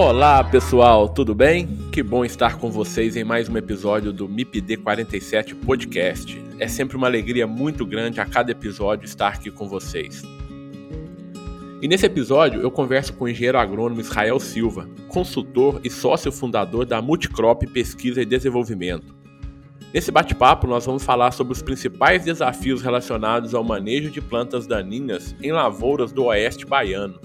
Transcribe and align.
Olá 0.00 0.44
pessoal, 0.44 1.08
tudo 1.08 1.34
bem? 1.34 1.66
Que 1.90 2.04
bom 2.04 2.24
estar 2.24 2.56
com 2.56 2.70
vocês 2.70 3.16
em 3.16 3.24
mais 3.24 3.48
um 3.48 3.56
episódio 3.56 4.12
do 4.12 4.28
MIPD 4.28 4.76
47 4.76 5.56
Podcast. 5.56 6.40
É 6.60 6.68
sempre 6.68 6.96
uma 6.96 7.08
alegria 7.08 7.48
muito 7.48 7.84
grande 7.84 8.20
a 8.20 8.24
cada 8.24 8.52
episódio 8.52 9.06
estar 9.06 9.30
aqui 9.30 9.50
com 9.50 9.68
vocês. 9.68 10.22
E 11.82 11.88
nesse 11.88 12.06
episódio 12.06 12.60
eu 12.60 12.70
converso 12.70 13.12
com 13.12 13.24
o 13.24 13.28
engenheiro 13.28 13.58
agrônomo 13.58 14.00
Israel 14.00 14.38
Silva, 14.38 14.88
consultor 15.08 15.80
e 15.82 15.90
sócio 15.90 16.30
fundador 16.30 16.86
da 16.86 17.02
Multicrop 17.02 17.66
Pesquisa 17.66 18.22
e 18.22 18.24
Desenvolvimento. 18.24 19.16
Nesse 19.92 20.12
bate-papo 20.12 20.68
nós 20.68 20.86
vamos 20.86 21.02
falar 21.02 21.32
sobre 21.32 21.52
os 21.52 21.60
principais 21.60 22.24
desafios 22.24 22.82
relacionados 22.82 23.52
ao 23.52 23.64
manejo 23.64 24.12
de 24.12 24.20
plantas 24.20 24.64
daninhas 24.64 25.34
em 25.42 25.50
lavouras 25.50 26.12
do 26.12 26.26
oeste 26.26 26.64
baiano 26.64 27.18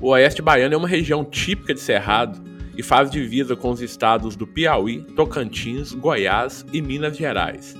o 0.00 0.08
Oeste 0.08 0.40
Baiano 0.40 0.74
é 0.74 0.78
uma 0.78 0.88
região 0.88 1.24
típica 1.24 1.74
de 1.74 1.80
Cerrado 1.80 2.40
e 2.76 2.82
faz 2.82 3.10
divisa 3.10 3.54
com 3.54 3.70
os 3.70 3.82
estados 3.82 4.34
do 4.34 4.46
Piauí, 4.46 5.02
Tocantins, 5.14 5.92
Goiás 5.92 6.64
e 6.72 6.80
Minas 6.80 7.16
Gerais. 7.16 7.76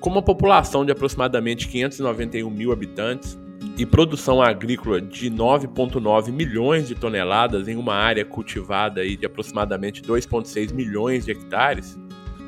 Com 0.00 0.10
uma 0.10 0.22
população 0.22 0.84
de 0.84 0.90
aproximadamente 0.90 1.68
591 1.68 2.50
mil 2.50 2.72
habitantes 2.72 3.38
e 3.78 3.86
produção 3.86 4.42
agrícola 4.42 5.00
de 5.00 5.30
9,9 5.30 6.32
milhões 6.32 6.88
de 6.88 6.96
toneladas 6.96 7.68
em 7.68 7.76
uma 7.76 7.94
área 7.94 8.24
cultivada 8.24 9.06
de 9.06 9.24
aproximadamente 9.24 10.02
2,6 10.02 10.72
milhões 10.74 11.24
de 11.24 11.30
hectares, 11.30 11.96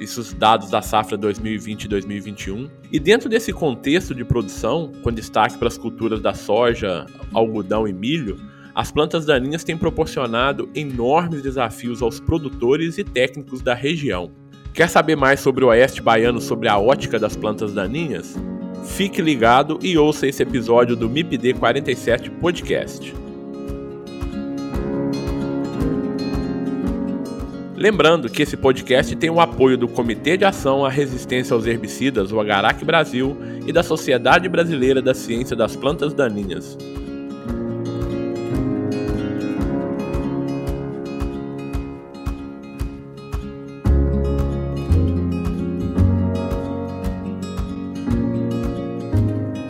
isso 0.01 0.35
dados 0.35 0.71
da 0.71 0.83
safra 0.83 1.17
2020 1.17 1.85
e 1.85 1.89
2021. 1.89 2.69
E 2.91 2.99
dentro 2.99 3.29
desse 3.29 3.53
contexto 3.53 4.13
de 4.13 4.25
produção, 4.25 4.91
com 5.05 5.13
destaque 5.13 5.57
para 5.57 5.69
as 5.69 5.79
culturas 5.79 6.21
da 6.21 6.35
soja, 6.35 7.07
algodão 7.33 7.87
e 7.87 7.93
milho, 7.93 8.37
as 8.75 8.91
plantas 8.91 9.25
daninhas 9.25 9.63
têm 9.63 9.77
proporcionado 9.77 10.69
enormes 10.75 11.43
desafios 11.43 12.03
aos 12.03 12.19
produtores 12.19 12.99
e 12.99 13.05
técnicos 13.05 13.63
da 13.63 13.73
região. 13.73 14.33
Quer 14.73 14.89
saber 14.89 15.15
mais 15.15 15.39
sobre 15.39 15.65
o 15.65 15.69
Oeste 15.69 16.03
Baiano, 16.03 16.41
sobre 16.41 16.67
a 16.67 16.77
ótica 16.77 17.17
das 17.17 17.37
plantas 17.37 17.73
daninhas? 17.73 18.37
Fique 18.85 19.23
ligado 19.23 19.79
e 19.81 19.97
ouça 19.97 20.27
esse 20.27 20.43
episódio 20.43 20.97
do 20.97 21.09
MIPD 21.09 21.55
47 21.55 22.31
Podcast. 22.33 23.15
Lembrando 27.77 28.29
que 28.29 28.43
esse 28.43 28.57
podcast 28.57 29.15
tem 29.15 29.31
o 29.31 29.41
apoio 29.41 29.79
do 29.79 29.87
Comitê 29.87 30.37
de 30.37 30.45
Ação 30.45 30.85
à 30.85 30.89
Resistência 30.89 31.55
aos 31.55 31.67
Herbicidas, 31.67 32.33
o 32.33 32.41
Agarac 32.41 32.85
Brasil, 32.85 33.37
e 33.67 33.73
da 33.73 33.83
Sociedade 33.83 34.49
Brasileira 34.49 35.01
da 35.01 35.15
Ciência 35.15 35.55
das 35.55 35.77
Plantas 35.77 36.13
Daninhas. 36.13 36.77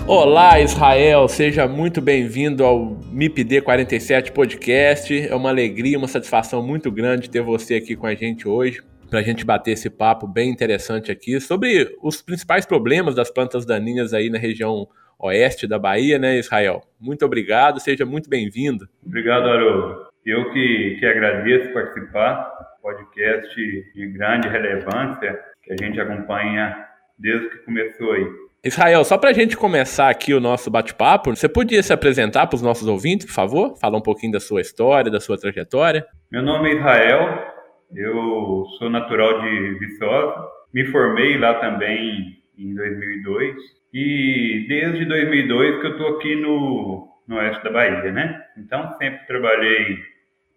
Olá, 0.06 0.60
Israel, 0.60 1.26
seja 1.28 1.66
muito 1.66 2.02
bem-vindo 2.02 2.62
ao 2.62 3.00
MIPD 3.10 3.62
47 3.62 4.32
Podcast. 4.32 5.26
É 5.26 5.34
uma 5.34 5.48
alegria, 5.48 5.96
uma 5.96 6.06
satisfação 6.06 6.62
muito 6.62 6.92
grande 6.92 7.30
ter 7.30 7.40
você 7.40 7.76
aqui 7.76 7.96
com 7.96 8.06
a 8.06 8.14
gente 8.14 8.46
hoje, 8.46 8.82
para 9.08 9.20
a 9.20 9.22
gente 9.22 9.46
bater 9.46 9.70
esse 9.70 9.88
papo 9.88 10.26
bem 10.26 10.50
interessante 10.50 11.10
aqui 11.10 11.40
sobre 11.40 11.96
os 12.02 12.20
principais 12.20 12.66
problemas 12.66 13.14
das 13.14 13.30
plantas 13.30 13.64
daninhas 13.64 14.12
aí 14.12 14.28
na 14.28 14.36
região 14.36 14.86
oeste 15.18 15.66
da 15.66 15.78
Bahia, 15.78 16.18
né, 16.18 16.36
Israel? 16.36 16.82
Muito 17.00 17.24
obrigado, 17.24 17.80
seja 17.80 18.04
muito 18.04 18.28
bem-vindo. 18.28 18.86
Obrigado, 19.06 19.48
Haroldo. 19.48 20.06
Eu 20.26 20.52
que, 20.52 20.98
que 21.00 21.06
agradeço 21.06 21.72
participar, 21.72 22.52
podcast 22.82 23.56
de 23.56 24.06
grande 24.08 24.48
relevância 24.48 25.40
que 25.62 25.72
a 25.72 25.76
gente 25.82 25.98
acompanha 25.98 26.76
desde 27.18 27.48
que 27.48 27.58
começou 27.64 28.12
aí. 28.12 28.43
Israel, 28.66 29.04
só 29.04 29.18
para 29.18 29.28
a 29.28 29.32
gente 29.34 29.58
começar 29.58 30.08
aqui 30.08 30.32
o 30.32 30.40
nosso 30.40 30.70
bate-papo, 30.70 31.36
você 31.36 31.46
podia 31.46 31.82
se 31.82 31.92
apresentar 31.92 32.46
para 32.46 32.56
os 32.56 32.62
nossos 32.62 32.88
ouvintes, 32.88 33.26
por 33.26 33.34
favor? 33.34 33.76
Falar 33.78 33.98
um 33.98 34.02
pouquinho 34.02 34.32
da 34.32 34.40
sua 34.40 34.62
história, 34.62 35.10
da 35.10 35.20
sua 35.20 35.36
trajetória. 35.36 36.06
Meu 36.32 36.42
nome 36.42 36.70
é 36.70 36.76
Israel, 36.76 37.44
eu 37.94 38.64
sou 38.78 38.88
natural 38.88 39.42
de 39.42 39.78
Viçosa, 39.78 40.48
me 40.72 40.86
formei 40.86 41.36
lá 41.36 41.60
também 41.60 42.38
em 42.56 42.74
2002 42.74 43.54
e 43.92 44.64
desde 44.66 45.04
2002 45.04 45.80
que 45.82 45.86
eu 45.86 45.90
estou 45.90 46.16
aqui 46.16 46.34
no, 46.34 47.06
no 47.28 47.36
oeste 47.36 47.62
da 47.64 47.70
Bahia, 47.70 48.12
né? 48.12 48.44
Então 48.56 48.96
sempre 48.96 49.26
trabalhei 49.26 49.98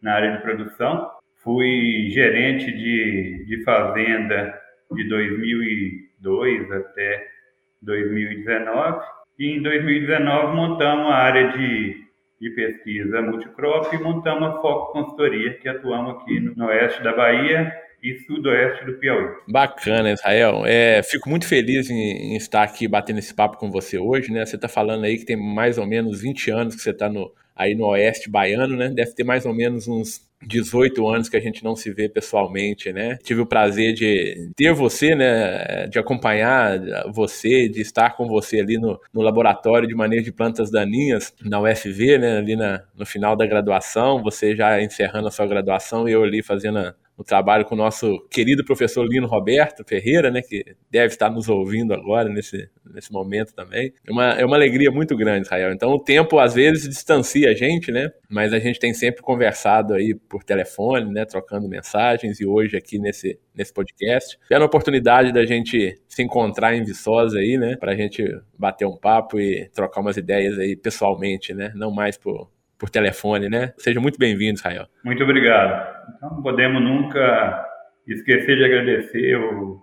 na 0.01 0.13
área 0.13 0.31
de 0.31 0.41
produção, 0.44 1.12
fui 1.44 2.07
gerente 2.12 2.72
de, 2.72 3.46
de 3.47 3.63
fazenda 3.66 4.57
de 4.94 5.09
2002 5.09 6.72
até 6.72 7.36
2019 7.81 9.17
e 9.39 9.57
em 9.57 9.61
2019 9.61 10.55
montamos 10.55 11.11
a 11.11 11.15
área 11.15 11.52
de, 11.52 11.96
de 12.41 12.49
pesquisa 12.52 13.22
multicrop 13.22 13.93
e 13.93 13.99
montamos 13.99 14.49
a 14.49 14.61
Foco 14.61 14.93
Consultoria, 14.93 15.53
que 15.59 15.69
atuamos 15.69 16.16
aqui 16.16 16.40
no, 16.40 16.66
oeste 16.66 17.03
da 17.03 17.16
Bahia 17.16 17.72
e 18.02 18.16
sudoeste 18.25 18.85
do 18.85 18.93
Piauí. 18.99 19.28
Bacana, 19.47 20.11
Israel. 20.11 20.63
É, 20.66 21.02
fico 21.03 21.29
muito 21.29 21.47
feliz 21.47 21.90
em, 21.90 22.34
em, 22.34 22.35
estar 22.35 22.63
aqui 22.63 22.87
batendo 22.87 23.19
esse 23.19 23.34
papo 23.34 23.57
com 23.57 23.72
você 23.72 23.97
hoje, 23.97 24.31
né? 24.31 24.46
Você 24.46 24.55
está 24.55 24.67
falando 24.67 25.03
aí 25.03 25.17
que 25.17 25.25
tem 25.25 25.35
mais 25.35 25.78
ou 25.78 25.85
menos 25.85 26.22
20 26.22 26.52
anos 26.52 26.75
que 26.75 26.81
você 26.81 26.91
está 26.91 27.09
aí 27.55 27.75
no 27.75 27.87
oeste 27.87 28.29
baiano, 28.29 28.75
né? 28.75 28.90
Deve 28.90 29.13
ter 29.13 29.23
mais 29.23 29.46
ou 29.46 29.53
menos 29.53 29.87
uns 29.87 30.27
18 30.45 31.07
anos 31.07 31.29
que 31.29 31.37
a 31.37 31.39
gente 31.39 31.63
não 31.63 31.75
se 31.75 31.91
vê 31.91 32.07
pessoalmente, 32.07 32.93
né? 32.93 33.17
Tive 33.23 33.41
o 33.41 33.45
prazer 33.45 33.93
de 33.93 34.51
ter 34.55 34.73
você, 34.73 35.16
né? 35.16 35.87
De 35.87 35.97
acompanhar 35.99 36.79
você, 37.11 37.67
de 37.67 37.81
estar 37.81 38.11
com 38.16 38.28
você 38.28 38.59
ali 38.59 38.78
no, 38.78 38.99
no 39.13 39.22
laboratório 39.22 39.87
de 39.87 39.95
manejo 39.95 40.25
de 40.25 40.31
plantas 40.31 40.69
daninhas 40.69 41.34
na 41.43 41.59
UFV, 41.59 42.17
né? 42.17 42.37
Ali 42.37 42.55
na, 42.55 42.84
no 42.95 43.05
final 43.05 43.35
da 43.35 43.45
graduação, 43.45 44.22
você 44.22 44.55
já 44.55 44.81
encerrando 44.81 45.28
a 45.28 45.31
sua 45.31 45.47
graduação 45.47 46.07
e 46.07 46.11
eu 46.11 46.23
ali 46.23 46.43
fazendo 46.43 46.79
a, 46.79 46.95
no 47.17 47.23
trabalho 47.23 47.66
com 47.66 47.73
o 47.73 47.78
nosso 47.78 48.19
querido 48.29 48.64
professor 48.64 49.05
Lino 49.08 49.28
Roberto 49.28 49.84
Ferreira, 49.84 50.29
né, 50.29 50.41
que 50.41 50.64
deve 50.90 51.08
estar 51.08 51.29
nos 51.29 51.49
ouvindo 51.49 51.93
agora 51.93 52.29
nesse, 52.29 52.69
nesse 52.93 53.11
momento 53.11 53.53
também. 53.53 53.91
É 54.05 54.11
uma, 54.11 54.25
é 54.34 54.46
uma 54.46 54.55
alegria 54.55 54.91
muito 54.91 55.16
grande, 55.17 55.47
Israel. 55.47 55.73
Então 55.73 55.90
o 55.91 55.99
tempo 55.99 56.37
às 56.37 56.53
vezes 56.53 56.87
distancia 56.87 57.49
a 57.49 57.53
gente, 57.53 57.91
né? 57.91 58.11
Mas 58.29 58.53
a 58.53 58.59
gente 58.59 58.79
tem 58.79 58.93
sempre 58.93 59.22
conversado 59.22 59.93
aí 59.93 60.14
por 60.29 60.43
telefone, 60.43 61.11
né, 61.11 61.25
trocando 61.25 61.67
mensagens 61.67 62.40
e 62.40 62.46
hoje 62.46 62.78
aqui 62.78 62.99
nesse, 62.99 63.40
nesse 63.55 63.73
podcast. 63.73 64.37
Tendo 64.47 64.61
a 64.61 64.66
oportunidade 64.66 65.34
da 65.34 65.46
gente 65.46 65.99
se 66.08 66.22
encontrar 66.22 66.75
em 66.75 66.84
Viçosa 66.84 67.40
aí, 67.40 67.58
né, 67.58 67.75
para 67.78 67.93
a 67.93 67.96
gente 67.96 68.23
bater 68.58 68.85
um 68.85 68.97
papo 68.97 69.40
e 69.40 69.69
trocar 69.73 70.02
umas 70.02 70.17
ideias 70.17 70.58
aí 70.59 70.75
pessoalmente, 70.75 71.53
né, 71.53 71.72
não 71.75 71.91
mais 71.91 72.17
por, 72.17 72.49
por 72.78 72.90
telefone, 72.90 73.50
né? 73.50 73.74
Seja 73.78 74.00
muito 74.00 74.20
bem-vindo, 74.20 74.56
Israel. 74.56 74.88
Muito 75.03 75.24
obrigado. 75.24 76.06
Então, 76.16 76.29
não 76.35 76.41
podemos 76.41 76.82
nunca 76.82 77.66
esquecer 78.08 78.58
de 78.58 78.66
agradecer 78.66 79.35
o, 79.35 79.82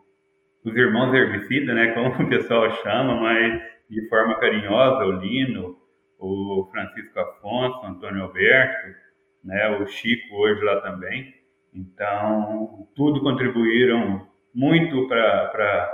os 0.65 0.77
irmãos 0.77 1.13
herbicidas, 1.15 1.75
né, 1.75 1.89
como 1.93 2.09
o 2.25 2.29
pessoal 2.29 2.71
chama, 2.83 3.21
mas 3.21 3.63
de 3.91 4.09
forma 4.09 4.39
carinhosa, 4.39 5.05
o 5.05 5.13
Lino, 5.13 5.77
o 6.19 6.69
Francisco 6.73 7.21
Afonso, 7.21 7.81
o 7.81 7.87
Antônio 7.87 8.23
Alberto, 8.23 8.97
né, 9.45 9.69
o 9.79 9.87
Chico 9.87 10.35
hoje 10.37 10.63
lá 10.65 10.81
também. 10.81 11.35
Então, 11.75 12.89
tudo 12.95 13.21
contribuíram 13.21 14.27
muito 14.55 15.09
para 15.09 15.91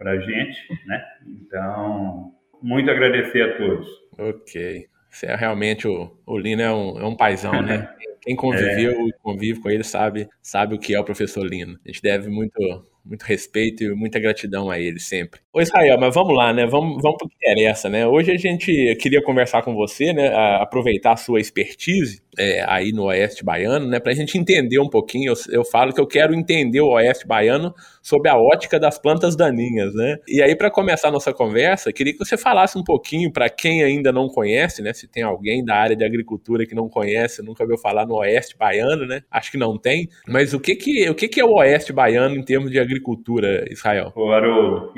a 0.00 0.16
gente, 0.18 0.60
né? 0.86 1.04
Então, 1.24 2.32
muito 2.60 2.90
agradecer 2.90 3.42
a 3.42 3.56
todos. 3.56 3.86
Ok. 4.18 4.86
É 5.22 5.36
realmente 5.36 5.86
o, 5.86 6.10
o 6.26 6.38
Lino 6.38 6.62
é 6.62 6.72
um, 6.72 6.98
é 7.00 7.06
um 7.06 7.16
paizão, 7.16 7.62
né? 7.62 7.88
Quem 8.22 8.34
conviveu 8.34 9.06
e 9.06 9.10
é. 9.10 9.12
convive 9.22 9.60
com 9.60 9.68
ele 9.68 9.84
sabe, 9.84 10.28
sabe 10.40 10.74
o 10.74 10.78
que 10.78 10.94
é 10.94 11.00
o 11.00 11.04
professor 11.04 11.44
Lino. 11.46 11.78
A 11.84 11.88
gente 11.88 12.00
deve 12.00 12.30
muito 12.30 12.58
muito 13.04 13.22
respeito 13.22 13.84
e 13.84 13.94
muita 13.94 14.18
gratidão 14.18 14.70
a 14.70 14.78
ele 14.78 14.98
sempre. 14.98 15.43
Ô 15.56 15.60
Israel, 15.60 15.96
mas 16.00 16.12
vamos 16.12 16.36
lá, 16.36 16.52
né? 16.52 16.66
Vamos, 16.66 17.00
vamos 17.00 17.16
para 17.16 17.26
o 17.26 17.28
que 17.28 17.36
interessa, 17.36 17.88
né? 17.88 18.04
Hoje 18.04 18.32
a 18.32 18.36
gente 18.36 18.96
queria 18.96 19.22
conversar 19.22 19.62
com 19.62 19.72
você, 19.72 20.12
né? 20.12 20.34
Aproveitar 20.60 21.12
a 21.12 21.16
sua 21.16 21.38
expertise 21.38 22.20
é, 22.36 22.64
aí 22.66 22.90
no 22.90 23.04
Oeste 23.04 23.44
Baiano, 23.44 23.86
né? 23.86 24.00
Para 24.00 24.10
a 24.10 24.14
gente 24.16 24.36
entender 24.36 24.80
um 24.80 24.88
pouquinho. 24.88 25.32
Eu, 25.32 25.60
eu 25.60 25.64
falo 25.64 25.92
que 25.92 26.00
eu 26.00 26.08
quero 26.08 26.34
entender 26.34 26.80
o 26.80 26.88
Oeste 26.94 27.24
Baiano 27.24 27.72
sob 28.02 28.28
a 28.28 28.36
ótica 28.36 28.80
das 28.80 28.98
plantas 28.98 29.36
daninhas, 29.36 29.94
né? 29.94 30.16
E 30.26 30.42
aí, 30.42 30.56
para 30.56 30.72
começar 30.72 31.06
a 31.06 31.12
nossa 31.12 31.32
conversa, 31.32 31.92
queria 31.92 32.12
que 32.12 32.18
você 32.18 32.36
falasse 32.36 32.76
um 32.76 32.82
pouquinho 32.82 33.32
para 33.32 33.48
quem 33.48 33.84
ainda 33.84 34.10
não 34.10 34.26
conhece, 34.26 34.82
né? 34.82 34.92
Se 34.92 35.06
tem 35.06 35.22
alguém 35.22 35.64
da 35.64 35.76
área 35.76 35.94
de 35.94 36.04
agricultura 36.04 36.66
que 36.66 36.74
não 36.74 36.88
conhece, 36.88 37.42
nunca 37.42 37.62
ouviu 37.62 37.78
falar 37.78 38.04
no 38.06 38.16
Oeste 38.16 38.56
Baiano, 38.58 39.06
né? 39.06 39.20
Acho 39.30 39.52
que 39.52 39.56
não 39.56 39.78
tem. 39.78 40.08
Mas 40.26 40.52
o 40.52 40.58
que 40.58 40.74
que, 40.74 41.08
o 41.08 41.14
que, 41.14 41.28
que 41.28 41.40
é 41.40 41.44
o 41.44 41.54
Oeste 41.54 41.92
Baiano 41.92 42.34
em 42.34 42.42
termos 42.42 42.72
de 42.72 42.80
agricultura, 42.80 43.64
Israel? 43.70 44.12
O 44.16 44.32
Haroldo 44.32 44.92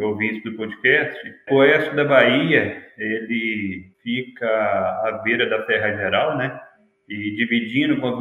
ouvintes 0.00 0.42
do 0.42 0.56
podcast, 0.56 1.18
o 1.50 1.56
Oeste 1.56 1.94
da 1.96 2.04
Bahia, 2.04 2.86
ele 2.98 3.90
fica 4.02 4.46
à 4.46 5.20
beira 5.24 5.48
da 5.48 5.64
Serra 5.66 5.96
Geral, 5.96 6.36
né? 6.36 6.60
e 7.10 7.32
dividindo 7.32 8.00
com, 8.00 8.12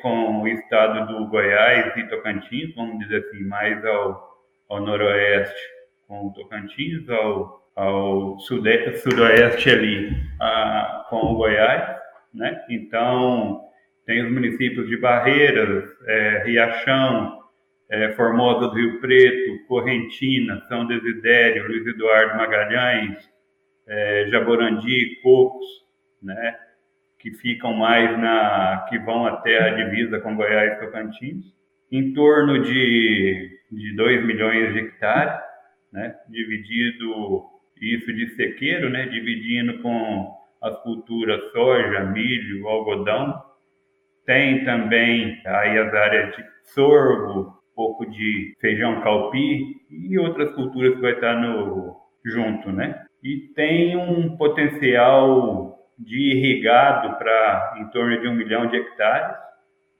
com, 0.00 0.42
o 0.42 0.48
estado 0.48 1.12
do 1.12 1.26
Goiás 1.26 1.94
e 1.98 2.08
Tocantins, 2.08 2.74
vamos 2.74 2.98
dizer 3.00 3.18
assim, 3.18 3.44
mais 3.44 3.84
ao, 3.84 4.26
ao 4.70 4.80
noroeste 4.80 5.60
com 6.06 6.28
o 6.28 6.32
Tocantins, 6.32 7.06
ao, 7.10 7.62
ao 7.76 8.40
sudeste, 8.40 8.96
sudoeste 9.00 9.68
ali 9.68 10.16
a, 10.40 11.06
com 11.10 11.18
o 11.18 11.34
Goiás, 11.36 11.94
né? 12.32 12.58
Então, 12.70 13.60
tem 14.06 14.24
os 14.24 14.32
municípios 14.32 14.88
de 14.88 14.96
Barreiras, 14.96 15.84
é, 16.06 16.44
Riachão, 16.46 17.37
é, 17.90 18.12
Formosa 18.12 18.68
do 18.68 18.74
Rio 18.74 19.00
Preto, 19.00 19.66
Correntina, 19.66 20.62
São 20.68 20.86
Desidério, 20.86 21.66
Luiz 21.66 21.86
Eduardo 21.86 22.36
Magalhães, 22.36 23.28
é, 23.86 24.26
Jaborandi, 24.28 25.20
Cocos, 25.22 25.66
né? 26.22 26.56
que 27.18 27.32
ficam 27.32 27.74
mais 27.74 28.16
na 28.18 28.86
que 28.88 28.98
vão 28.98 29.26
até 29.26 29.58
a 29.58 29.74
divisa 29.74 30.20
com 30.20 30.36
Goiás 30.36 30.74
e 30.74 30.80
Tocantins, 30.80 31.52
em 31.90 32.12
torno 32.12 32.62
de, 32.62 33.58
de 33.70 33.96
2 33.96 34.24
milhões 34.24 34.72
de 34.72 34.80
hectares, 34.80 35.42
né, 35.92 36.14
dividido 36.28 37.44
isso 37.80 38.12
de 38.12 38.28
sequeiro, 38.36 38.88
né, 38.90 39.06
dividindo 39.06 39.80
com 39.80 40.32
as 40.62 40.76
culturas 40.82 41.40
soja, 41.52 42.04
milho, 42.04 42.68
algodão. 42.68 43.42
Tem 44.26 44.64
também 44.64 45.40
aí 45.46 45.78
as 45.78 45.94
áreas 45.94 46.36
de 46.36 46.44
sorgo, 46.74 47.57
pouco 47.78 48.04
de 48.10 48.56
feijão 48.60 49.00
calpi 49.02 49.76
e 49.88 50.18
outras 50.18 50.50
culturas 50.50 50.96
que 50.96 51.00
vai 51.00 51.12
estar 51.12 51.36
no 51.36 51.96
junto, 52.24 52.72
né? 52.72 53.04
E 53.22 53.52
tem 53.54 53.96
um 53.96 54.36
potencial 54.36 55.78
de 55.96 56.34
irrigado 56.34 57.16
para 57.16 57.76
em 57.78 57.86
torno 57.90 58.20
de 58.20 58.26
um 58.26 58.34
milhão 58.34 58.66
de 58.66 58.76
hectares, 58.76 59.36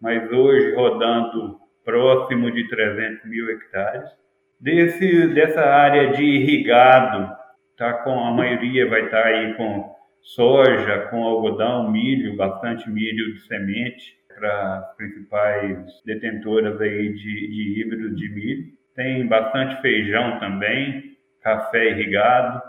mas 0.02 0.28
hoje 0.32 0.74
rodando 0.74 1.56
próximo 1.84 2.50
de 2.50 2.68
300 2.68 3.24
mil 3.26 3.48
hectares. 3.48 4.10
Desse, 4.60 5.28
dessa 5.28 5.60
área 5.60 6.10
de 6.14 6.24
irrigado, 6.24 7.32
tá 7.76 7.92
com 7.92 8.18
a 8.24 8.32
maioria 8.32 8.88
vai 8.88 9.04
estar 9.04 9.22
tá 9.22 9.28
aí 9.28 9.54
com 9.54 9.94
soja, 10.20 11.06
com 11.10 11.22
algodão, 11.22 11.88
milho, 11.92 12.36
bastante 12.36 12.90
milho 12.90 13.34
de 13.34 13.40
semente 13.46 14.18
para 14.38 14.78
as 14.78 14.96
principais 14.96 15.86
detentoras 16.04 16.80
aí 16.80 17.12
de, 17.12 17.48
de 17.48 17.80
híbridos 17.80 18.16
de 18.16 18.28
milho. 18.30 18.64
Tem 18.94 19.26
bastante 19.26 19.80
feijão 19.80 20.38
também, 20.38 21.16
café 21.42 21.90
irrigado, 21.90 22.62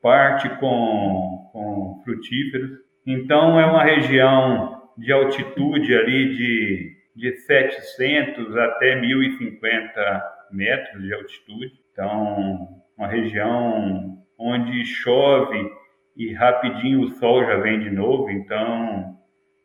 parte 0.00 0.48
com, 0.56 1.50
com 1.52 2.00
frutíferos. 2.04 2.70
Então, 3.06 3.58
é 3.58 3.66
uma 3.66 3.84
região 3.84 4.82
de 4.96 5.12
altitude 5.12 5.94
ali 5.94 6.36
de, 6.36 6.96
de 7.16 7.36
700 7.38 8.56
até 8.56 9.00
1.050 9.00 10.22
metros 10.50 11.02
de 11.02 11.14
altitude. 11.14 11.72
Então, 11.92 12.68
uma 12.96 13.08
região 13.08 14.18
onde 14.38 14.84
chove 14.84 15.70
e 16.16 16.32
rapidinho 16.32 17.02
o 17.02 17.10
sol 17.12 17.44
já 17.44 17.56
vem 17.56 17.80
de 17.80 17.90
novo, 17.90 18.30
então 18.30 19.16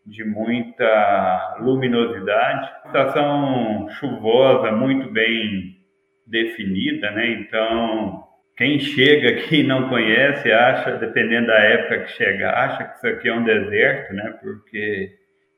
de 0.07 0.23
muita 0.23 1.57
luminosidade. 1.59 2.71
Estação 2.85 3.87
chuvosa 3.99 4.71
muito 4.71 5.11
bem 5.11 5.77
definida, 6.25 7.11
né? 7.11 7.29
Então 7.31 8.23
quem 8.57 8.79
chega 8.79 9.29
aqui 9.29 9.57
e 9.57 9.63
não 9.63 9.87
conhece, 9.87 10.51
acha, 10.51 10.97
dependendo 10.97 11.47
da 11.47 11.59
época 11.59 12.05
que 12.05 12.11
chega, 12.13 12.49
acha 12.49 12.85
que 12.85 12.97
isso 12.97 13.07
aqui 13.07 13.29
é 13.29 13.33
um 13.33 13.43
deserto, 13.43 14.13
né? 14.13 14.33
Porque 14.41 15.11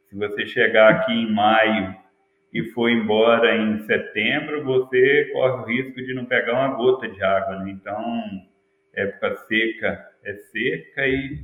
se 0.09 0.17
você 0.17 0.45
chegar 0.47 0.89
aqui 0.89 1.13
em 1.13 1.31
maio 1.31 1.95
e 2.51 2.63
for 2.71 2.89
embora 2.89 3.55
em 3.55 3.79
setembro, 3.85 4.65
você 4.65 5.29
corre 5.31 5.61
o 5.61 5.65
risco 5.65 6.01
de 6.01 6.13
não 6.13 6.25
pegar 6.25 6.53
uma 6.53 6.75
gota 6.75 7.07
de 7.07 7.23
água, 7.23 7.57
né? 7.57 7.71
Então, 7.71 8.23
época 8.93 9.35
seca 9.47 10.05
é 10.25 10.33
seca 10.33 11.07
e, 11.07 11.39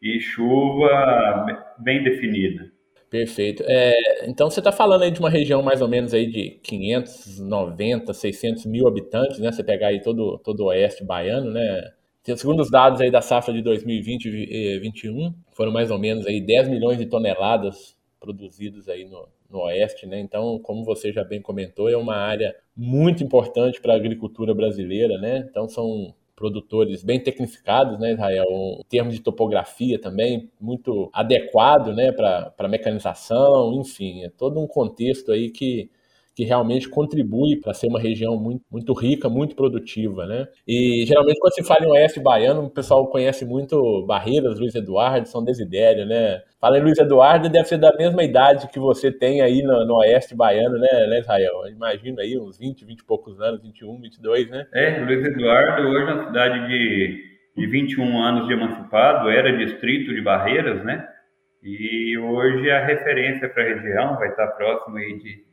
e 0.00 0.20
chuva 0.20 1.46
bem 1.78 2.02
definida. 2.02 2.70
Perfeito. 3.10 3.62
É, 3.66 4.26
então 4.26 4.50
você 4.50 4.60
está 4.60 4.70
falando 4.70 5.02
aí 5.02 5.10
de 5.10 5.18
uma 5.18 5.30
região 5.30 5.62
mais 5.62 5.80
ou 5.80 5.88
menos 5.88 6.12
aí 6.12 6.26
de 6.26 6.50
590, 6.62 8.12
600 8.12 8.66
mil 8.66 8.86
habitantes, 8.86 9.38
né? 9.38 9.50
Você 9.50 9.64
pegar 9.64 9.88
aí 9.88 10.02
todo, 10.02 10.38
todo 10.38 10.60
o 10.60 10.66
oeste 10.66 11.04
baiano, 11.04 11.50
né? 11.50 11.90
Segundo 12.36 12.60
os 12.60 12.70
dados 12.70 13.00
aí 13.00 13.10
da 13.10 13.22
safra 13.22 13.54
de 13.54 13.62
2020 13.62 14.26
e 14.26 14.78
2021, 14.80 15.34
foram 15.52 15.72
mais 15.72 15.90
ou 15.90 15.98
menos 15.98 16.26
aí 16.26 16.40
10 16.42 16.68
milhões 16.68 16.98
de 16.98 17.06
toneladas 17.06 17.96
produzidas 18.20 18.88
aí 18.88 19.06
no, 19.06 19.26
no 19.48 19.60
oeste, 19.60 20.06
né? 20.06 20.20
Então, 20.20 20.58
como 20.58 20.84
você 20.84 21.10
já 21.10 21.24
bem 21.24 21.40
comentou, 21.40 21.88
é 21.88 21.96
uma 21.96 22.16
área 22.16 22.54
muito 22.76 23.24
importante 23.24 23.80
para 23.80 23.94
a 23.94 23.96
agricultura 23.96 24.54
brasileira, 24.54 25.16
né? 25.16 25.46
Então, 25.48 25.66
são 25.66 26.14
produtores 26.38 27.02
bem 27.02 27.20
tecnificados, 27.20 27.98
né, 27.98 28.12
Israel? 28.12 28.46
Um 28.48 28.80
termo 28.88 29.10
de 29.10 29.20
topografia 29.20 30.00
também 30.00 30.48
muito 30.60 31.10
adequado, 31.12 31.92
né, 31.92 32.12
para 32.12 32.68
mecanização, 32.68 33.74
enfim, 33.74 34.22
é 34.22 34.30
todo 34.30 34.60
um 34.60 34.66
contexto 34.68 35.32
aí 35.32 35.50
que 35.50 35.90
que 36.38 36.44
realmente 36.44 36.88
contribui 36.88 37.56
para 37.60 37.74
ser 37.74 37.88
uma 37.88 37.98
região 37.98 38.36
muito, 38.36 38.62
muito 38.70 38.92
rica, 38.92 39.28
muito 39.28 39.56
produtiva, 39.56 40.24
né? 40.24 40.46
E 40.64 41.04
geralmente 41.04 41.40
quando 41.40 41.52
se 41.52 41.64
fala 41.64 41.84
em 41.84 41.90
Oeste 41.90 42.20
Baiano, 42.20 42.66
o 42.66 42.70
pessoal 42.70 43.08
conhece 43.08 43.44
muito 43.44 44.06
Barreiras, 44.06 44.60
Luiz 44.60 44.72
Eduardo, 44.72 45.26
São 45.26 45.44
Desidério, 45.44 46.06
né? 46.06 46.40
Fala 46.60 46.78
em 46.78 46.80
Luiz 46.80 46.96
Eduardo, 46.96 47.48
deve 47.48 47.66
ser 47.66 47.78
da 47.78 47.92
mesma 47.96 48.22
idade 48.22 48.68
que 48.68 48.78
você 48.78 49.10
tem 49.10 49.40
aí 49.40 49.62
no, 49.62 49.84
no 49.84 49.96
Oeste 49.96 50.36
Baiano, 50.36 50.78
né, 50.78 51.08
né 51.08 51.18
Israel? 51.18 51.66
Imagina 51.72 52.22
aí 52.22 52.38
uns 52.38 52.56
20, 52.56 52.84
20 52.84 53.00
e 53.00 53.04
poucos 53.04 53.40
anos, 53.40 53.60
21, 53.60 54.00
22, 54.00 54.48
né? 54.48 54.64
É, 54.72 55.00
Luiz 55.00 55.26
Eduardo 55.26 55.88
hoje 55.88 56.08
é 56.08 56.14
uma 56.14 56.26
cidade 56.28 56.68
de, 56.68 57.20
de 57.56 57.66
21 57.66 58.22
anos 58.22 58.46
de 58.46 58.52
emancipado, 58.52 59.28
era 59.28 59.56
distrito 59.56 60.14
de 60.14 60.22
Barreiras, 60.22 60.84
né? 60.84 61.04
E 61.64 62.16
hoje 62.16 62.70
a 62.70 62.86
referência 62.86 63.48
para 63.48 63.64
a 63.64 63.74
região 63.74 64.16
vai 64.16 64.28
estar 64.28 64.46
próximo 64.52 64.98
aí 64.98 65.18
de 65.18 65.48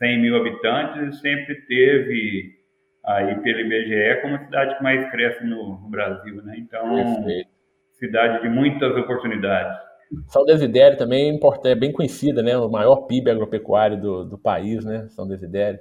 100 0.00 0.20
mil 0.20 0.36
habitantes 0.36 1.14
e 1.14 1.20
sempre 1.20 1.54
teve 1.66 2.58
aí 3.04 3.34
pelo 3.40 3.60
IBGE 3.60 4.22
como 4.22 4.34
a 4.34 4.44
cidade 4.44 4.76
que 4.76 4.82
mais 4.82 5.10
cresce 5.10 5.44
no, 5.44 5.80
no 5.80 5.88
Brasil, 5.88 6.42
né? 6.42 6.56
Então, 6.58 6.94
Perfeito. 6.94 7.48
cidade 7.92 8.42
de 8.42 8.48
muitas 8.48 8.96
oportunidades. 8.96 9.78
São 10.26 10.44
Desidério 10.44 10.98
também 10.98 11.38
é 11.64 11.74
bem 11.74 11.92
conhecida, 11.92 12.42
né? 12.42 12.56
O 12.56 12.68
maior 12.68 13.06
PIB 13.06 13.30
agropecuário 13.30 14.00
do, 14.00 14.24
do 14.24 14.38
país, 14.38 14.84
né? 14.84 15.06
São 15.10 15.28
Desidério. 15.28 15.78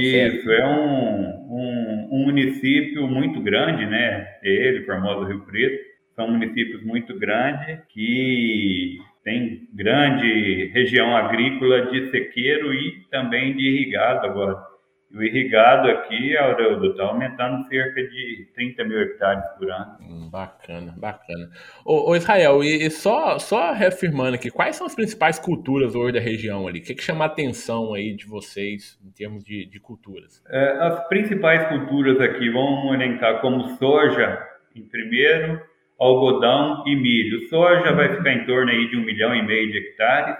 Isso, 0.00 0.50
é 0.50 0.64
um, 0.64 1.22
um, 1.50 2.08
um, 2.12 2.24
município 2.24 3.08
muito 3.08 3.40
grande, 3.40 3.84
né? 3.86 4.38
Ele, 4.42 4.84
Formosa 4.84 5.26
Rio 5.26 5.44
Preto, 5.44 5.82
são 6.14 6.30
municípios 6.30 6.84
muito 6.84 7.18
grandes 7.18 7.80
que 7.88 8.98
tem 9.24 9.68
grande 9.72 10.70
região 10.74 11.16
agrícola 11.16 11.86
de 11.86 12.10
sequeiro 12.10 12.74
e 12.74 13.06
também 13.10 13.56
de 13.56 13.62
irrigado 13.62 14.26
agora. 14.26 14.72
O 15.14 15.22
irrigado 15.22 15.90
aqui, 15.90 16.34
Aurelio, 16.38 16.90
está 16.90 17.04
aumentando 17.04 17.68
cerca 17.68 18.02
de 18.02 18.48
30 18.54 18.84
mil 18.84 18.98
hectares 18.98 19.44
por 19.58 19.70
ano. 19.70 19.98
Hum, 20.00 20.30
bacana, 20.30 20.94
bacana. 20.96 21.50
Ô, 21.84 22.10
ô 22.10 22.16
Israel, 22.16 22.64
e, 22.64 22.86
e, 22.86 22.90
só, 22.90 23.38
só 23.38 23.72
reafirmando 23.72 24.36
aqui, 24.36 24.50
quais 24.50 24.74
são 24.74 24.86
as 24.86 24.94
principais 24.94 25.38
culturas 25.38 25.94
hoje 25.94 26.14
da 26.14 26.20
região 26.20 26.66
ali? 26.66 26.78
O 26.80 26.82
que, 26.82 26.94
que 26.94 27.02
chama 27.02 27.24
a 27.24 27.26
atenção 27.26 27.92
aí 27.92 28.16
de 28.16 28.26
vocês 28.26 28.98
em 29.04 29.10
termos 29.10 29.44
de, 29.44 29.66
de 29.66 29.78
culturas? 29.78 30.42
É, 30.48 30.78
as 30.80 31.06
principais 31.08 31.68
culturas 31.68 32.18
aqui, 32.18 32.48
vamos 32.48 32.94
elencar 32.94 33.42
como 33.42 33.76
soja 33.76 34.42
em 34.74 34.82
primeiro, 34.82 35.60
algodão 36.02 36.82
e 36.86 36.96
milho. 36.96 37.48
Soja 37.48 37.92
vai 37.92 38.16
ficar 38.16 38.32
em 38.32 38.44
torno 38.44 38.70
aí 38.72 38.88
de 38.90 38.96
um 38.96 39.04
milhão 39.04 39.34
e 39.34 39.42
meio 39.42 39.70
de 39.70 39.78
hectares, 39.78 40.36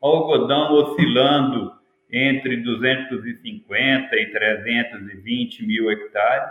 algodão 0.00 0.72
oscilando 0.72 1.72
entre 2.10 2.56
250 2.56 4.16
e 4.16 4.26
320 4.32 5.66
mil 5.66 5.90
hectares, 5.90 6.50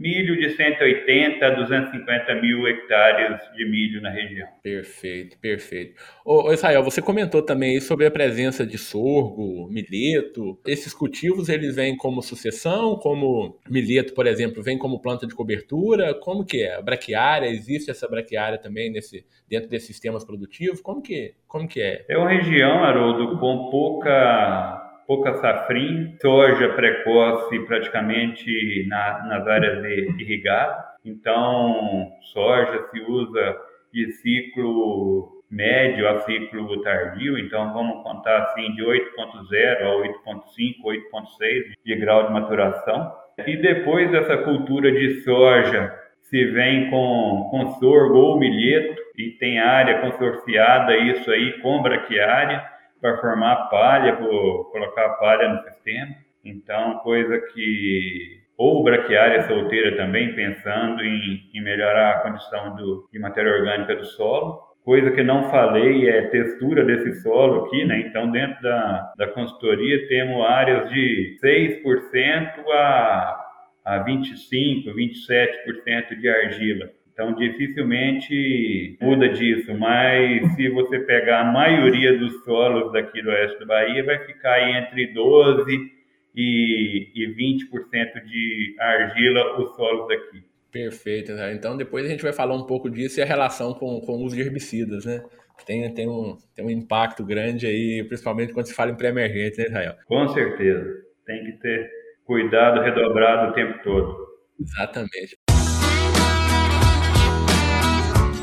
milho 0.00 0.34
de 0.34 0.56
180 0.56 1.46
a 1.46 1.50
250 1.50 2.34
mil 2.36 2.66
hectares 2.66 3.38
de 3.54 3.68
milho 3.68 4.00
na 4.00 4.08
região. 4.08 4.48
Perfeito, 4.62 5.38
perfeito. 5.38 6.00
Ô, 6.24 6.50
Israel, 6.50 6.82
você 6.82 7.02
comentou 7.02 7.42
também 7.42 7.78
sobre 7.80 8.06
a 8.06 8.10
presença 8.10 8.64
de 8.64 8.78
sorgo, 8.78 9.68
milheto. 9.70 10.58
Esses 10.66 10.94
cultivos, 10.94 11.50
eles 11.50 11.76
vêm 11.76 11.94
como 11.94 12.22
sucessão, 12.22 12.96
como 12.96 13.60
milheto, 13.68 14.14
por 14.14 14.26
exemplo, 14.26 14.62
vem 14.62 14.78
como 14.78 15.02
planta 15.02 15.26
de 15.26 15.34
cobertura? 15.34 16.14
Como 16.14 16.46
que 16.46 16.62
é? 16.62 16.76
A 16.76 16.82
braquiária, 16.82 17.48
existe 17.48 17.90
essa 17.90 18.08
braquiária 18.08 18.56
também 18.56 18.90
nesse, 18.90 19.26
dentro 19.46 19.68
desses 19.68 19.88
sistemas 19.88 20.24
produtivos? 20.24 20.80
Como 20.80 21.02
que, 21.02 21.34
como 21.46 21.68
que 21.68 21.82
é? 21.82 22.06
É 22.08 22.16
uma 22.16 22.30
região, 22.30 22.82
Haroldo, 22.82 23.38
com 23.38 23.68
pouca 23.70 24.89
pouca 25.10 25.34
safrinha, 25.38 26.14
soja 26.22 26.68
precoce 26.68 27.58
praticamente 27.66 28.86
na, 28.86 29.26
nas 29.26 29.44
áreas 29.48 29.82
de 29.82 30.22
irrigado. 30.22 30.84
Então, 31.04 32.12
soja 32.32 32.86
se 32.92 33.00
usa 33.00 33.56
de 33.92 34.12
ciclo 34.12 35.42
médio 35.50 36.08
a 36.08 36.20
ciclo 36.20 36.80
tardio, 36.82 37.36
então 37.38 37.72
vamos 37.72 38.04
contar 38.04 38.38
assim 38.38 38.72
de 38.76 38.84
8.0 38.84 39.82
a 39.82 39.96
8.5, 39.96 40.44
8.6 40.84 41.72
de 41.84 41.96
grau 41.96 42.28
de 42.28 42.32
maturação. 42.32 43.12
E 43.44 43.56
depois 43.56 44.12
dessa 44.12 44.36
cultura 44.36 44.92
de 44.92 45.22
soja 45.22 45.92
se 46.22 46.44
vem 46.52 46.88
com, 46.88 47.48
com 47.50 47.66
sorgo 47.80 48.16
ou 48.16 48.38
milheto 48.38 49.02
e 49.18 49.30
tem 49.30 49.58
área 49.58 50.02
consorciada, 50.02 50.96
isso 50.96 51.28
aí 51.32 51.60
com 51.60 51.82
braquiária, 51.82 52.64
para 53.00 53.18
formar 53.18 53.68
palha, 53.70 54.16
colocar 54.16 55.08
palha 55.20 55.48
no 55.48 55.62
sistema. 55.62 56.14
Então, 56.44 56.98
coisa 56.98 57.38
que 57.52 58.40
ou 58.60 58.84
braquiária 58.84 59.46
solteira 59.48 59.96
também, 59.96 60.34
pensando 60.34 61.02
em, 61.02 61.48
em 61.54 61.62
melhorar 61.62 62.10
a 62.10 62.18
condição 62.20 62.76
do, 62.76 63.08
de 63.10 63.18
matéria 63.18 63.54
orgânica 63.54 63.96
do 63.96 64.04
solo. 64.04 64.60
Coisa 64.84 65.10
que 65.12 65.22
não 65.22 65.50
falei 65.50 66.06
é 66.10 66.28
textura 66.28 66.84
desse 66.84 67.22
solo 67.22 67.64
aqui, 67.64 67.86
né? 67.86 68.00
Então, 68.00 68.30
dentro 68.30 68.60
da, 68.60 69.14
da 69.16 69.28
consultoria, 69.28 70.06
temos 70.08 70.44
áreas 70.44 70.90
de 70.90 71.38
6% 71.42 72.66
a, 72.70 73.46
a 73.82 74.04
25%, 74.04 74.94
27% 74.94 76.20
de 76.20 76.28
argila. 76.28 76.90
Então, 77.20 77.34
dificilmente 77.34 78.96
muda 78.98 79.28
disso, 79.28 79.74
mas 79.74 80.54
se 80.54 80.70
você 80.70 81.00
pegar 81.00 81.42
a 81.42 81.52
maioria 81.52 82.18
dos 82.18 82.42
solos 82.44 82.90
daqui 82.94 83.20
do 83.20 83.28
oeste 83.28 83.58
da 83.58 83.66
Bahia, 83.66 84.02
vai 84.02 84.24
ficar 84.24 84.58
entre 84.70 85.12
12% 85.12 85.90
e, 86.34 87.12
e 87.14 87.26
20% 87.28 88.24
de 88.24 88.74
argila 88.80 89.60
os 89.60 89.76
solos 89.76 90.08
daqui. 90.08 90.42
Perfeito, 90.72 91.32
né? 91.32 91.52
então 91.52 91.76
depois 91.76 92.06
a 92.06 92.08
gente 92.08 92.22
vai 92.22 92.32
falar 92.32 92.54
um 92.54 92.64
pouco 92.64 92.88
disso 92.88 93.20
e 93.20 93.22
a 93.22 93.26
relação 93.26 93.74
com, 93.74 94.00
com 94.00 94.12
o 94.12 94.24
uso 94.24 94.34
de 94.34 94.40
herbicidas, 94.40 95.04
né? 95.04 95.22
Tem, 95.66 95.92
tem, 95.92 96.08
um, 96.08 96.38
tem 96.54 96.64
um 96.64 96.70
impacto 96.70 97.22
grande 97.22 97.66
aí, 97.66 98.02
principalmente 98.08 98.54
quando 98.54 98.64
se 98.64 98.74
fala 98.74 98.92
em 98.92 98.96
pré-emergente, 98.96 99.58
né, 99.58 99.66
Israel? 99.66 99.94
Com 100.06 100.26
certeza. 100.28 101.02
Tem 101.26 101.44
que 101.44 101.52
ter 101.60 101.90
cuidado 102.24 102.80
redobrado 102.80 103.50
o 103.50 103.54
tempo 103.54 103.78
todo. 103.82 104.30
Exatamente. 104.60 105.36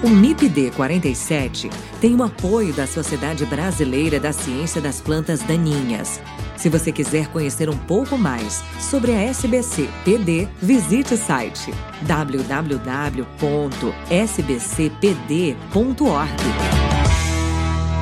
O 0.04 0.10
MIPD 0.10 0.70
47 0.76 1.72
tem 2.00 2.14
o 2.14 2.22
apoio 2.22 2.72
da 2.72 2.86
Sociedade 2.86 3.44
Brasileira 3.48 4.20
da 4.20 4.32
Ciência 4.32 4.80
das 4.80 5.02
Plantas 5.02 5.42
Daninhas. 5.42 6.22
Se 6.56 6.70
você 6.70 6.92
quiser 6.92 7.28
conhecer 7.30 7.68
um 7.68 7.78
pouco 7.78 8.16
mais 8.16 8.64
sobre 8.80 9.12
a 9.12 9.20
SBC 9.24 9.90
PD, 10.06 10.48
visite 10.62 11.16
o 11.16 11.18
site 11.18 11.72
www.sbcpd.org. 12.04 13.28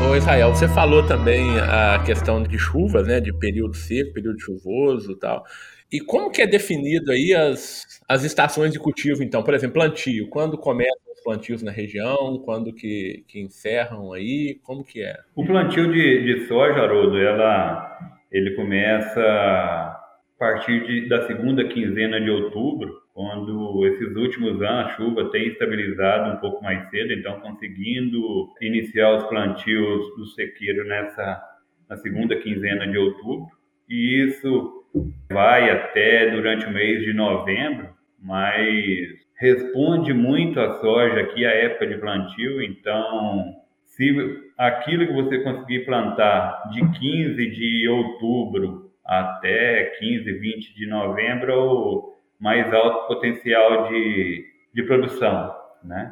Ô 0.05 0.15
Israel, 0.17 0.53
você 0.53 0.67
falou 0.67 1.07
também 1.07 1.57
a 1.61 2.03
questão 2.05 2.43
de 2.43 2.59
chuvas, 2.59 3.07
né, 3.07 3.21
de 3.21 3.31
período 3.31 3.73
seco, 3.73 4.11
período 4.11 4.37
chuvoso 4.41 5.13
e 5.13 5.15
tal. 5.17 5.45
E 5.89 6.01
como 6.01 6.29
que 6.29 6.41
é 6.41 6.47
definido 6.47 7.09
aí 7.13 7.33
as, 7.33 8.01
as 8.05 8.25
estações 8.25 8.73
de 8.73 8.79
cultivo, 8.79 9.23
então? 9.23 9.41
Por 9.41 9.53
exemplo, 9.53 9.75
plantio, 9.75 10.27
quando 10.27 10.57
começa 10.57 11.04
plantios 11.25 11.63
na 11.63 11.71
região? 11.71 12.37
Quando 12.45 12.71
que, 12.71 13.25
que 13.27 13.41
encerram 13.41 14.13
aí? 14.13 14.59
Como 14.63 14.85
que 14.85 15.01
é? 15.01 15.17
O 15.35 15.43
plantio 15.43 15.91
de, 15.91 16.23
de 16.23 16.45
soja, 16.45 16.83
Haroldo, 16.83 17.17
ela, 17.17 17.99
ele 18.31 18.51
começa 18.51 19.19
a 19.19 19.99
partir 20.37 20.85
de, 20.85 21.09
da 21.09 21.25
segunda 21.25 21.67
quinzena 21.67 22.21
de 22.21 22.29
outubro, 22.29 23.01
quando 23.13 23.87
esses 23.87 24.15
últimos 24.15 24.61
anos 24.61 24.85
a 24.85 24.89
chuva 24.95 25.31
tem 25.31 25.47
estabilizado 25.47 26.35
um 26.35 26.37
pouco 26.37 26.63
mais 26.63 26.89
cedo, 26.89 27.13
então 27.13 27.39
conseguindo 27.39 28.49
iniciar 28.61 29.15
os 29.15 29.23
plantios 29.23 30.15
do 30.17 30.25
sequeiro 30.27 30.85
nessa 30.85 31.41
na 31.89 31.95
segunda 31.97 32.35
quinzena 32.35 32.87
de 32.87 32.97
outubro. 32.97 33.47
E 33.87 34.25
isso 34.25 34.83
vai 35.31 35.69
até 35.69 36.31
durante 36.31 36.65
o 36.65 36.73
mês 36.73 37.03
de 37.03 37.13
novembro, 37.13 37.89
mas 38.19 39.24
responde 39.37 40.13
muito 40.13 40.59
a 40.59 40.79
soja 40.79 41.21
aqui 41.21 41.45
a 41.45 41.51
época 41.51 41.87
de 41.87 41.97
plantio, 41.97 42.61
então 42.61 43.55
se 43.83 44.13
aquilo 44.57 45.07
que 45.07 45.13
você 45.13 45.39
conseguir 45.39 45.85
plantar 45.85 46.69
de 46.71 46.81
15 46.99 47.49
de 47.51 47.87
outubro 47.87 48.91
até 49.03 49.85
15, 49.99 50.31
20 50.31 50.75
de 50.75 50.87
novembro 50.87 51.51
é 51.51 51.55
o 51.55 52.13
mais 52.39 52.73
alto 52.73 53.07
potencial 53.07 53.87
de, 53.89 54.45
de 54.73 54.83
produção, 54.83 55.53
né? 55.83 56.11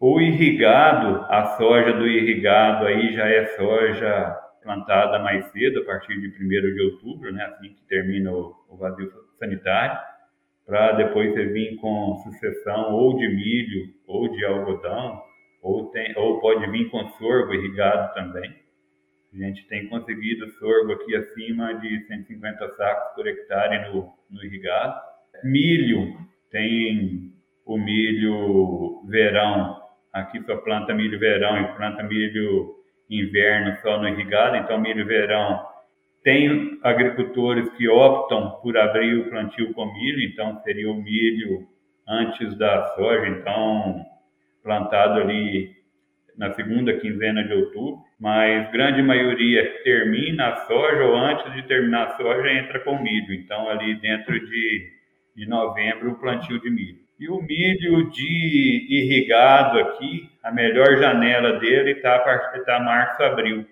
O 0.00 0.20
irrigado, 0.20 1.24
a 1.30 1.56
soja 1.56 1.92
do 1.94 2.06
irrigado 2.06 2.86
aí 2.86 3.14
já 3.14 3.26
é 3.26 3.46
soja 3.56 4.36
plantada 4.62 5.18
mais 5.18 5.46
cedo, 5.52 5.80
a 5.80 5.84
partir 5.84 6.20
de 6.20 6.28
1 6.28 6.48
de 6.48 6.82
outubro, 6.82 7.32
né? 7.32 7.44
Assim 7.44 7.68
que 7.68 7.82
termina 7.88 8.32
o, 8.32 8.54
o 8.68 8.76
vazio 8.76 9.10
sanitário 9.38 9.98
para 10.66 10.92
depois 10.92 11.32
você 11.32 11.46
vir 11.46 11.76
com 11.76 12.16
sucessão 12.24 12.92
ou 12.94 13.16
de 13.16 13.28
milho 13.28 13.92
ou 14.06 14.28
de 14.28 14.44
algodão, 14.44 15.22
ou, 15.62 15.86
tem, 15.86 16.16
ou 16.16 16.40
pode 16.40 16.70
vir 16.70 16.90
com 16.90 17.08
sorgo 17.10 17.54
irrigado 17.54 18.14
também. 18.14 18.54
A 19.32 19.36
gente 19.36 19.66
tem 19.66 19.88
conseguido 19.88 20.48
sorgo 20.52 20.92
aqui 20.92 21.16
acima 21.16 21.74
de 21.74 22.06
150 22.06 22.68
sacos 22.76 23.14
por 23.14 23.26
hectare 23.26 23.90
no, 23.90 24.12
no 24.30 24.44
irrigado. 24.44 25.00
Milho, 25.42 26.16
tem 26.50 27.32
o 27.66 27.76
milho 27.76 29.02
verão, 29.06 29.82
aqui 30.12 30.40
só 30.44 30.56
planta 30.58 30.94
milho 30.94 31.18
verão 31.18 31.60
e 31.60 31.76
planta 31.76 32.02
milho 32.02 32.76
inverno 33.10 33.76
só 33.82 33.98
no 33.98 34.08
irrigado, 34.08 34.56
então 34.56 34.80
milho 34.80 35.04
verão 35.06 35.73
tem 36.24 36.80
agricultores 36.82 37.68
que 37.76 37.86
optam 37.86 38.52
por 38.62 38.76
abrir 38.76 39.18
o 39.18 39.30
plantio 39.30 39.72
com 39.74 39.92
milho, 39.92 40.22
então 40.22 40.60
seria 40.64 40.90
o 40.90 40.94
milho 40.94 41.68
antes 42.08 42.56
da 42.56 42.86
soja, 42.96 43.28
então 43.28 44.04
plantado 44.62 45.20
ali 45.20 45.70
na 46.36 46.52
segunda 46.54 46.94
quinzena 46.94 47.44
de 47.44 47.52
outubro, 47.52 48.02
mas 48.18 48.70
grande 48.72 49.02
maioria 49.02 49.82
termina 49.84 50.48
a 50.48 50.56
soja 50.66 51.04
ou 51.04 51.14
antes 51.14 51.52
de 51.52 51.62
terminar 51.62 52.06
a 52.06 52.16
soja 52.16 52.50
entra 52.50 52.80
com 52.80 52.98
milho. 52.98 53.34
Então, 53.34 53.68
ali 53.68 53.94
dentro 54.00 54.32
de, 54.46 54.90
de 55.36 55.46
novembro, 55.46 56.10
o 56.10 56.18
plantio 56.18 56.60
de 56.60 56.70
milho. 56.70 56.98
E 57.20 57.28
o 57.28 57.40
milho 57.40 58.10
de 58.10 58.86
irrigado 58.90 59.78
aqui, 59.78 60.28
a 60.42 60.50
melhor 60.50 60.96
janela 60.96 61.58
dele 61.58 61.92
está 61.92 62.18
tá 62.18 62.80
março, 62.80 63.22
abril, 63.22 63.64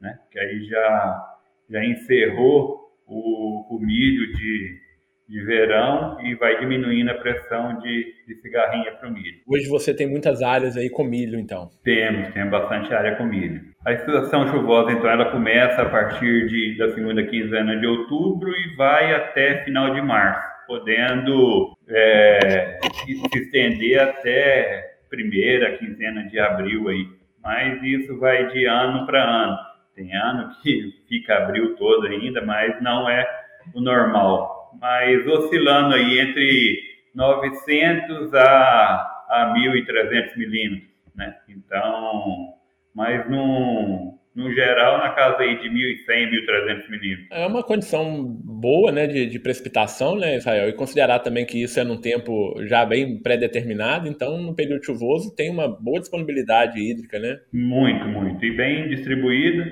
né? 0.00 0.18
Que 0.30 0.38
aí 0.38 0.64
já, 0.64 1.31
já 1.72 1.82
encerrou 1.82 2.82
o, 3.06 3.76
o 3.76 3.80
milho 3.80 4.30
de, 4.36 4.78
de 5.26 5.44
verão 5.44 6.18
e 6.22 6.34
vai 6.34 6.60
diminuindo 6.60 7.10
a 7.10 7.14
pressão 7.14 7.78
de, 7.78 8.12
de 8.28 8.34
cigarrinha 8.42 8.92
para 8.92 9.08
o 9.08 9.12
milho. 9.12 9.40
Hoje 9.46 9.68
você 9.68 9.94
tem 9.94 10.06
muitas 10.06 10.42
áreas 10.42 10.76
aí 10.76 10.90
com 10.90 11.02
milho, 11.02 11.38
então? 11.38 11.70
Temos, 11.82 12.28
temos 12.34 12.50
bastante 12.50 12.92
área 12.92 13.16
com 13.16 13.24
milho. 13.24 13.62
A 13.86 13.92
estação 13.92 14.46
chuvosa, 14.48 14.92
então, 14.92 15.10
ela 15.10 15.32
começa 15.32 15.82
a 15.82 15.88
partir 15.88 16.46
de, 16.46 16.76
da 16.76 16.94
segunda 16.94 17.24
quinzena 17.24 17.76
de 17.80 17.86
outubro 17.86 18.50
e 18.50 18.76
vai 18.76 19.14
até 19.14 19.64
final 19.64 19.94
de 19.94 20.02
março, 20.02 20.46
podendo 20.66 21.74
é, 21.88 22.78
se 23.04 23.38
estender 23.38 23.98
até 23.98 24.92
primeira 25.08 25.76
quinzena 25.78 26.28
de 26.28 26.38
abril 26.38 26.88
aí. 26.88 27.06
Mas 27.42 27.82
isso 27.82 28.18
vai 28.20 28.46
de 28.52 28.66
ano 28.66 29.04
para 29.04 29.24
ano. 29.24 29.71
Tem 29.94 30.14
ano 30.16 30.54
que 30.62 30.94
fica 31.08 31.36
abril 31.36 31.76
todo 31.76 32.06
ainda, 32.06 32.44
mas 32.44 32.80
não 32.82 33.08
é 33.08 33.26
o 33.74 33.80
normal 33.80 34.62
mas 34.80 35.26
oscilando 35.26 35.94
aí 35.94 36.18
entre 36.18 36.82
900 37.14 38.34
a, 38.34 39.24
a 39.28 39.54
1.300 39.54 40.36
milímetros, 40.36 40.90
né? 41.14 41.36
Então, 41.48 42.54
mas 42.94 43.28
no, 43.28 44.18
no 44.34 44.50
geral, 44.52 44.98
na 44.98 45.10
casa 45.10 45.42
aí 45.42 45.58
de 45.60 45.68
1.100, 45.68 46.30
1.300 46.30 46.90
milímetros. 46.90 47.28
É 47.30 47.46
uma 47.46 47.62
condição 47.62 48.24
boa, 48.24 48.90
né, 48.90 49.06
de, 49.06 49.26
de 49.26 49.38
precipitação, 49.38 50.16
né, 50.16 50.36
Israel? 50.36 50.68
E 50.68 50.72
considerar 50.72 51.18
também 51.18 51.44
que 51.44 51.62
isso 51.62 51.78
é 51.78 51.84
num 51.84 52.00
tempo 52.00 52.54
já 52.66 52.84
bem 52.84 53.20
pré-determinado, 53.20 54.08
então 54.08 54.40
no 54.40 54.54
período 54.54 54.84
chuvoso 54.84 55.34
tem 55.34 55.50
uma 55.50 55.68
boa 55.68 56.00
disponibilidade 56.00 56.80
hídrica, 56.80 57.18
né? 57.18 57.40
Muito, 57.52 58.06
muito. 58.06 58.44
E 58.44 58.50
bem 58.50 58.88
distribuída. 58.88 59.70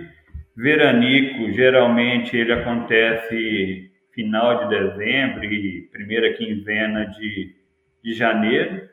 Veranico, 0.57 1.53
geralmente 1.53 2.37
ele 2.37 2.53
acontece 2.53 3.91
final 4.13 4.69
de 4.69 4.79
dezembro 4.79 5.45
e 5.45 5.89
primeira 5.91 6.35
quinzena 6.35 7.07
de, 7.07 7.55
de 8.05 8.13
janeiro, 8.13 8.89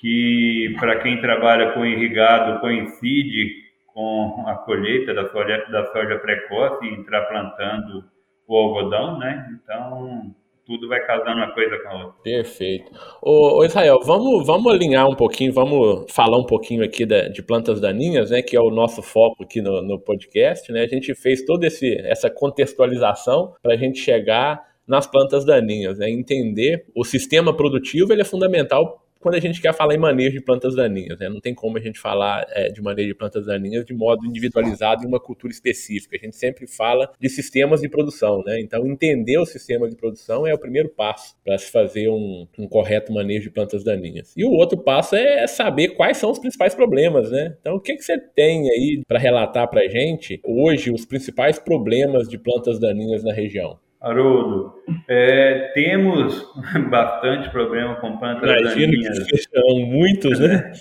que 0.00 0.74
para 0.78 1.00
quem 1.00 1.18
trabalha 1.20 1.72
com 1.72 1.86
irrigado 1.86 2.60
coincide 2.60 3.67
com 3.98 4.44
a 4.46 4.54
colheita 4.54 5.12
da 5.12 5.28
soja, 5.28 5.66
da 5.72 5.84
soja 5.86 6.20
precoce 6.20 6.86
e 6.86 6.94
entrar 6.94 7.22
plantando 7.22 8.04
o 8.46 8.56
algodão, 8.56 9.18
né? 9.18 9.44
Então, 9.52 10.32
tudo 10.64 10.86
vai 10.86 11.04
casando 11.04 11.36
uma 11.38 11.52
coisa 11.52 11.76
com 11.78 11.88
a 11.88 11.94
outra. 12.04 12.22
Perfeito. 12.22 12.92
Ô, 13.20 13.58
ô, 13.58 13.64
Israel, 13.64 13.98
vamos, 14.04 14.46
vamos 14.46 14.72
alinhar 14.72 15.08
um 15.08 15.16
pouquinho, 15.16 15.52
vamos 15.52 16.06
falar 16.12 16.38
um 16.38 16.46
pouquinho 16.46 16.84
aqui 16.84 17.04
da, 17.04 17.26
de 17.26 17.42
plantas 17.42 17.80
daninhas, 17.80 18.30
né, 18.30 18.40
que 18.40 18.56
é 18.56 18.60
o 18.60 18.70
nosso 18.70 19.02
foco 19.02 19.42
aqui 19.42 19.60
no, 19.60 19.82
no 19.82 19.98
podcast, 19.98 20.70
né? 20.70 20.82
A 20.82 20.86
gente 20.86 21.12
fez 21.16 21.44
toda 21.44 21.66
esse, 21.66 21.96
essa 22.06 22.30
contextualização 22.30 23.56
para 23.60 23.74
a 23.74 23.76
gente 23.76 23.98
chegar 23.98 24.64
nas 24.86 25.08
plantas 25.08 25.44
daninhas, 25.44 25.98
né? 25.98 26.08
Entender 26.08 26.86
o 26.94 27.04
sistema 27.04 27.52
produtivo 27.52 28.12
ele 28.12 28.22
é 28.22 28.24
fundamental 28.24 29.04
quando 29.20 29.34
a 29.34 29.40
gente 29.40 29.60
quer 29.60 29.74
falar 29.74 29.94
em 29.94 29.98
manejo 29.98 30.32
de 30.32 30.40
plantas 30.40 30.74
daninhas. 30.74 31.18
Né? 31.18 31.28
Não 31.28 31.40
tem 31.40 31.54
como 31.54 31.76
a 31.76 31.80
gente 31.80 31.98
falar 31.98 32.46
é, 32.50 32.68
de 32.68 32.80
manejo 32.80 33.08
de 33.08 33.14
plantas 33.14 33.46
daninhas 33.46 33.84
de 33.84 33.94
modo 33.94 34.24
individualizado 34.26 35.04
em 35.04 35.06
uma 35.06 35.20
cultura 35.20 35.52
específica. 35.52 36.16
A 36.16 36.24
gente 36.24 36.36
sempre 36.36 36.66
fala 36.66 37.10
de 37.20 37.28
sistemas 37.28 37.80
de 37.80 37.88
produção. 37.88 38.42
Né? 38.44 38.60
Então, 38.60 38.86
entender 38.86 39.38
o 39.38 39.46
sistema 39.46 39.88
de 39.88 39.96
produção 39.96 40.46
é 40.46 40.54
o 40.54 40.58
primeiro 40.58 40.88
passo 40.88 41.36
para 41.44 41.58
se 41.58 41.70
fazer 41.70 42.08
um, 42.08 42.46
um, 42.58 42.68
correto 42.68 43.12
manejo 43.12 43.44
de 43.44 43.50
plantas 43.50 43.82
daninhas. 43.82 44.32
E 44.36 44.44
o 44.44 44.50
outro 44.52 44.78
passo 44.78 45.16
é 45.16 45.46
saber 45.46 45.90
quais 45.90 46.16
são 46.16 46.30
os 46.30 46.38
principais 46.38 46.74
problemas. 46.74 47.30
Né? 47.30 47.56
Então, 47.60 47.76
o 47.76 47.80
que, 47.80 47.96
que 47.96 48.02
você 48.02 48.18
tem 48.18 48.70
aí 48.70 49.02
para 49.06 49.18
relatar 49.18 49.68
para 49.68 49.82
a 49.82 49.88
gente 49.88 50.40
hoje 50.44 50.90
os 50.90 51.04
principais 51.04 51.58
problemas 51.58 52.28
de 52.28 52.38
plantas 52.38 52.78
daninhas 52.78 53.24
na 53.24 53.32
região? 53.32 53.78
Haroldo, 54.00 54.74
é, 55.08 55.70
temos 55.74 56.46
bastante 56.88 57.50
problema 57.50 57.96
com 57.96 58.16
plantas 58.16 58.48
Imagino 58.48 58.92
daninhas. 58.92 59.26
Que 59.26 59.38
são 59.38 59.80
muitos, 59.86 60.38
né? 60.38 60.72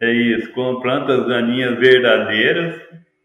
É 0.00 0.12
isso, 0.12 0.52
com 0.52 0.80
plantas 0.80 1.26
daninhas 1.26 1.78
verdadeiras 1.78 2.80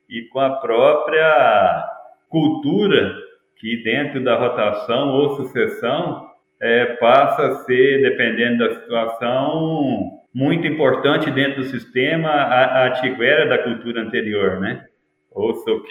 e 0.10 0.22
com 0.30 0.40
a 0.40 0.52
própria 0.58 1.86
cultura 2.30 3.16
que 3.58 3.84
dentro 3.84 4.24
da 4.24 4.36
rotação 4.36 5.10
ou 5.10 5.36
sucessão 5.36 6.30
é, 6.62 6.86
passa 6.98 7.48
a 7.48 7.56
ser, 7.64 8.02
dependendo 8.02 8.60
da 8.60 8.76
situação, 8.76 10.20
muito 10.34 10.68
importante 10.68 11.32
dentro 11.32 11.62
do 11.62 11.68
sistema 11.68 12.30
a, 12.30 12.86
a 12.86 12.90
da 13.46 13.58
cultura 13.64 14.02
anterior, 14.02 14.60
né? 14.60 14.86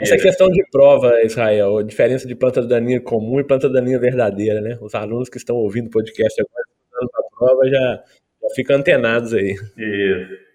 Essa 0.01 0.16
é 0.16 0.18
questão 0.18 0.48
de 0.48 0.64
prova, 0.70 1.22
Israel, 1.22 1.79
a 1.79 1.83
diferença 1.83 2.27
de 2.27 2.35
planta 2.35 2.66
daninha 2.66 3.01
comum 3.01 3.38
e 3.38 3.44
planta 3.44 3.68
daninha 3.68 3.98
verdadeira, 3.98 4.61
né? 4.61 4.77
Os 4.81 4.94
alunos 4.94 5.29
que 5.29 5.38
estão 5.38 5.57
ouvindo 5.57 5.87
o 5.87 5.90
podcast 5.90 6.40
agora, 6.40 7.09
a 7.14 7.37
prova, 7.38 7.68
já, 7.68 8.03
já 8.42 8.55
ficam 8.55 8.77
antenados 8.77 9.33
aí. 9.33 9.55
Isso. 9.77 10.48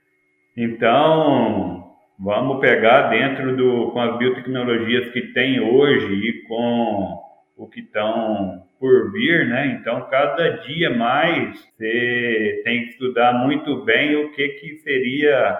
Então, 0.57 1.95
vamos 2.19 2.59
pegar 2.59 3.09
dentro 3.09 3.55
do, 3.55 3.91
com 3.91 3.99
as 4.01 4.17
biotecnologias 4.17 5.11
que 5.13 5.33
tem 5.33 5.59
hoje 5.59 6.13
e 6.13 6.43
com 6.47 7.23
o 7.57 7.67
que 7.67 7.79
estão 7.79 8.63
por 8.79 9.11
vir, 9.13 9.47
né? 9.47 9.77
Então, 9.79 10.07
cada 10.09 10.49
dia 10.57 10.89
mais 10.89 11.57
você 11.77 12.61
tem 12.65 12.83
que 12.83 12.89
estudar 12.89 13.33
muito 13.33 13.83
bem 13.85 14.15
o 14.17 14.31
que, 14.33 14.47
que 14.49 14.75
seria 14.79 15.57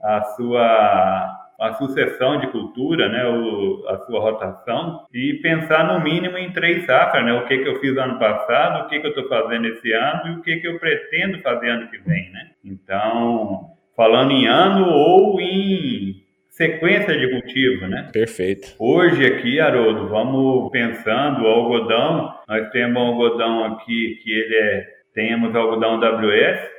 a 0.00 0.22
sua 0.36 1.41
a 1.60 1.74
sucessão 1.74 2.40
de 2.40 2.48
cultura, 2.48 3.08
né, 3.08 3.24
o, 3.26 3.84
a 3.88 3.98
sua 3.98 4.20
rotação, 4.20 5.06
e 5.12 5.34
pensar 5.34 5.86
no 5.86 6.02
mínimo 6.02 6.36
em 6.36 6.52
três 6.52 6.84
safras, 6.84 7.24
né, 7.24 7.32
o 7.32 7.46
que, 7.46 7.58
que 7.58 7.68
eu 7.68 7.80
fiz 7.80 7.96
ano 7.96 8.18
passado, 8.18 8.84
o 8.84 8.88
que, 8.88 9.00
que 9.00 9.06
eu 9.06 9.10
estou 9.10 9.28
fazendo 9.28 9.66
esse 9.68 9.92
ano 9.92 10.28
e 10.28 10.30
o 10.38 10.42
que, 10.42 10.56
que 10.56 10.66
eu 10.66 10.78
pretendo 10.78 11.40
fazer 11.40 11.70
ano 11.70 11.88
que 11.88 11.98
vem. 11.98 12.30
Né? 12.30 12.50
Então, 12.64 13.70
falando 13.96 14.32
em 14.32 14.46
ano 14.46 14.88
ou 14.88 15.40
em 15.40 16.22
sequência 16.50 17.18
de 17.18 17.30
cultivo, 17.30 17.86
né? 17.86 18.10
Perfeito. 18.12 18.74
Hoje 18.78 19.24
aqui, 19.24 19.58
Haroldo, 19.58 20.08
vamos 20.08 20.70
pensando 20.70 21.42
o 21.42 21.46
algodão, 21.46 22.34
nós 22.46 22.70
temos 22.70 23.02
um 23.02 23.06
algodão 23.06 23.64
aqui 23.64 24.20
que 24.22 24.30
ele 24.30 24.56
é, 24.56 24.86
temos 25.14 25.54
algodão 25.56 25.98
WS, 25.98 26.70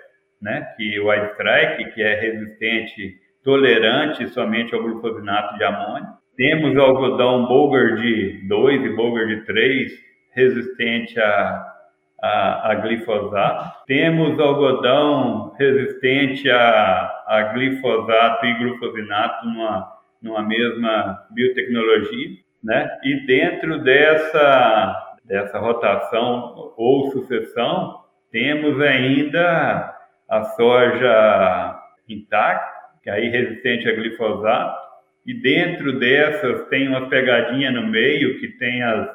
né, 0.41 0.73
que 0.75 0.99
o 0.99 1.09
White 1.09 1.31
Strike, 1.33 1.93
que 1.93 2.03
é 2.03 2.19
resistente 2.19 3.22
tolerante 3.43 4.27
somente 4.29 4.73
ao 4.73 4.81
glufosinato 4.81 5.57
de 5.57 5.63
amônio. 5.63 6.07
Temos 6.35 6.75
o 6.75 6.81
algodão 6.81 7.45
Bogard 7.45 8.47
2 8.47 8.85
e 8.85 8.89
Bogard 8.89 9.45
3 9.45 9.91
resistente 10.31 11.19
a, 11.19 11.73
a, 12.21 12.71
a, 12.71 12.75
glifosato. 12.75 13.85
Temos 13.85 14.39
algodão 14.39 15.53
resistente 15.59 16.49
a, 16.49 17.23
a 17.27 17.41
glifosato 17.53 18.45
e 18.45 18.53
glufosinato 18.57 19.45
numa, 19.45 19.93
numa 20.21 20.41
mesma 20.41 21.19
biotecnologia. 21.31 22.37
Né? 22.63 22.89
E 23.03 23.25
dentro 23.27 23.83
dessa, 23.83 25.15
dessa 25.25 25.59
rotação 25.59 26.73
ou 26.77 27.11
sucessão, 27.11 27.99
temos 28.31 28.81
ainda 28.81 29.93
a 30.27 30.43
soja 30.43 31.79
intacta, 32.09 32.72
que 33.03 33.09
é 33.09 33.13
aí 33.13 33.29
resistente 33.29 33.87
a 33.87 33.93
glifosato, 33.93 34.83
e 35.25 35.33
dentro 35.33 35.99
dessas 35.99 36.67
tem 36.69 36.87
uma 36.87 37.09
pegadinha 37.09 37.71
no 37.71 37.85
meio 37.87 38.39
que 38.39 38.47
tem 38.57 38.81
as, 38.81 39.09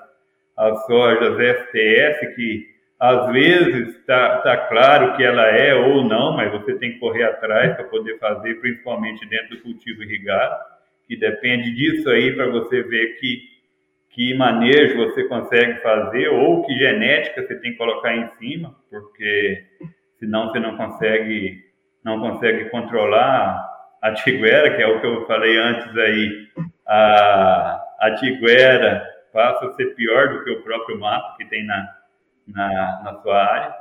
as 0.57 0.87
sojas 0.87 1.35
STS, 1.35 2.35
que 2.35 2.67
às 2.99 3.31
vezes 3.33 3.97
está 3.97 4.39
tá 4.39 4.57
claro 4.69 5.17
que 5.17 5.23
ela 5.23 5.47
é 5.47 5.75
ou 5.75 6.05
não, 6.05 6.37
mas 6.37 6.51
você 6.51 6.75
tem 6.75 6.93
que 6.93 6.99
correr 6.99 7.25
atrás 7.25 7.77
para 7.77 7.85
poder 7.85 8.19
fazer, 8.19 8.61
principalmente 8.61 9.27
dentro 9.29 9.57
do 9.57 9.63
cultivo 9.63 10.03
irrigado, 10.03 10.57
que 11.07 11.17
depende 11.17 11.71
disso 11.75 12.09
aí 12.11 12.35
para 12.35 12.49
você 12.49 12.83
ver 12.83 13.19
que, 13.21 13.41
que 14.11 14.35
manejo 14.35 14.97
você 14.97 15.25
consegue 15.25 15.81
fazer 15.81 16.29
ou 16.29 16.65
que 16.65 16.75
genética 16.75 17.47
você 17.47 17.55
tem 17.61 17.73
que 17.73 17.79
colocar 17.79 18.15
em 18.17 18.29
cima, 18.39 18.75
porque 18.91 19.65
senão 20.19 20.49
você 20.49 20.59
não 20.59 20.77
consegue, 20.77 21.65
não 22.05 22.19
consegue 22.19 22.69
controlar 22.71 23.78
a 24.03 24.13
tiguera, 24.13 24.75
que 24.75 24.83
é 24.83 24.87
o 24.87 25.01
que 25.01 25.07
eu 25.07 25.27
falei 25.27 25.59
antes 25.59 25.97
aí, 25.97 26.49
a, 26.87 27.85
a 28.01 28.15
tiguera 28.15 29.07
passa 29.33 29.67
a 29.67 29.73
ser 29.73 29.95
pior 29.95 30.29
do 30.29 30.45
que 30.45 30.51
o 30.51 30.63
próprio 30.63 30.99
mato 30.99 31.37
que 31.37 31.45
tem 31.47 31.65
na, 31.65 31.89
na, 32.47 33.03
na 33.05 33.15
sua 33.23 33.45
área. 33.45 33.75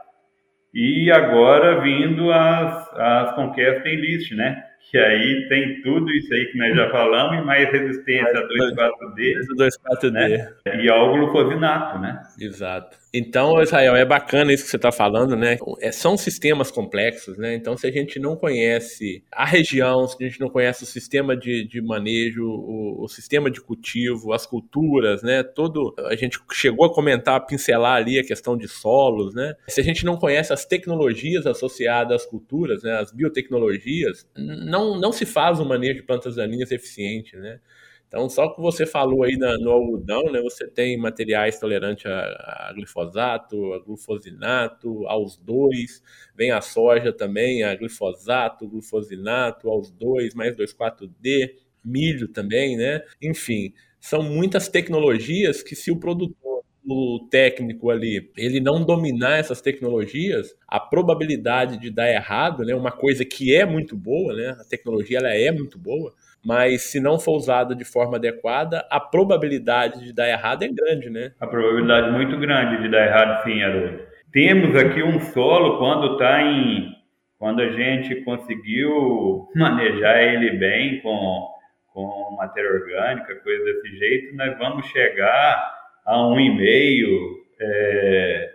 E 0.73 1.11
agora 1.11 1.81
vindo 1.81 2.31
as, 2.31 2.93
as 2.93 3.35
conquestas 3.35 3.85
em 3.85 3.95
list, 3.95 4.31
né? 4.33 4.63
Que 4.89 4.97
aí 4.97 5.47
tem 5.49 5.81
tudo 5.81 6.09
isso 6.11 6.33
aí 6.33 6.45
que 6.45 6.57
nós 6.57 6.75
já 6.75 6.89
falamos 6.89 7.39
e 7.39 7.45
mais 7.45 7.69
resistência 7.69 8.39
a 8.39 8.47
2,4-D. 8.47 9.35
2,4-D. 9.57 10.11
Né? 10.11 10.53
E 10.83 10.89
ao 10.89 11.11
glufosinato, 11.11 11.99
né? 11.99 12.21
Exato. 12.39 12.97
Então, 13.13 13.61
Israel, 13.61 13.95
é 13.95 14.05
bacana 14.05 14.53
isso 14.53 14.65
que 14.65 14.69
você 14.69 14.75
está 14.75 14.91
falando, 14.91 15.35
né? 15.35 15.57
É, 15.81 15.91
são 15.91 16.15
sistemas 16.17 16.69
complexos, 16.69 17.37
né? 17.37 17.55
Então, 17.55 17.75
se 17.75 17.87
a 17.87 17.91
gente 17.91 18.19
não 18.19 18.35
conhece 18.35 19.23
a 19.31 19.43
região, 19.45 20.07
se 20.07 20.23
a 20.23 20.27
gente 20.27 20.39
não 20.39 20.49
conhece 20.49 20.83
o 20.83 20.85
sistema 20.85 21.35
de, 21.35 21.65
de 21.65 21.81
manejo, 21.81 22.45
o, 22.45 23.03
o, 23.03 23.07
sistema 23.07 23.49
de 23.49 23.59
cultivo, 23.59 24.33
as 24.33 24.45
culturas, 24.45 25.23
né? 25.23 25.41
Todo. 25.41 25.95
A 26.05 26.15
gente 26.15 26.39
chegou 26.51 26.85
a 26.85 26.93
comentar, 26.93 27.35
a 27.35 27.39
pincelar 27.39 27.95
ali 27.95 28.19
a 28.19 28.25
questão 28.25 28.57
de 28.57 28.67
solos, 28.67 29.33
né? 29.33 29.55
Se 29.67 29.81
a 29.81 29.83
gente 29.83 30.05
não 30.05 30.17
conhece 30.17 30.53
as 30.53 30.65
tecnologias 30.65 31.47
associadas 31.47 32.21
às 32.21 32.25
culturas, 32.27 32.83
né? 32.83 32.99
As 32.99 33.11
biotecnologias, 33.11 34.27
não, 34.35 34.76
não 34.99 35.11
se 35.11 35.25
faz 35.25 35.59
um 35.59 35.65
manejo 35.65 35.95
de 35.95 36.03
plantas 36.03 36.35
daninhas 36.35 36.71
eficiente, 36.71 37.35
né? 37.37 37.59
Então, 38.07 38.29
só 38.29 38.47
que 38.53 38.61
você 38.61 38.85
falou 38.85 39.23
aí 39.23 39.35
na, 39.35 39.57
no 39.57 39.69
algodão, 39.69 40.31
né, 40.31 40.41
você 40.41 40.65
tem 40.65 40.97
materiais 40.97 41.59
tolerantes 41.59 42.05
a, 42.05 42.69
a, 42.69 42.73
glifosato, 42.73 43.73
a 43.73 43.79
glufosinato, 43.79 45.05
aos 45.07 45.37
dois, 45.37 46.01
vem 46.33 46.51
a 46.51 46.61
soja 46.61 47.11
também, 47.11 47.63
a 47.63 47.75
glifosato, 47.75 48.67
glufosinato, 48.67 49.69
aos 49.69 49.91
dois, 49.91 50.33
mais 50.33 50.55
2,4-D, 50.55 51.57
milho 51.83 52.29
também, 52.29 52.77
né? 52.77 53.03
Enfim, 53.21 53.73
são 53.99 54.23
muitas 54.23 54.69
tecnologias 54.69 55.61
que 55.61 55.75
se 55.75 55.91
o 55.91 55.99
produtor 55.99 56.56
o 56.87 57.27
técnico 57.29 57.89
ali, 57.89 58.31
ele 58.37 58.59
não 58.59 58.83
dominar 58.83 59.37
essas 59.37 59.61
tecnologias, 59.61 60.55
a 60.67 60.79
probabilidade 60.79 61.77
de 61.77 61.91
dar 61.91 62.09
errado, 62.09 62.63
né, 62.63 62.73
uma 62.73 62.91
coisa 62.91 63.25
que 63.25 63.53
é 63.53 63.65
muito 63.65 63.95
boa, 63.95 64.33
né, 64.33 64.55
a 64.59 64.63
tecnologia 64.63 65.19
ela 65.19 65.33
é 65.33 65.51
muito 65.51 65.77
boa, 65.77 66.13
mas 66.45 66.83
se 66.83 66.99
não 66.99 67.19
for 67.19 67.35
usada 67.35 67.75
de 67.75 67.83
forma 67.83 68.15
adequada, 68.15 68.87
a 68.89 68.99
probabilidade 68.99 70.03
de 70.03 70.13
dar 70.13 70.29
errado 70.29 70.63
é 70.63 70.69
grande, 70.69 71.09
né? 71.09 71.33
A 71.41 71.47
probabilidade 71.47 72.11
muito 72.11 72.37
grande 72.37 72.81
de 72.81 72.89
dar 72.89 73.05
errado, 73.05 73.43
sim, 73.43 73.61
Haroldo. 73.61 73.99
Temos 74.31 74.75
aqui 74.75 75.03
um 75.03 75.19
solo 75.19 75.77
quando 75.77 76.13
está 76.13 76.41
em 76.41 76.95
quando 77.37 77.61
a 77.61 77.71
gente 77.71 78.23
conseguiu 78.23 79.47
manejar 79.55 80.23
ele 80.23 80.57
bem 80.57 81.01
com, 81.01 81.47
com 81.93 82.35
matéria 82.37 82.71
orgânica, 82.71 83.35
coisa 83.35 83.63
desse 83.63 83.97
jeito, 83.97 84.35
nós 84.35 84.57
vamos 84.57 84.87
chegar 84.87 85.76
a 86.07 86.15
1,5%, 86.15 87.37
é, 87.59 88.49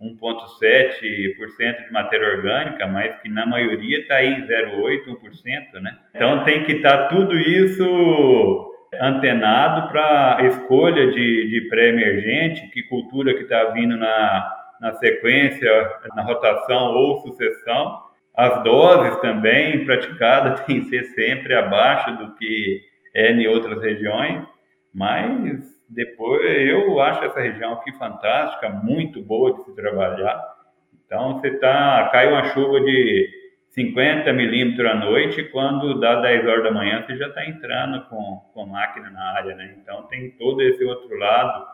1,7% 0.00 1.86
de 1.86 1.92
matéria 1.92 2.36
orgânica, 2.36 2.86
mas 2.86 3.16
que 3.20 3.28
na 3.28 3.46
maioria 3.46 4.00
está 4.00 4.16
aí 4.16 4.32
em 4.32 4.46
0,8%, 4.46 5.06
1%, 5.06 5.80
né? 5.80 5.96
Então 6.14 6.44
tem 6.44 6.64
que 6.64 6.72
estar 6.72 7.04
tá 7.04 7.08
tudo 7.08 7.36
isso 7.36 8.74
antenado 9.00 9.88
para 9.88 10.38
a 10.38 10.46
escolha 10.46 11.10
de, 11.12 11.48
de 11.48 11.68
pré-emergente, 11.68 12.68
que 12.68 12.82
cultura 12.84 13.34
que 13.34 13.42
está 13.42 13.64
vindo 13.66 13.96
na, 13.96 14.52
na 14.80 14.92
sequência, 14.94 15.70
na 16.14 16.22
rotação 16.22 16.94
ou 16.94 17.20
sucessão. 17.20 18.02
As 18.36 18.62
doses 18.62 19.20
também 19.20 19.84
praticadas 19.84 20.60
têm 20.66 20.80
que 20.80 20.88
ser 20.88 21.04
sempre 21.06 21.54
abaixo 21.54 22.16
do 22.18 22.34
que 22.34 22.80
é 23.14 23.32
em 23.32 23.46
outras 23.46 23.82
regiões, 23.82 24.44
mas 24.94 25.77
depois, 25.88 26.42
eu 26.68 27.00
acho 27.00 27.24
essa 27.24 27.40
região 27.40 27.72
aqui 27.74 27.92
fantástica, 27.92 28.68
muito 28.68 29.22
boa 29.22 29.54
de 29.54 29.64
se 29.64 29.74
trabalhar. 29.74 30.38
Então, 31.06 31.40
você 31.40 31.50
tá, 31.52 32.10
cai 32.12 32.28
uma 32.28 32.44
chuva 32.52 32.80
de 32.80 33.28
50 33.70 34.30
milímetros 34.32 34.90
à 34.90 34.94
noite, 34.94 35.44
quando 35.44 35.98
dá 35.98 36.20
10 36.20 36.46
horas 36.46 36.64
da 36.64 36.70
manhã, 36.70 37.02
você 37.02 37.16
já 37.16 37.28
está 37.28 37.46
entrando 37.46 38.04
com, 38.08 38.42
com 38.52 38.66
máquina 38.66 39.08
na 39.10 39.32
área, 39.32 39.54
né? 39.54 39.74
Então, 39.80 40.02
tem 40.04 40.30
todo 40.32 40.60
esse 40.60 40.84
outro 40.84 41.16
lado. 41.16 41.66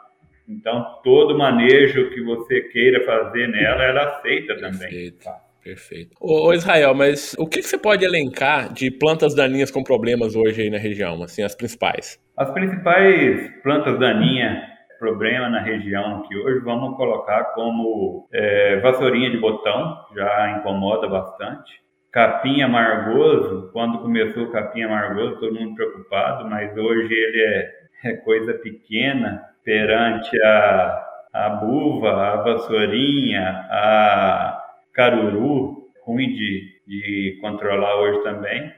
Então, 0.48 1.00
todo 1.02 1.36
manejo 1.36 2.10
que 2.10 2.22
você 2.22 2.60
queira 2.60 3.04
fazer 3.04 3.48
nela, 3.48 3.82
ela 3.82 4.02
aceita 4.04 4.54
também. 4.56 4.78
Perfeito. 4.78 5.28
Perfeito. 5.64 6.14
Ô, 6.20 6.52
Israel, 6.52 6.94
mas 6.94 7.34
o 7.38 7.46
que 7.46 7.62
você 7.62 7.78
pode 7.78 8.04
elencar 8.04 8.70
de 8.70 8.90
plantas 8.90 9.34
daninhas 9.34 9.70
com 9.70 9.82
problemas 9.82 10.36
hoje 10.36 10.62
aí 10.62 10.70
na 10.70 10.76
região, 10.76 11.22
assim, 11.22 11.42
as 11.42 11.54
principais? 11.54 12.20
As 12.36 12.50
principais 12.50 13.50
plantas 13.62 13.98
daninhas 13.98 14.74
problema 15.04 15.50
na 15.50 15.60
região 15.60 16.22
que 16.22 16.34
hoje 16.34 16.60
vamos 16.60 16.96
colocar 16.96 17.44
como 17.54 18.26
é, 18.32 18.80
vassourinha 18.80 19.30
de 19.30 19.38
botão, 19.38 19.98
já 20.14 20.58
incomoda 20.58 21.06
bastante. 21.06 21.82
Capim 22.10 22.62
amargoso, 22.62 23.70
quando 23.72 23.98
começou 23.98 24.44
o 24.44 24.50
capim 24.50 24.82
amargoso, 24.82 25.40
todo 25.40 25.54
mundo 25.54 25.74
preocupado, 25.74 26.48
mas 26.48 26.74
hoje 26.76 27.12
ele 27.12 27.42
é, 27.42 27.72
é 28.04 28.12
coisa 28.16 28.54
pequena 28.54 29.42
perante 29.62 30.40
a, 30.42 31.06
a 31.34 31.48
buva, 31.50 32.10
a 32.10 32.36
vassourinha, 32.36 33.66
a 33.70 34.63
caruru, 34.94 35.88
ruim 36.04 36.32
de, 36.32 36.80
de 36.86 37.38
controlar 37.40 37.96
hoje 37.96 38.22
também, 38.22 38.72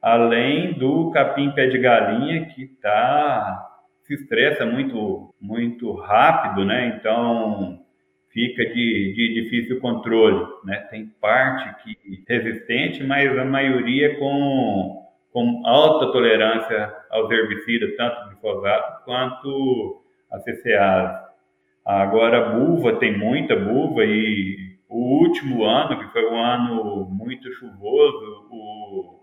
além 0.00 0.72
do 0.74 1.10
capim 1.10 1.50
pé 1.50 1.66
de 1.66 1.78
galinha 1.78 2.46
que 2.46 2.66
tá 2.80 3.66
se 4.04 4.14
estressa 4.14 4.64
muito 4.64 5.34
muito 5.40 5.92
rápido, 5.94 6.64
né? 6.64 6.96
Então 6.96 7.80
fica 8.30 8.64
de, 8.64 9.12
de 9.14 9.42
difícil 9.42 9.80
controle, 9.80 10.46
né? 10.64 10.78
Tem 10.90 11.06
parte 11.20 11.74
que 11.82 12.22
resistente, 12.28 13.02
mas 13.02 13.36
a 13.36 13.44
maioria 13.44 14.16
com 14.18 15.04
com 15.32 15.66
alta 15.66 16.12
tolerância 16.12 16.94
aos 17.10 17.30
herbicidas, 17.30 17.94
tanto 17.96 18.30
glifosato 18.30 19.04
quanto 19.04 20.02
a 20.32 20.38
CCA. 20.38 21.26
Agora, 21.84 22.38
a 22.38 22.48
buva, 22.54 22.94
tem 22.94 23.18
muita 23.18 23.54
buva 23.54 24.02
e 24.06 24.65
o 24.88 25.22
último 25.22 25.64
ano, 25.64 25.98
que 25.98 26.12
foi 26.12 26.30
um 26.30 26.36
ano 26.36 27.04
muito 27.10 27.52
chuvoso, 27.52 28.46
o, 28.50 29.20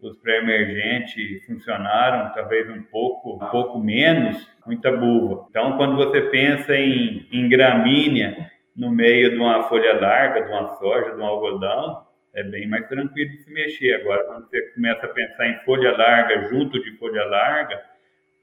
os 0.00 0.16
pré-emergentes 0.18 1.44
funcionaram 1.46 2.32
talvez 2.32 2.68
um 2.70 2.82
pouco, 2.84 3.34
um 3.34 3.50
pouco 3.50 3.78
menos, 3.78 4.48
muita 4.66 4.92
buva. 4.92 5.46
Então, 5.50 5.76
quando 5.76 5.96
você 5.96 6.22
pensa 6.22 6.76
em, 6.76 7.26
em 7.32 7.48
gramínea 7.48 8.50
no 8.74 8.90
meio 8.90 9.30
de 9.30 9.36
uma 9.36 9.64
folha 9.64 10.00
larga, 10.00 10.42
de 10.42 10.50
uma 10.50 10.68
soja, 10.76 11.14
de 11.14 11.20
um 11.20 11.26
algodão, 11.26 12.06
é 12.32 12.42
bem 12.44 12.68
mais 12.68 12.86
tranquilo 12.88 13.30
de 13.30 13.42
se 13.42 13.52
mexer. 13.52 13.94
Agora, 13.94 14.24
quando 14.24 14.48
você 14.48 14.60
começa 14.72 15.06
a 15.06 15.08
pensar 15.08 15.48
em 15.48 15.58
folha 15.64 15.96
larga 15.96 16.48
junto 16.48 16.80
de 16.82 16.96
folha 16.96 17.24
larga, 17.24 17.80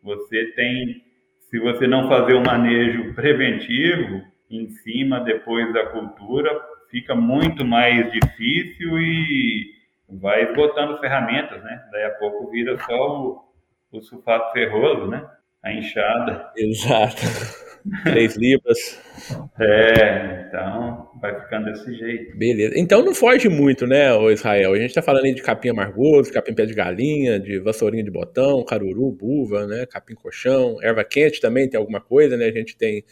você 0.04 0.46
tem, 0.52 1.04
se 1.50 1.60
você 1.60 1.88
não 1.88 2.08
fazer 2.10 2.34
o 2.34 2.44
manejo 2.44 3.14
preventivo, 3.14 4.22
em 4.50 4.68
cima 4.70 5.20
depois 5.20 5.74
da 5.74 5.88
cultura, 5.88 6.50
fica 6.90 7.16
muito 7.16 7.66
mais 7.66 8.12
difícil 8.12 8.98
e 9.00 9.78
vai 10.10 10.44
esgotando 10.44 11.00
ferramentas, 11.00 11.62
né? 11.64 11.84
Daí 11.92 12.06
a 12.06 12.12
pouco 12.12 12.50
vira 12.50 12.78
só 12.78 13.22
o, 13.22 13.44
o 13.92 14.02
sulfato 14.02 14.54
ferroso, 14.54 15.08
né? 15.08 15.26
A 15.64 15.74
enxada. 15.74 16.52
Exato. 16.56 17.22
Três 18.04 18.36
libras. 18.36 19.02
É, 19.60 20.46
então 20.48 21.10
vai 21.22 21.40
ficando 21.42 21.66
desse 21.66 21.94
jeito. 21.94 22.38
Beleza. 22.38 22.78
Então 22.78 23.04
não 23.04 23.14
foge 23.14 23.48
muito, 23.48 23.88
né, 23.88 24.14
o 24.14 24.30
Israel? 24.30 24.74
A 24.74 24.78
gente 24.78 24.94
tá 24.94 25.02
falando 25.02 25.26
aí 25.26 25.34
de 25.34 25.42
capim 25.42 25.70
amargoso, 25.70 26.32
capim 26.32 26.54
pé 26.54 26.66
de 26.66 26.74
galinha, 26.74 27.40
de 27.40 27.60
vassourinha 27.60 28.04
de 28.04 28.12
botão, 28.12 28.64
caruru, 28.64 29.12
buva, 29.12 29.66
né? 29.66 29.86
Capim 29.86 30.16
colchão, 30.16 30.78
erva 30.82 31.04
quente 31.04 31.40
também 31.40 31.70
tem 31.70 31.80
alguma 31.80 32.02
coisa, 32.02 32.36
né? 32.36 32.46
A 32.46 32.52
gente 32.52 32.78
tem 32.78 33.04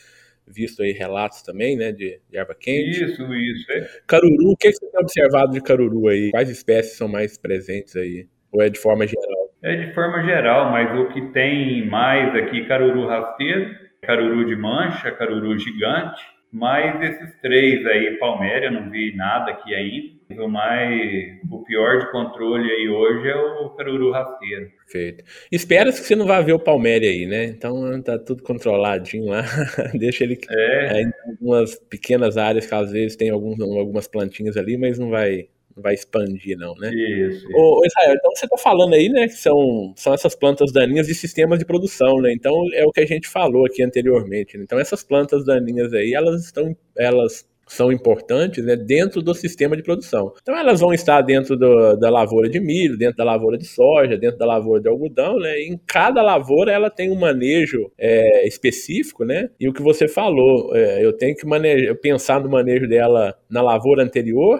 visto 0.47 0.83
aí 0.83 0.91
relatos 0.91 1.41
também, 1.41 1.75
né, 1.75 1.91
de, 1.91 2.19
de 2.29 2.37
erva 2.37 2.55
quente. 2.55 3.03
Isso, 3.03 3.33
isso. 3.33 3.71
É. 3.71 3.87
Caruru, 4.07 4.51
o 4.51 4.57
que, 4.57 4.71
você 4.71 4.89
tem 4.89 4.99
observado 4.99 5.51
de 5.51 5.61
caruru 5.61 6.07
aí? 6.07 6.31
Quais 6.31 6.49
espécies 6.49 6.97
são 6.97 7.07
mais 7.07 7.37
presentes 7.37 7.95
aí? 7.95 8.27
Ou 8.51 8.61
é 8.61 8.69
de 8.69 8.79
forma 8.79 9.05
geral? 9.05 9.49
É 9.61 9.75
de 9.75 9.93
forma 9.93 10.23
geral, 10.23 10.71
mas 10.71 10.97
o 10.99 11.09
que 11.09 11.21
tem 11.31 11.85
mais 11.87 12.35
aqui, 12.35 12.65
caruru 12.67 13.07
rasteiro, 13.07 13.75
caruru 14.01 14.45
de 14.45 14.55
mancha, 14.55 15.11
caruru 15.11 15.57
gigante, 15.57 16.21
mais 16.51 17.01
esses 17.01 17.39
três 17.41 17.85
aí, 17.85 18.17
palméria, 18.17 18.71
não 18.71 18.89
vi 18.89 19.15
nada 19.15 19.51
aqui 19.51 19.73
ainda. 19.73 20.14
O 20.29 20.47
mais, 20.47 21.39
o 21.51 21.63
pior 21.63 21.99
de 21.99 22.11
controle 22.11 22.69
aí 22.71 22.89
hoje 22.89 23.29
é 23.29 23.35
o 23.35 23.69
caruru 23.71 24.11
rasteiro. 24.11 24.71
Perfeito. 24.71 25.23
Espera-se 25.51 26.01
que 26.01 26.07
você 26.07 26.15
não 26.15 26.25
vá 26.25 26.41
ver 26.41 26.53
o 26.53 26.59
Palmeiras 26.59 27.09
aí, 27.09 27.27
né? 27.27 27.45
Então 27.45 28.01
tá 28.01 28.17
tudo 28.17 28.41
controladinho 28.41 29.25
lá. 29.25 29.43
Deixa 29.93 30.23
ele 30.23 30.39
é. 30.49 31.01
em 31.03 31.11
algumas 31.29 31.75
pequenas 31.75 32.37
áreas 32.37 32.65
que 32.65 32.73
às 32.73 32.91
vezes 32.91 33.15
tem 33.15 33.29
alguns, 33.29 33.59
algumas 33.59 34.07
plantinhas 34.07 34.57
ali, 34.57 34.77
mas 34.77 34.97
não 34.97 35.09
vai 35.09 35.47
não 35.75 35.83
vai 35.83 35.93
expandir, 35.93 36.57
não, 36.57 36.73
né? 36.75 36.89
Isso. 36.89 37.45
Ô, 37.53 37.81
Israel, 37.85 38.15
então 38.15 38.31
você 38.33 38.45
está 38.45 38.57
falando 38.57 38.93
aí, 38.93 39.09
né, 39.09 39.27
que 39.27 39.33
são, 39.33 39.93
são 39.97 40.13
essas 40.13 40.33
plantas 40.33 40.71
daninhas 40.71 41.05
de 41.05 41.13
sistemas 41.13 41.59
de 41.59 41.65
produção, 41.65 42.21
né? 42.21 42.31
Então 42.31 42.55
é 42.73 42.85
o 42.85 42.91
que 42.91 43.01
a 43.01 43.05
gente 43.05 43.27
falou 43.27 43.65
aqui 43.65 43.83
anteriormente. 43.83 44.57
Né? 44.57 44.63
Então 44.63 44.79
essas 44.79 45.03
plantas 45.03 45.45
daninhas 45.45 45.93
aí, 45.93 46.13
elas 46.13 46.45
estão, 46.45 46.75
elas 46.97 47.45
são 47.67 47.91
importantes 47.91 48.63
né, 48.63 48.75
dentro 48.75 49.21
do 49.21 49.33
sistema 49.33 49.75
de 49.75 49.83
produção. 49.83 50.33
Então 50.41 50.55
elas 50.55 50.79
vão 50.79 50.93
estar 50.93 51.21
dentro 51.21 51.57
do, 51.57 51.95
da 51.95 52.09
lavoura 52.09 52.49
de 52.49 52.59
milho, 52.59 52.97
dentro 52.97 53.17
da 53.17 53.23
lavoura 53.23 53.57
de 53.57 53.65
soja, 53.65 54.17
dentro 54.17 54.37
da 54.37 54.45
lavoura 54.45 54.81
de 54.81 54.87
algodão, 54.87 55.39
né? 55.39 55.59
em 55.59 55.79
cada 55.85 56.21
lavoura 56.21 56.71
ela 56.71 56.89
tem 56.89 57.11
um 57.11 57.19
manejo 57.19 57.91
é, 57.97 58.47
específico, 58.47 59.25
né? 59.25 59.49
E 59.59 59.67
o 59.67 59.73
que 59.73 59.81
você 59.81 60.07
falou, 60.07 60.75
é, 60.75 61.03
eu 61.03 61.13
tenho 61.13 61.35
que 61.35 61.45
manejar, 61.45 61.95
pensar 61.95 62.39
no 62.41 62.49
manejo 62.49 62.87
dela 62.87 63.35
na 63.49 63.61
lavoura 63.61 64.03
anterior, 64.03 64.57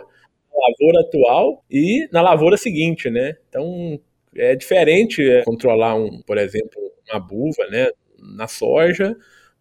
na 0.51 0.59
lavoura 0.69 1.01
atual 1.01 1.63
e 1.69 2.07
na 2.11 2.21
lavoura 2.21 2.57
seguinte, 2.57 3.09
né? 3.09 3.35
Então 3.49 3.99
é 4.35 4.55
diferente 4.55 5.21
é, 5.21 5.43
controlar 5.43 5.95
um, 5.95 6.21
por 6.25 6.37
exemplo, 6.37 6.79
uma 7.11 7.19
buva, 7.19 7.67
né? 7.69 7.89
Na 8.19 8.47
soja 8.47 9.15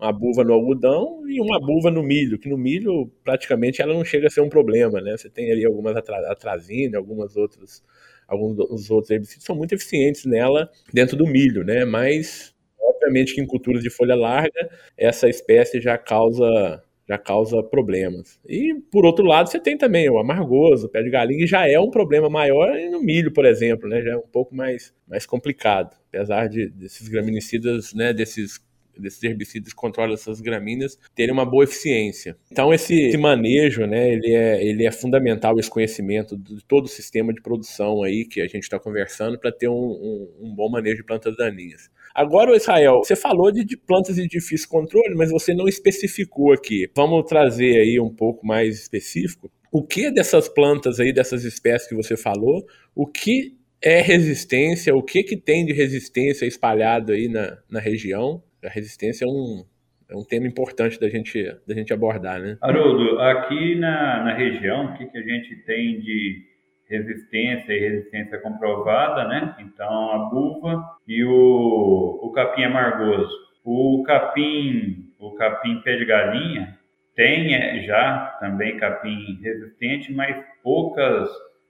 uma 0.05 0.13
buva 0.13 0.45
no 0.45 0.53
algodão 0.53 1.23
e 1.29 1.41
uma 1.41 1.59
buva 1.59 1.91
no 1.91 2.03
milho, 2.03 2.39
que 2.39 2.49
no 2.49 2.59
milho 2.59 3.11
praticamente 3.25 3.81
ela 3.81 3.95
não 3.95 4.05
chega 4.05 4.27
a 4.27 4.31
ser 4.31 4.43
um 4.43 4.49
problema, 4.49 5.01
né? 5.01 5.17
Você 5.17 5.31
tem 5.31 5.51
ali 5.51 5.65
algumas 5.65 5.97
atrazina, 5.97 6.99
algumas 6.99 7.37
outras, 7.37 7.83
alguns 8.29 8.91
outros 8.91 9.11
herbicidas 9.11 9.45
são 9.45 9.57
muito 9.57 9.75
eficientes 9.75 10.25
nela 10.27 10.71
dentro 10.93 11.17
do 11.17 11.27
milho, 11.27 11.65
né? 11.65 11.85
Mas 11.85 12.55
obviamente 12.79 13.35
que 13.35 13.41
em 13.41 13.47
culturas 13.47 13.83
de 13.83 13.91
folha 13.91 14.15
larga 14.15 14.69
essa 14.97 15.29
espécie 15.29 15.81
já 15.81 15.97
causa 15.97 16.83
já 17.07 17.19
causa 17.19 17.63
problemas. 17.63 18.41
E 18.49 18.75
por 18.91 19.05
outro 19.05 19.27
lado, 19.27 19.51
você 19.51 19.61
tem 19.61 19.77
também 19.77 20.09
o 20.09 20.17
amargoso, 20.19 20.87
o 20.87 20.89
pé 20.89 21.03
de 21.03 21.11
galinha, 21.11 21.41
que 21.41 21.47
já 21.47 21.69
é 21.69 21.79
um 21.79 21.91
problema 21.91 22.31
maior 22.31 22.75
no 22.91 23.03
milho, 23.03 23.31
por 23.31 23.45
exemplo, 23.45 23.87
né? 23.89 24.01
Já 24.01 24.13
é 24.13 24.17
um 24.17 24.27
pouco 24.33 24.55
mais, 24.55 24.95
mais 25.07 25.27
complicado, 25.27 25.95
apesar 26.09 26.49
de 26.49 26.71
desses 26.71 27.07
graminicidas, 27.09 27.93
né, 27.93 28.13
desses 28.15 28.59
desses 28.99 29.23
herbicidas 29.23 29.73
que 29.73 29.79
controlam 29.79 30.15
essas 30.15 30.41
gramíneas 30.41 30.99
terem 31.15 31.33
uma 31.33 31.45
boa 31.45 31.65
eficiência. 31.65 32.37
Então 32.51 32.73
esse, 32.73 32.95
esse, 32.95 33.19
manejo, 33.19 33.87
né, 33.87 34.13
ele 34.13 34.33
é, 34.33 34.65
ele 34.65 34.87
é 34.87 34.91
fundamental, 34.91 35.59
esse 35.59 35.71
conhecimento 35.71 36.37
de 36.37 36.65
todo 36.65 36.85
o 36.85 36.89
sistema 36.89 37.33
de 37.33 37.41
produção 37.41 38.03
aí 38.03 38.25
que 38.25 38.41
a 38.41 38.47
gente 38.47 38.63
está 38.63 38.79
conversando 38.79 39.39
para 39.39 39.53
ter 39.53 39.69
um, 39.69 39.73
um, 39.73 40.29
um, 40.43 40.55
bom 40.55 40.69
manejo 40.69 40.97
de 40.97 41.05
plantas 41.05 41.37
daninhas. 41.37 41.91
Agora, 42.15 42.57
Israel, 42.57 43.01
você 43.03 43.17
falou 43.17 43.51
de, 43.51 43.65
de, 43.65 43.77
plantas 43.77 44.17
de 44.17 44.29
difícil 44.29 44.69
controle, 44.69 45.15
mas 45.17 45.31
você 45.31 45.53
não 45.53 45.67
especificou 45.67 46.53
aqui. 46.53 46.89
Vamos 46.95 47.25
trazer 47.29 47.81
aí 47.81 47.99
um 47.99 48.15
pouco 48.15 48.47
mais 48.47 48.79
específico. 48.79 49.51
O 49.73 49.83
que 49.83 50.13
dessas 50.13 50.49
plantas 50.49 51.01
aí, 51.01 51.13
dessas 51.13 51.45
espécies 51.45 51.89
que 51.89 51.95
você 51.97 52.17
falou, 52.17 52.65
o 52.95 53.05
que 53.05 53.57
é 53.83 54.01
resistência, 54.01 54.95
o 54.95 55.03
que, 55.03 55.23
que 55.23 55.37
tem 55.37 55.67
de 55.67 55.73
resistência 55.73 56.47
espalhado 56.47 57.13
aí 57.13 57.29
na, 57.29 57.59
na 57.69 57.81
região 57.81 58.43
a 58.65 58.69
resistência 58.69 59.25
é 59.25 59.29
um, 59.29 59.65
é 60.11 60.17
um 60.17 60.25
tema 60.25 60.47
importante 60.47 60.99
da 60.99 61.09
gente, 61.09 61.43
da 61.67 61.75
gente 61.75 61.93
abordar, 61.93 62.41
né? 62.41 62.57
Haroldo, 62.61 63.21
aqui 63.21 63.75
na, 63.77 64.25
na 64.25 64.35
região, 64.35 64.87
o 64.87 64.97
que, 64.97 65.07
que 65.07 65.19
a 65.19 65.23
gente 65.23 65.57
tem 65.65 66.01
de 66.01 66.43
resistência 66.89 67.73
e 67.73 67.81
resistência 67.81 68.39
comprovada, 68.39 69.27
né? 69.29 69.57
Então, 69.61 70.13
a 70.13 70.19
buva 70.31 70.85
e 71.07 71.25
o, 71.25 72.21
o 72.23 72.33
capim 72.33 72.65
amargoso. 72.65 73.33
O 73.65 74.03
capim, 74.07 75.11
o 75.19 75.33
capim 75.33 75.81
pé 75.81 75.97
de 75.97 76.05
galinha, 76.05 76.79
tem 77.17 77.55
é, 77.55 77.83
já 77.85 78.37
também 78.41 78.77
capim 78.77 79.41
resistente, 79.43 80.13
mas 80.13 80.37
poucas, 80.63 81.29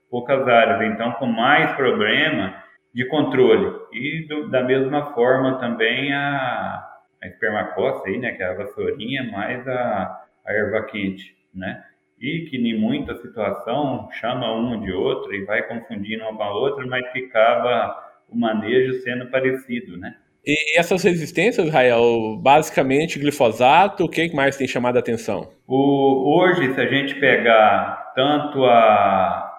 poucas 0.09 0.47
áreas. 0.47 0.91
Então, 0.93 1.13
com 1.13 1.27
mais 1.27 1.71
problema 1.75 2.64
de 2.95 3.05
controle. 3.09 3.75
E 3.91 4.25
do, 4.25 4.49
da 4.49 4.63
mesma 4.63 5.13
forma 5.13 5.59
também 5.59 6.13
a, 6.13 6.81
a 7.21 7.27
espermacosta 7.27 8.07
aí, 8.07 8.17
né, 8.17 8.31
que 8.31 8.41
é 8.41 8.47
a 8.47 8.53
vassourinha, 8.53 9.29
mais 9.31 9.67
a, 9.67 10.25
a 10.45 10.53
erva 10.53 10.81
quente, 10.83 11.35
né? 11.53 11.83
E 12.17 12.47
que 12.49 12.55
em 12.55 12.79
muita 12.79 13.13
situação 13.17 14.07
chama 14.13 14.49
um 14.53 14.79
de 14.81 14.93
outro 14.93 15.35
e 15.35 15.43
vai 15.43 15.61
confundindo 15.67 16.23
uma 16.23 16.37
com 16.37 16.43
a 16.43 16.53
outra, 16.53 16.87
mas 16.87 17.05
acaba 17.07 18.01
o 18.29 18.37
manejo 18.37 19.01
sendo 19.01 19.29
parecido, 19.29 19.97
né? 19.97 20.15
E 20.45 20.79
essas 20.79 21.03
resistências, 21.03 21.69
Rael, 21.69 22.37
basicamente 22.37 23.19
glifosato, 23.19 24.05
o 24.05 24.09
que 24.09 24.33
mais 24.33 24.55
tem 24.55 24.67
chamado 24.67 24.95
a 24.95 24.99
atenção? 24.99 25.49
O, 25.67 26.39
hoje, 26.39 26.73
se 26.73 26.79
a 26.79 26.87
gente 26.87 27.15
pegar 27.15 28.13
tanto 28.15 28.63
a, 28.63 29.51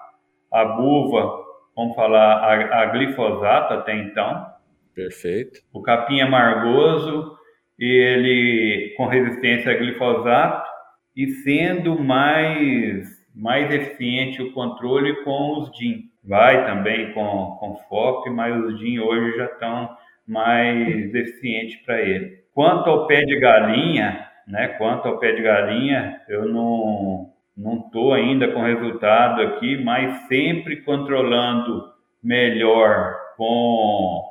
a 0.51 0.65
buva 0.65 1.36
vamos 1.77 1.95
falar, 1.95 2.37
a, 2.43 2.81
a 2.81 2.85
glifosato 2.87 3.75
até 3.75 3.95
então. 3.95 4.47
Perfeito. 4.95 5.61
O 5.71 5.79
capim 5.83 6.19
amargoso, 6.21 7.37
ele 7.77 8.95
com 8.97 9.05
resistência 9.05 9.71
a 9.71 9.75
glifosato 9.77 10.67
e 11.15 11.27
sendo 11.27 11.99
mais, 11.99 13.07
mais 13.35 13.71
eficiente 13.71 14.41
o 14.41 14.51
controle 14.53 15.23
com 15.23 15.59
os 15.59 15.71
DIN. 15.71 16.05
Vai 16.23 16.65
também 16.65 17.13
com, 17.13 17.55
com 17.59 17.77
FOP, 17.87 18.31
mas 18.31 18.59
os 18.65 18.79
DIN 18.79 18.97
hoje 18.97 19.37
já 19.37 19.45
estão 19.45 19.95
mais 20.27 21.13
eficientes 21.13 21.77
para 21.85 22.01
ele. 22.01 22.39
Quanto 22.53 22.89
ao 22.89 23.05
pé 23.05 23.23
de 23.23 23.39
galinha, 23.39 24.27
né? 24.47 24.69
Quanto 24.69 25.07
ao 25.07 25.19
pé 25.19 25.31
de 25.33 25.43
galinha, 25.43 26.21
eu 26.27 26.49
não 26.49 27.26
não 27.57 27.79
estou 27.79 28.13
ainda 28.13 28.51
com 28.51 28.61
resultado 28.61 29.41
aqui, 29.41 29.83
mas 29.83 30.27
sempre 30.27 30.81
controlando 30.83 31.91
melhor 32.21 33.15
com, 33.35 34.23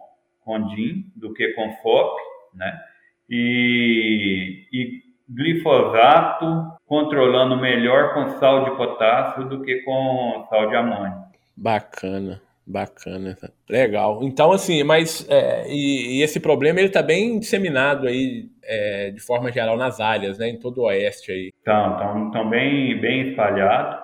com 0.45 0.69
DIN 0.69 1.11
do 1.17 1.35
que 1.35 1.49
com 1.55 1.73
FOP, 1.83 2.21
né? 2.55 2.81
E, 3.29 4.67
e 4.73 5.03
glifosato 5.29 6.73
controlando 6.87 7.57
melhor 7.57 8.15
com 8.15 8.39
sal 8.39 8.65
de 8.65 8.77
potássio 8.77 9.49
do 9.49 9.62
que 9.62 9.83
com 9.83 10.47
sal 10.49 10.69
de 10.69 10.77
amônio. 10.77 11.25
Bacana. 11.57 12.41
Bacana, 12.66 13.37
legal. 13.70 14.18
Então, 14.24 14.50
assim, 14.50 14.83
mas 14.83 15.24
é, 15.31 15.68
e, 15.68 16.18
e, 16.18 16.22
esse 16.22 16.40
problema 16.40 16.81
ele 16.81 16.88
está 16.88 17.00
bem 17.00 17.38
disseminado 17.38 18.09
aí 18.09 18.46
é, 18.64 19.12
de 19.12 19.20
forma 19.20 19.52
geral 19.52 19.76
nas 19.76 20.00
áreas, 20.00 20.37
né, 20.37 20.48
em 20.48 20.59
todo 20.59 20.79
o 20.79 20.87
oeste 20.87 21.31
aí. 21.31 21.50
Então, 21.62 21.92
estão 21.92 22.31
tão 22.33 22.50
bem, 22.50 23.00
bem 23.00 23.31
espalhado, 23.31 24.02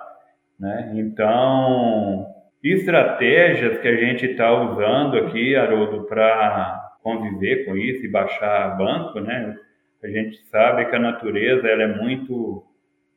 né? 0.57 0.93
Então, 0.95 2.25
estratégias 2.63 3.81
que 3.81 3.87
a 3.87 3.97
gente 3.97 4.27
está 4.27 4.53
usando 4.53 5.17
aqui, 5.17 5.57
Haroldo, 5.57 6.05
para 6.05 6.93
conviver 7.03 7.65
com 7.65 7.75
isso 7.75 8.05
e 8.05 8.09
baixar 8.09 8.77
banco, 8.77 9.19
né? 9.19 9.57
A 10.01 10.07
gente 10.07 10.37
sabe 10.45 10.85
que 10.85 10.95
a 10.95 10.99
natureza 10.99 11.67
ela 11.67 11.83
é 11.83 12.01
muito 12.01 12.63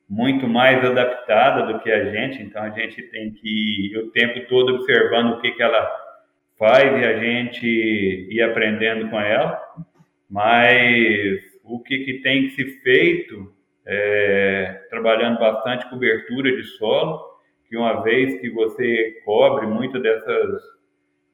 muito 0.09 0.47
mais 0.47 0.83
adaptada 0.85 1.73
do 1.73 1.79
que 1.79 1.91
a 1.91 2.11
gente, 2.11 2.41
então 2.41 2.63
a 2.63 2.69
gente 2.69 3.01
tem 3.03 3.31
que 3.31 3.91
ir 3.91 3.97
o 3.97 4.11
tempo 4.11 4.47
todo 4.47 4.75
observando 4.75 5.33
o 5.33 5.41
que, 5.41 5.51
que 5.51 5.61
ela 5.61 5.89
faz 6.57 7.01
e 7.01 7.05
a 7.05 7.19
gente 7.19 7.67
ir 7.67 8.41
aprendendo 8.41 9.09
com 9.09 9.19
ela, 9.19 9.61
mas 10.29 11.39
o 11.63 11.79
que, 11.81 11.99
que 11.99 12.21
tem 12.21 12.43
que 12.43 12.49
ser 12.51 12.81
feito 12.81 13.53
é, 13.85 14.85
trabalhando 14.89 15.39
bastante 15.39 15.89
cobertura 15.89 16.55
de 16.55 16.63
solo, 16.63 17.21
que 17.69 17.77
uma 17.77 18.01
vez 18.01 18.39
que 18.39 18.49
você 18.49 19.21
cobre 19.25 19.67
muito 19.67 19.99
dessas, 19.99 20.61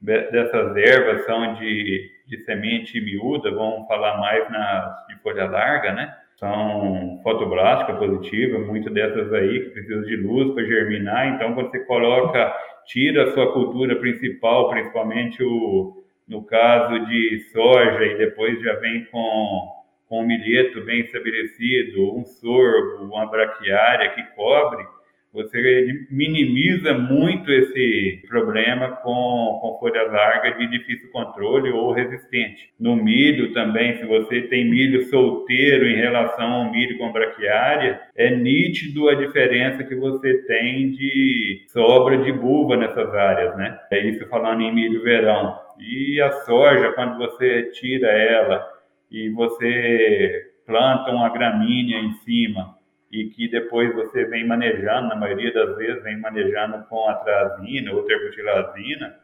dessas 0.01 0.75
ervas 0.75 1.25
são 1.25 1.53
de, 1.55 2.09
de 2.27 2.43
semente 2.43 2.99
miúda, 2.99 3.51
vamos 3.51 3.87
falar 3.87 4.17
mais 4.19 4.49
nas 4.51 5.07
de 5.07 5.15
folha 5.21 5.45
larga, 5.45 5.93
né? 5.93 6.15
São 6.43 7.21
fotoblástica 7.23 7.93
positiva, 7.93 8.59
muitas 8.59 8.93
dessas 8.93 9.31
aí 9.31 9.61
que 9.61 9.69
precisam 9.69 10.01
de 10.01 10.17
luz 10.17 10.53
para 10.53 10.65
germinar. 10.65 11.35
Então, 11.35 11.55
você 11.55 11.79
coloca, 11.85 12.53
tira 12.85 13.23
a 13.23 13.31
sua 13.31 13.53
cultura 13.53 13.95
principal, 13.95 14.69
principalmente 14.69 15.41
o, 15.41 16.03
no 16.27 16.43
caso 16.43 16.99
de 17.05 17.39
soja, 17.53 18.03
e 18.03 18.17
depois 18.17 18.61
já 18.61 18.73
vem 18.73 19.05
com, 19.05 19.71
com 20.09 20.21
um 20.21 20.27
milheto 20.27 20.81
bem 20.83 20.99
estabelecido, 20.99 22.13
um 22.13 22.25
sorgo, 22.25 23.05
uma 23.05 23.25
braquiária 23.25 24.09
que 24.09 24.23
cobre, 24.35 24.85
você 25.33 26.05
minimiza 26.11 26.93
muito 26.93 27.51
esse 27.51 28.21
problema 28.27 28.89
com, 28.97 29.57
com 29.59 29.77
folha 29.79 30.03
larga 30.03 30.51
de 30.51 30.67
difícil 30.67 31.09
controle 31.09 31.71
ou 31.71 31.91
resistente. 31.91 32.69
No 32.79 32.95
milho 32.95 33.51
também, 33.51 33.97
se 33.97 34.05
você 34.05 34.43
tem 34.43 34.69
milho 34.69 35.03
solteiro 35.05 35.87
em 35.87 35.95
relação 35.95 36.51
ao 36.51 36.71
milho 36.71 36.99
com 36.99 37.11
braquiária, 37.11 37.99
é 38.15 38.35
nítido 38.35 39.09
a 39.09 39.15
diferença 39.15 39.83
que 39.83 39.95
você 39.95 40.37
tem 40.43 40.91
de 40.91 41.65
sobra 41.69 42.19
de 42.19 42.31
buva 42.31 42.77
nessas 42.77 43.11
áreas, 43.13 43.57
né? 43.57 43.79
É 43.91 44.05
isso 44.07 44.27
falando 44.27 44.61
em 44.61 44.73
milho 44.73 45.01
verão. 45.01 45.57
E 45.79 46.21
a 46.21 46.31
soja, 46.43 46.91
quando 46.91 47.17
você 47.17 47.71
tira 47.71 48.07
ela 48.07 48.63
e 49.09 49.29
você 49.29 50.53
planta 50.65 51.11
uma 51.11 51.29
gramínea 51.29 51.97
em 51.97 52.13
cima, 52.23 52.75
e 53.13 53.25
que 53.25 53.47
depois 53.47 53.93
você 53.93 54.25
vem 54.25 54.43
manejando, 54.43 55.09
na 55.09 55.15
maioria 55.15 55.53
das 55.53 55.77
vezes 55.77 56.01
vem 56.01 56.19
manejando 56.19 56.83
com 56.85 57.07
atrazina 57.07 57.93
ou 57.93 58.01
terbutilazina, 58.05 59.15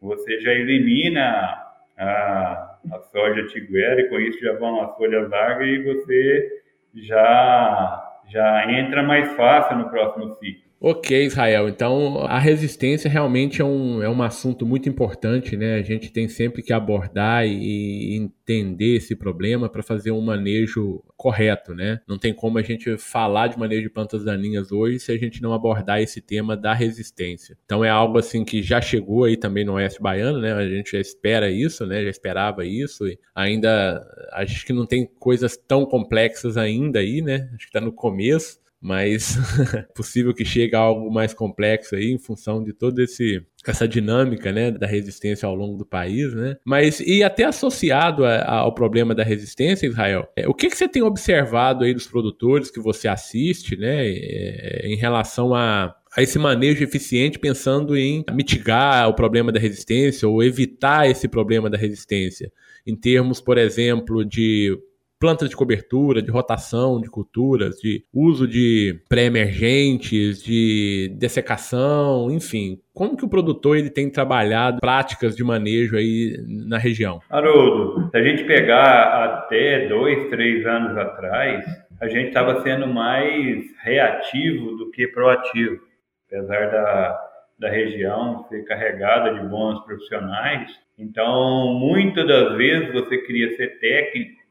você 0.00 0.40
já 0.40 0.52
elimina 0.52 1.56
a, 1.96 2.78
a 2.92 2.98
soja 3.12 3.46
tiguera 3.46 4.00
e 4.00 4.08
com 4.08 4.18
isso 4.18 4.40
já 4.40 4.54
vão 4.54 4.82
as 4.82 4.96
folhas 4.96 5.30
largas 5.30 5.68
e 5.68 5.78
você 5.84 6.62
já 6.96 8.08
já 8.28 8.72
entra 8.72 9.04
mais 9.04 9.32
fácil 9.34 9.76
no 9.76 9.88
próximo 9.88 10.34
ciclo. 10.34 10.61
Ok, 10.84 11.26
Israel. 11.26 11.68
Então, 11.68 12.24
a 12.26 12.40
resistência 12.40 13.08
realmente 13.08 13.62
é 13.62 13.64
um, 13.64 14.02
é 14.02 14.08
um 14.08 14.20
assunto 14.20 14.66
muito 14.66 14.88
importante, 14.88 15.56
né? 15.56 15.76
A 15.76 15.82
gente 15.82 16.10
tem 16.10 16.26
sempre 16.26 16.60
que 16.60 16.72
abordar 16.72 17.46
e 17.46 18.16
entender 18.16 18.96
esse 18.96 19.14
problema 19.14 19.68
para 19.68 19.80
fazer 19.80 20.10
um 20.10 20.20
manejo 20.20 21.00
correto, 21.16 21.72
né? 21.72 22.00
Não 22.08 22.18
tem 22.18 22.34
como 22.34 22.58
a 22.58 22.62
gente 22.62 22.96
falar 22.96 23.46
de 23.46 23.56
manejo 23.56 23.82
de 23.82 23.90
plantas 23.90 24.24
daninhas 24.24 24.72
hoje 24.72 24.98
se 24.98 25.12
a 25.12 25.16
gente 25.16 25.40
não 25.40 25.52
abordar 25.52 26.02
esse 26.02 26.20
tema 26.20 26.56
da 26.56 26.74
resistência. 26.74 27.56
Então, 27.64 27.84
é 27.84 27.88
algo 27.88 28.18
assim 28.18 28.44
que 28.44 28.60
já 28.60 28.80
chegou 28.80 29.22
aí 29.22 29.36
também 29.36 29.64
no 29.64 29.74
Oeste 29.74 30.02
Baiano, 30.02 30.40
né? 30.40 30.52
A 30.52 30.68
gente 30.68 30.90
já 30.90 30.98
espera 30.98 31.48
isso, 31.48 31.86
né? 31.86 32.02
Já 32.02 32.10
esperava 32.10 32.66
isso 32.66 33.06
e 33.06 33.16
ainda 33.32 34.04
acho 34.32 34.66
que 34.66 34.72
não 34.72 34.84
tem 34.84 35.06
coisas 35.20 35.56
tão 35.56 35.86
complexas 35.86 36.56
ainda 36.56 36.98
aí, 36.98 37.22
né? 37.22 37.48
Acho 37.54 37.58
que 37.58 37.64
está 37.66 37.80
no 37.80 37.92
começo 37.92 38.60
mas 38.82 39.38
possível 39.94 40.34
que 40.34 40.44
chegue 40.44 40.74
a 40.74 40.80
algo 40.80 41.08
mais 41.08 41.32
complexo 41.32 41.94
aí 41.94 42.10
em 42.10 42.18
função 42.18 42.62
de 42.64 42.72
toda 42.72 43.04
esse 43.04 43.40
essa 43.64 43.86
dinâmica 43.86 44.50
né, 44.50 44.72
da 44.72 44.88
resistência 44.88 45.46
ao 45.46 45.54
longo 45.54 45.78
do 45.78 45.86
país, 45.86 46.34
né? 46.34 46.56
Mas 46.64 46.98
e 46.98 47.22
até 47.22 47.44
associado 47.44 48.24
a, 48.24 48.38
a, 48.38 48.54
ao 48.56 48.74
problema 48.74 49.14
da 49.14 49.22
resistência, 49.22 49.86
Israel, 49.86 50.28
é, 50.34 50.48
o 50.48 50.54
que, 50.54 50.68
que 50.68 50.76
você 50.76 50.88
tem 50.88 51.00
observado 51.00 51.84
aí 51.84 51.94
dos 51.94 52.08
produtores 52.08 52.72
que 52.72 52.80
você 52.80 53.06
assiste, 53.06 53.76
né, 53.76 54.04
é, 54.04 54.82
em 54.84 54.96
relação 54.96 55.54
a 55.54 55.94
a 56.14 56.22
esse 56.22 56.38
manejo 56.38 56.84
eficiente 56.84 57.38
pensando 57.38 57.96
em 57.96 58.22
mitigar 58.32 59.08
o 59.08 59.14
problema 59.14 59.50
da 59.50 59.58
resistência 59.58 60.28
ou 60.28 60.42
evitar 60.42 61.08
esse 61.08 61.26
problema 61.26 61.70
da 61.70 61.78
resistência, 61.78 62.52
em 62.86 62.94
termos, 62.94 63.40
por 63.40 63.56
exemplo, 63.56 64.22
de 64.22 64.76
plantas 65.22 65.48
de 65.48 65.54
cobertura, 65.54 66.20
de 66.20 66.32
rotação 66.32 67.00
de 67.00 67.08
culturas, 67.08 67.76
de 67.76 68.04
uso 68.12 68.44
de 68.44 69.00
pré-emergentes, 69.08 70.42
de 70.42 71.14
dessecação, 71.16 72.28
enfim. 72.28 72.80
Como 72.92 73.16
que 73.16 73.24
o 73.24 73.28
produtor 73.28 73.76
ele 73.76 73.88
tem 73.88 74.10
trabalhado 74.10 74.80
práticas 74.80 75.36
de 75.36 75.44
manejo 75.44 75.96
aí 75.96 76.36
na 76.66 76.76
região? 76.76 77.20
Haroldo, 77.30 78.10
se 78.10 78.16
a 78.16 78.22
gente 78.24 78.42
pegar 78.42 79.24
até 79.24 79.86
dois, 79.86 80.28
três 80.28 80.66
anos 80.66 80.98
atrás, 80.98 81.64
a 82.00 82.08
gente 82.08 82.26
estava 82.26 82.60
sendo 82.62 82.88
mais 82.88 83.64
reativo 83.80 84.76
do 84.76 84.90
que 84.90 85.06
proativo. 85.06 85.78
Apesar 86.26 86.66
da, 86.66 87.20
da 87.60 87.70
região 87.70 88.44
ser 88.48 88.64
carregada 88.64 89.34
de 89.34 89.48
bons 89.48 89.84
profissionais, 89.84 90.68
então 90.98 91.74
muitas 91.74 92.26
das 92.26 92.56
vezes 92.56 92.92
você 92.92 93.18
queria 93.18 93.56
ser 93.56 93.78
técnico 93.78 94.41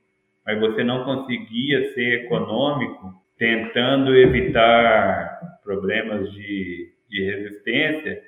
mas 0.46 0.60
você 0.60 0.84
não 0.84 1.04
conseguia 1.04 1.94
ser 1.94 2.26
econômico 2.26 3.14
tentando 3.38 4.16
evitar 4.16 5.40
problemas 5.64 6.32
de, 6.32 6.92
de 7.10 7.24
resistência, 7.24 8.22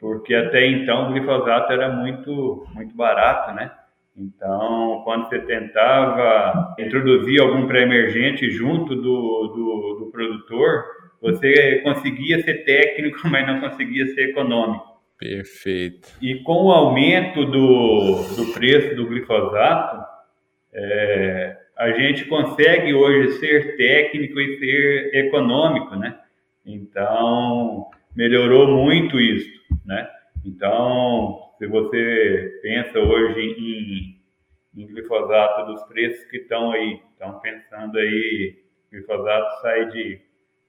porque 0.00 0.34
até 0.34 0.66
então 0.66 1.08
o 1.08 1.12
glifosato 1.12 1.72
era 1.72 1.90
muito, 1.90 2.66
muito 2.74 2.94
barato, 2.94 3.54
né? 3.54 3.70
Então, 4.16 5.02
quando 5.04 5.28
você 5.28 5.40
tentava 5.40 6.74
introduzir 6.78 7.40
algum 7.40 7.66
pré-emergente 7.66 8.48
junto 8.50 8.94
do, 8.94 9.02
do, 9.02 9.96
do, 10.04 10.10
produtor, 10.12 10.84
você 11.20 11.80
conseguia 11.82 12.40
ser 12.42 12.64
técnico, 12.64 13.18
mas 13.28 13.46
não 13.46 13.60
conseguia 13.60 14.06
ser 14.14 14.30
econômico. 14.30 14.94
Perfeito. 15.18 16.08
E 16.22 16.36
com 16.42 16.66
o 16.66 16.70
aumento 16.70 17.44
do, 17.44 18.22
do 18.36 18.52
preço 18.52 18.94
do 18.94 19.06
glifosato, 19.06 20.13
é, 20.74 21.56
a 21.76 21.90
gente 21.92 22.24
consegue 22.26 22.92
hoje 22.92 23.38
ser 23.38 23.76
técnico 23.76 24.40
e 24.40 24.58
ser 24.58 25.14
econômico, 25.14 25.94
né? 25.96 26.18
Então, 26.64 27.90
melhorou 28.14 28.68
muito 28.68 29.20
isso, 29.20 29.60
né? 29.84 30.08
Então, 30.44 31.52
se 31.58 31.66
você 31.66 32.60
pensa 32.62 32.98
hoje 32.98 33.40
em, 33.40 34.82
em 34.82 34.86
glifosato 34.86 35.72
dos 35.72 35.82
preços 35.84 36.24
que 36.26 36.38
estão 36.38 36.72
aí, 36.72 37.00
estão 37.12 37.40
pensando 37.40 37.98
aí, 37.98 38.58
glifosato 38.90 39.60
sai 39.62 39.88
de 39.90 40.20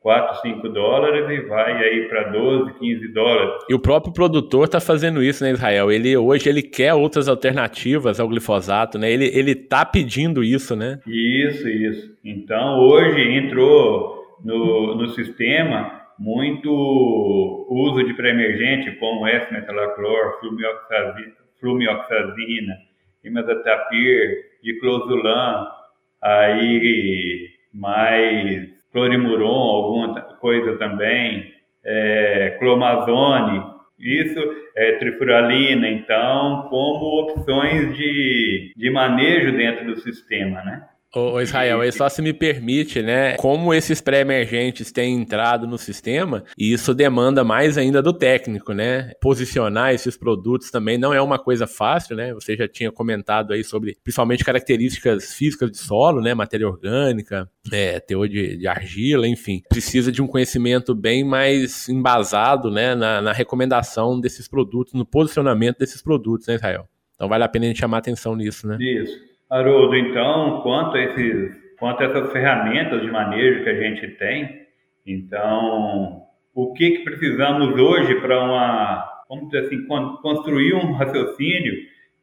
4, 0.06 0.40
5 0.42 0.70
dólares 0.70 1.28
e 1.32 1.48
vai 1.48 1.84
aí 1.84 2.08
para 2.08 2.30
12, 2.30 2.74
15 2.78 3.08
dólares. 3.08 3.64
E 3.68 3.74
o 3.74 3.80
próprio 3.80 4.14
produtor 4.14 4.66
está 4.66 4.80
fazendo 4.80 5.24
isso, 5.24 5.44
né, 5.44 5.50
Israel? 5.50 5.92
Ele 5.92 6.16
hoje 6.16 6.48
ele 6.48 6.62
quer 6.62 6.94
outras 6.94 7.28
alternativas 7.28 8.20
ao 8.20 8.28
glifosato, 8.28 9.00
né? 9.00 9.12
Ele 9.12 9.26
ele 9.34 9.54
está 9.54 9.84
pedindo 9.84 10.44
isso, 10.44 10.76
né? 10.76 11.00
Isso, 11.08 11.68
isso. 11.68 12.16
Então 12.24 12.82
hoje 12.82 13.20
entrou 13.20 14.38
no, 14.44 14.94
no 14.94 15.08
sistema 15.08 16.04
muito 16.20 16.70
uso 17.68 18.04
de 18.04 18.14
pré-emergente 18.14 18.92
como 19.00 19.26
S-metalaclor, 19.26 20.40
flumioxazina, 21.60 22.78
imazatapir, 23.24 24.52
diclosulam, 24.62 25.66
aí 26.22 27.50
mais 27.74 28.75
clorimuron, 28.96 29.76
alguma 29.76 30.22
coisa 30.40 30.78
também, 30.78 31.54
é, 31.84 32.56
clomazone, 32.58 33.62
isso 34.00 34.40
é 34.74 34.94
trifuralina, 34.94 35.90
então, 35.90 36.68
como 36.70 37.20
opções 37.24 37.94
de, 37.98 38.72
de 38.74 38.90
manejo 38.90 39.52
dentro 39.52 39.86
do 39.86 40.00
sistema, 40.00 40.64
né? 40.64 40.88
Ô, 41.16 41.40
Israel, 41.40 41.80
aí 41.80 41.94
só 41.94 42.10
se 42.10 42.22
me 42.22 42.34
permite, 42.34 43.02
né? 43.02 43.38
Como 43.38 43.74
esses 43.74 44.02
pré-emergentes 44.02 44.92
têm 44.92 45.16
entrado 45.16 45.66
no 45.66 45.78
sistema, 45.78 46.44
e 46.58 46.74
isso 46.74 46.94
demanda 46.94 47.42
mais 47.42 47.78
ainda 47.78 48.02
do 48.02 48.12
técnico, 48.12 48.74
né? 48.74 49.14
Posicionar 49.22 49.94
esses 49.94 50.18
produtos 50.18 50.70
também 50.70 50.98
não 50.98 51.14
é 51.14 51.22
uma 51.22 51.40
coisa 51.40 51.66
fácil, 51.66 52.18
né? 52.18 52.34
Você 52.34 52.58
já 52.58 52.68
tinha 52.68 52.92
comentado 52.92 53.54
aí 53.54 53.64
sobre, 53.64 53.96
principalmente, 54.04 54.44
características 54.44 55.34
físicas 55.34 55.72
de 55.72 55.78
solo, 55.78 56.20
né? 56.20 56.34
Matéria 56.34 56.68
orgânica, 56.68 57.50
é, 57.72 57.98
teor 58.02 58.28
de, 58.28 58.58
de, 58.58 58.68
argila, 58.68 59.26
enfim. 59.26 59.62
Precisa 59.70 60.12
de 60.12 60.22
um 60.22 60.28
conhecimento 60.28 60.94
bem 60.94 61.24
mais 61.24 61.88
embasado, 61.88 62.70
né? 62.70 62.94
Na, 62.94 63.22
na 63.22 63.32
recomendação 63.32 64.20
desses 64.20 64.50
produtos, 64.50 64.94
no 64.94 65.06
posicionamento 65.06 65.78
desses 65.78 66.02
produtos, 66.02 66.46
né, 66.48 66.56
Israel? 66.56 66.90
Então 67.16 67.30
vale 67.30 67.46
a 67.46 67.48
pena 67.48 67.64
a 67.64 67.68
gente 67.70 67.80
chamar 67.80 68.00
atenção 68.00 68.36
nisso, 68.36 68.68
né? 68.68 68.78
Isso. 68.82 69.35
Haroldo, 69.50 69.96
então, 69.96 70.62
quanto 70.62 70.98
a, 70.98 71.02
esses, 71.02 71.56
quanto 71.80 72.02
a 72.02 72.06
essas 72.06 72.32
ferramentas 72.32 73.02
de 73.02 73.12
manejo 73.12 73.64
que 73.64 73.70
a 73.70 73.76
gente 73.76 74.08
tem, 74.18 74.66
então, 75.06 76.24
o 76.54 76.74
que, 76.74 76.92
que 76.92 77.04
precisamos 77.04 77.80
hoje 77.80 78.16
para 78.16 78.44
uma, 78.44 79.24
vamos 79.30 79.50
dizer 79.50 79.68
assim, 79.68 79.86
construir 79.86 80.74
um 80.74 80.94
raciocínio 80.94 81.74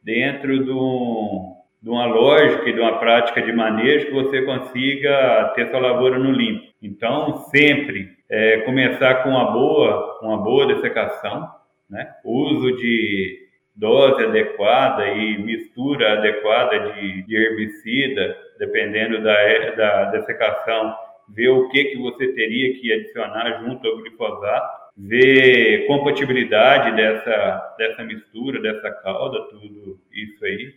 dentro 0.03 0.65
de, 0.65 0.71
um, 0.71 1.55
de 1.81 1.89
uma 1.91 2.07
lógica 2.07 2.69
e 2.69 2.73
de 2.73 2.81
uma 2.81 2.99
prática 2.99 3.41
de 3.41 3.53
manejo 3.53 4.07
que 4.07 4.13
você 4.13 4.43
consiga 4.43 5.53
ter 5.55 5.71
sua 5.71 5.79
lavoura 5.79 6.19
no 6.19 6.33
limpo. 6.33 6.73
Então, 6.83 7.37
sempre 7.51 8.11
é, 8.29 8.59
começar 8.63 9.23
com 9.23 9.31
uma 9.31 9.53
boa, 9.53 10.19
uma 10.23 10.39
boa 10.39 10.67
dessecação, 10.67 11.49
né? 11.89 12.13
uso 12.25 12.77
de 12.77 13.42
dose 13.75 14.25
adequada 14.25 15.09
e 15.09 15.39
mistura 15.39 16.13
adequada 16.13 16.93
de, 16.93 17.23
de 17.23 17.37
herbicida, 17.37 18.37
dependendo 18.59 19.23
da, 19.23 19.71
da 19.77 20.05
dessecação, 20.11 20.95
ver 21.29 21.49
o 21.49 21.69
que, 21.69 21.85
que 21.85 21.99
você 21.99 22.29
teria 22.33 22.79
que 22.79 22.93
adicionar 22.93 23.63
junto 23.65 23.87
ao 23.87 23.97
glifosato, 23.97 24.83
ver 24.97 25.87
compatibilidade 25.87 26.95
dessa, 26.95 27.75
dessa 27.79 28.03
mistura, 28.05 28.61
dessa 28.61 28.91
calda, 29.03 29.41
tudo 29.51 29.99
isso 30.13 30.45
aí, 30.45 30.75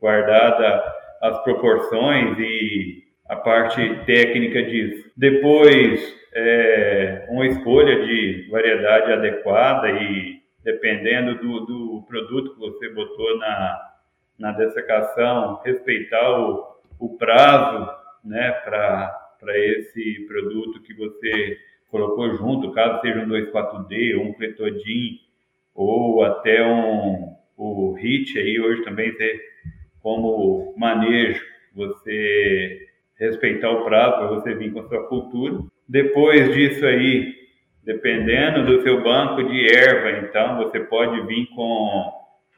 guardada 0.00 0.82
as 1.20 1.42
proporções 1.42 2.38
e 2.38 3.02
a 3.28 3.36
parte 3.36 4.04
técnica 4.06 4.62
disso. 4.62 5.10
Depois, 5.16 6.16
é, 6.34 7.26
uma 7.28 7.46
escolha 7.46 8.04
de 8.06 8.48
variedade 8.50 9.12
adequada 9.12 9.90
e 9.90 10.39
dependendo 10.62 11.36
do, 11.36 11.60
do 11.60 12.04
produto 12.06 12.54
que 12.54 12.60
você 12.60 12.88
botou 12.90 13.38
na, 13.38 13.92
na 14.38 14.52
dessecação, 14.52 15.60
respeitar 15.64 16.40
o, 16.40 16.76
o 16.98 17.16
prazo 17.16 17.90
né, 18.24 18.50
para 18.64 19.58
esse 19.58 20.26
produto 20.26 20.82
que 20.82 20.94
você 20.94 21.58
colocou 21.90 22.34
junto, 22.36 22.72
caso 22.72 23.00
seja 23.00 23.20
um 23.20 23.28
2,4-D 23.28 24.14
ou 24.14 24.26
um 24.26 24.32
cletodin 24.34 25.18
ou 25.74 26.22
até 26.24 26.64
um 26.64 27.36
o 27.56 27.94
HIT 27.94 28.38
aí 28.38 28.58
hoje 28.58 28.82
também 28.82 29.14
tem 29.16 29.38
como 30.02 30.74
manejo 30.78 31.44
você 31.74 32.88
respeitar 33.18 33.70
o 33.70 33.84
prazo 33.84 34.16
para 34.16 34.26
você 34.28 34.54
vir 34.54 34.72
com 34.72 34.80
a 34.80 34.88
sua 34.88 35.06
cultura. 35.08 35.60
Depois 35.86 36.54
disso 36.54 36.86
aí, 36.86 37.34
dependendo 37.84 38.66
do 38.66 38.82
seu 38.82 39.02
banco 39.02 39.42
de 39.42 39.66
erva, 39.74 40.26
então 40.26 40.58
você 40.58 40.80
pode 40.80 41.20
vir 41.26 41.46
com, 41.48 42.12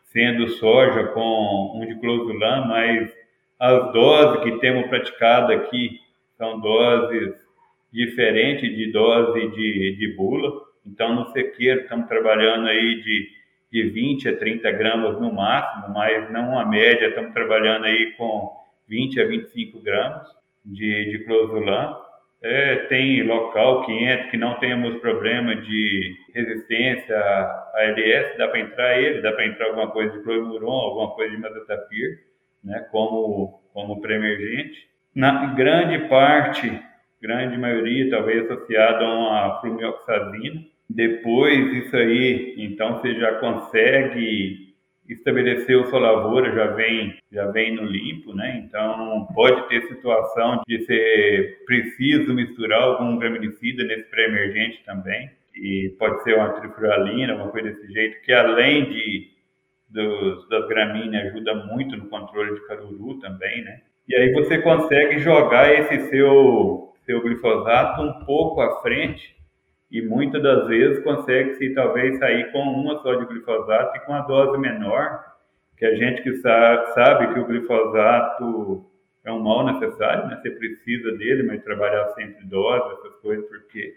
sendo 0.06 0.48
soja, 0.48 1.04
com 1.08 1.72
um 1.76 1.86
diclosulam, 1.86 2.68
mas 2.68 3.12
as 3.58 3.92
doses 3.92 4.42
que 4.42 4.58
temos 4.58 4.88
praticado 4.88 5.52
aqui 5.52 6.00
são 6.36 6.60
doses 6.60 7.34
diferente 7.92 8.68
de 8.68 8.90
dose 8.90 9.48
de, 9.50 9.96
de 9.96 10.16
bula. 10.16 10.50
Então, 10.84 11.14
no 11.14 11.26
sequeiro, 11.26 11.82
estamos 11.82 12.08
trabalhando 12.08 12.66
aí 12.66 13.00
de, 13.02 13.28
de 13.70 13.90
20 13.90 14.28
a 14.30 14.36
30 14.36 14.72
gramas 14.72 15.20
no 15.20 15.32
máximo, 15.32 15.94
mas 15.94 16.30
não 16.32 16.58
a 16.58 16.64
média, 16.64 17.06
estamos 17.06 17.32
trabalhando 17.32 17.84
aí 17.84 18.12
com 18.16 18.50
20 18.88 19.20
a 19.20 19.26
25 19.26 19.80
gramas 19.80 20.26
de, 20.64 21.10
de 21.10 21.24
closulam. 21.24 21.96
É, 22.42 22.76
tem 22.86 23.22
local 23.22 23.86
que 23.86 23.92
entra, 23.92 24.28
que 24.28 24.36
não 24.36 24.58
temos 24.58 25.00
problema 25.00 25.54
de 25.54 26.16
resistência 26.34 27.16
a 27.16 27.84
LS, 27.84 28.36
dá 28.36 28.48
para 28.48 28.60
entrar 28.60 29.00
ele, 29.00 29.22
dá 29.22 29.32
para 29.32 29.46
entrar 29.46 29.66
alguma 29.66 29.90
coisa 29.92 30.18
de 30.18 30.24
clomuron, 30.24 30.70
alguma 30.70 31.10
coisa 31.14 31.36
de 31.36 31.40
mazotapir, 31.40 32.18
né, 32.64 32.80
como, 32.90 33.60
como 33.72 34.00
pré-emergente. 34.00 34.88
Na 35.14 35.54
grande 35.54 36.08
parte, 36.08 36.82
grande 37.20 37.56
maioria, 37.56 38.10
talvez 38.10 38.50
associado 38.50 39.04
a 39.04 39.14
uma 39.14 39.60
flumioxazina. 39.60 40.64
Depois 40.90 41.72
isso 41.74 41.96
aí, 41.96 42.56
então 42.58 42.98
você 42.98 43.14
já 43.14 43.34
consegue 43.34 44.71
estabelecer 45.08 45.76
o 45.76 45.86
sua 45.86 45.98
lavoura, 45.98 46.52
já 46.54 46.68
vem, 46.68 47.16
já 47.30 47.46
vem 47.48 47.74
no 47.74 47.84
limpo, 47.84 48.34
né? 48.34 48.62
Então 48.64 49.28
pode 49.34 49.68
ter 49.68 49.82
situação 49.88 50.62
de 50.66 50.84
ser 50.84 51.62
preciso 51.66 52.32
misturar 52.34 52.82
algum 52.82 53.18
graminicida 53.18 53.84
nesse 53.84 54.08
pré-emergente 54.10 54.82
também. 54.84 55.30
E 55.54 55.94
pode 55.98 56.22
ser 56.22 56.36
uma 56.36 56.50
trifuralina, 56.50 57.34
uma 57.34 57.48
coisa 57.48 57.70
desse 57.70 57.92
jeito, 57.92 58.22
que 58.22 58.32
além 58.32 58.90
de 58.90 59.32
dos, 59.92 60.48
das 60.48 60.66
gramíneas 60.68 61.26
ajuda 61.26 61.54
muito 61.66 61.96
no 61.96 62.08
controle 62.08 62.54
de 62.54 62.66
caruru 62.66 63.20
também, 63.20 63.62
né? 63.62 63.80
E 64.08 64.16
aí 64.16 64.32
você 64.32 64.58
consegue 64.58 65.18
jogar 65.18 65.72
esse 65.72 66.08
seu, 66.08 66.92
seu 67.04 67.22
glifosato 67.22 68.02
um 68.02 68.24
pouco 68.24 68.60
à 68.60 68.80
frente 68.80 69.36
e 69.92 70.00
muitas 70.00 70.42
das 70.42 70.66
vezes 70.66 71.04
consegue-se 71.04 71.74
talvez 71.74 72.18
sair 72.18 72.50
com 72.50 72.60
uma 72.60 73.00
só 73.02 73.14
de 73.14 73.26
glifosato 73.26 73.94
e 73.94 74.00
com 74.00 74.14
a 74.14 74.22
dose 74.22 74.58
menor, 74.58 75.22
que 75.76 75.84
a 75.84 75.94
gente 75.94 76.22
que 76.22 76.36
sabe, 76.36 76.94
sabe 76.94 77.34
que 77.34 77.40
o 77.40 77.46
glifosato 77.46 78.86
é 79.22 79.30
um 79.30 79.40
mal 79.40 79.66
necessário, 79.66 80.28
né? 80.28 80.40
Você 80.40 80.50
precisa 80.50 81.12
dele, 81.12 81.42
mas 81.42 81.62
trabalhar 81.62 82.08
sempre 82.14 82.42
dose, 82.46 82.94
essas 82.94 83.20
coisas, 83.20 83.46
porque 83.46 83.94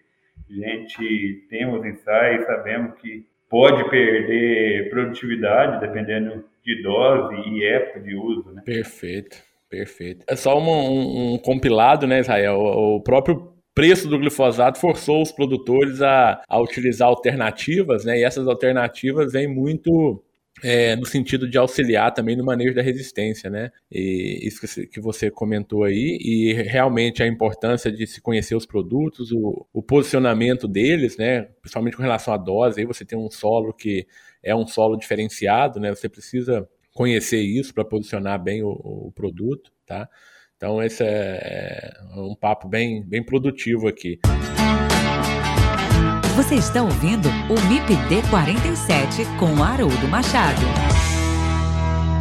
a 0.49 0.53
gente 0.53 1.47
temos 1.49 1.85
ensaios, 1.85 2.45
sabemos 2.45 2.95
que 2.97 3.25
pode 3.49 3.89
perder 3.89 4.89
produtividade 4.89 5.79
dependendo 5.79 6.43
de 6.61 6.83
dose 6.83 7.35
e 7.49 7.63
época 7.63 8.01
de 8.01 8.15
uso, 8.15 8.51
né? 8.51 8.61
Perfeito. 8.65 9.37
Perfeito. 9.69 10.25
É 10.29 10.35
só 10.35 10.57
um, 10.59 11.33
um 11.33 11.37
compilado, 11.37 12.05
né, 12.05 12.19
Israel? 12.19 12.59
O 12.59 13.01
próprio 13.01 13.54
preço 13.75 14.07
do 14.07 14.17
glifosato 14.17 14.79
forçou 14.79 15.21
os 15.21 15.31
produtores 15.31 16.01
a, 16.01 16.41
a 16.47 16.59
utilizar 16.59 17.09
alternativas, 17.09 18.05
né? 18.05 18.17
E 18.17 18.23
essas 18.23 18.47
alternativas 18.47 19.33
vêm 19.33 19.47
muito 19.47 20.23
é, 20.63 20.95
no 20.95 21.05
sentido 21.05 21.49
de 21.49 21.57
auxiliar 21.57 22.13
também 22.13 22.35
no 22.35 22.45
manejo 22.45 22.73
da 22.73 22.81
resistência, 22.81 23.49
né? 23.49 23.69
E 23.91 24.39
isso 24.47 24.87
que 24.87 25.01
você 25.01 25.29
comentou 25.29 25.83
aí, 25.83 26.17
e 26.21 26.53
realmente 26.53 27.21
a 27.21 27.27
importância 27.27 27.91
de 27.91 28.07
se 28.07 28.21
conhecer 28.21 28.55
os 28.55 28.65
produtos, 28.65 29.31
o, 29.33 29.67
o 29.73 29.83
posicionamento 29.83 30.67
deles, 30.67 31.17
né? 31.17 31.49
Principalmente 31.61 31.97
com 31.97 32.03
relação 32.03 32.33
à 32.33 32.37
dose, 32.37 32.79
aí 32.79 32.85
você 32.85 33.03
tem 33.03 33.19
um 33.19 33.29
solo 33.29 33.73
que 33.73 34.07
é 34.41 34.55
um 34.55 34.65
solo 34.65 34.95
diferenciado, 34.95 35.79
né? 35.79 35.93
Você 35.93 36.07
precisa 36.07 36.67
conhecer 36.93 37.41
isso 37.41 37.73
para 37.73 37.83
posicionar 37.83 38.41
bem 38.41 38.63
o, 38.63 38.69
o, 38.69 39.11
produto, 39.13 39.69
tá? 39.85 40.07
Então 40.65 40.81
esse 40.81 41.03
é, 41.03 41.93
é 42.15 42.19
um 42.19 42.33
papo 42.33 42.67
bem, 42.67 43.03
bem 43.07 43.23
produtivo 43.23 43.87
aqui. 43.87 44.19
Você 46.35 46.55
está 46.55 46.81
ouvindo 46.81 47.29
o 47.29 47.69
MIPD 47.69 48.27
47 48.31 49.25
com 49.37 49.61
Haroldo 49.61 50.07
Machado. 50.07 50.94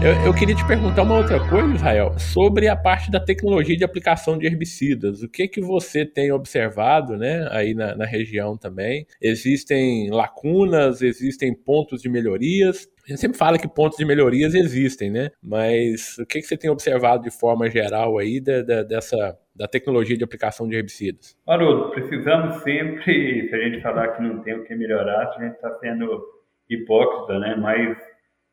Eu, 0.03 0.27
eu, 0.27 0.35
queria 0.35 0.55
te 0.55 0.67
perguntar 0.67 1.03
uma 1.03 1.17
outra 1.17 1.39
coisa, 1.49 1.75
Israel, 1.75 2.19
sobre 2.19 2.69
a 2.69 2.77
parte 2.77 3.11
da 3.11 3.19
tecnologia 3.19 3.77
de 3.77 3.85
aplicação 3.85 4.37
de 4.37 4.47
herbicidas. 4.47 5.23
O 5.23 5.29
que 5.29 5.49
que 5.49 5.61
você 5.61 6.05
tem 6.05 6.31
observado, 6.31 7.17
né, 7.17 7.49
aí 7.51 7.75
na, 7.75 7.97
na 7.97 8.05
região 8.05 8.57
também? 8.57 9.07
Existem 9.21 10.11
lacunas, 10.11 11.01
existem 11.01 11.55
pontos 11.55 12.03
de 12.03 12.09
melhorias? 12.11 12.87
A 13.07 13.09
gente 13.09 13.21
sempre 13.21 13.39
fala 13.39 13.59
que 13.59 13.69
pontos 13.69 13.97
de 13.97 14.05
melhorias 14.05 14.55
existem, 14.55 15.11
né? 15.11 15.31
Mas 15.43 16.19
o 16.19 16.27
que, 16.27 16.41
que 16.41 16.47
você 16.47 16.57
tem 16.57 16.71
observado 16.71 17.23
de 17.23 17.31
forma 17.31 17.71
geral 17.71 18.19
aí 18.19 18.41
da, 18.41 18.63
da, 18.63 18.83
dessa 18.83 19.39
da 19.55 19.69
tecnologia 19.69 20.17
de 20.17 20.25
aplicação 20.25 20.69
de 20.69 20.77
herbicidas? 20.77 21.37
Haroldo, 21.47 21.91
precisamos 21.91 22.63
sempre, 22.63 23.05
se 23.49 23.55
a 23.55 23.59
gente 23.59 23.81
falar 23.81 24.09
que 24.09 24.23
não 24.23 24.43
tem 24.43 24.55
o 24.55 24.65
que 24.65 24.75
melhorar, 24.75 25.29
a 25.29 25.43
gente 25.43 25.55
está 25.55 25.71
sendo 25.75 26.23
hipócrita, 26.69 27.39
né? 27.39 27.57
Mas 27.57 27.97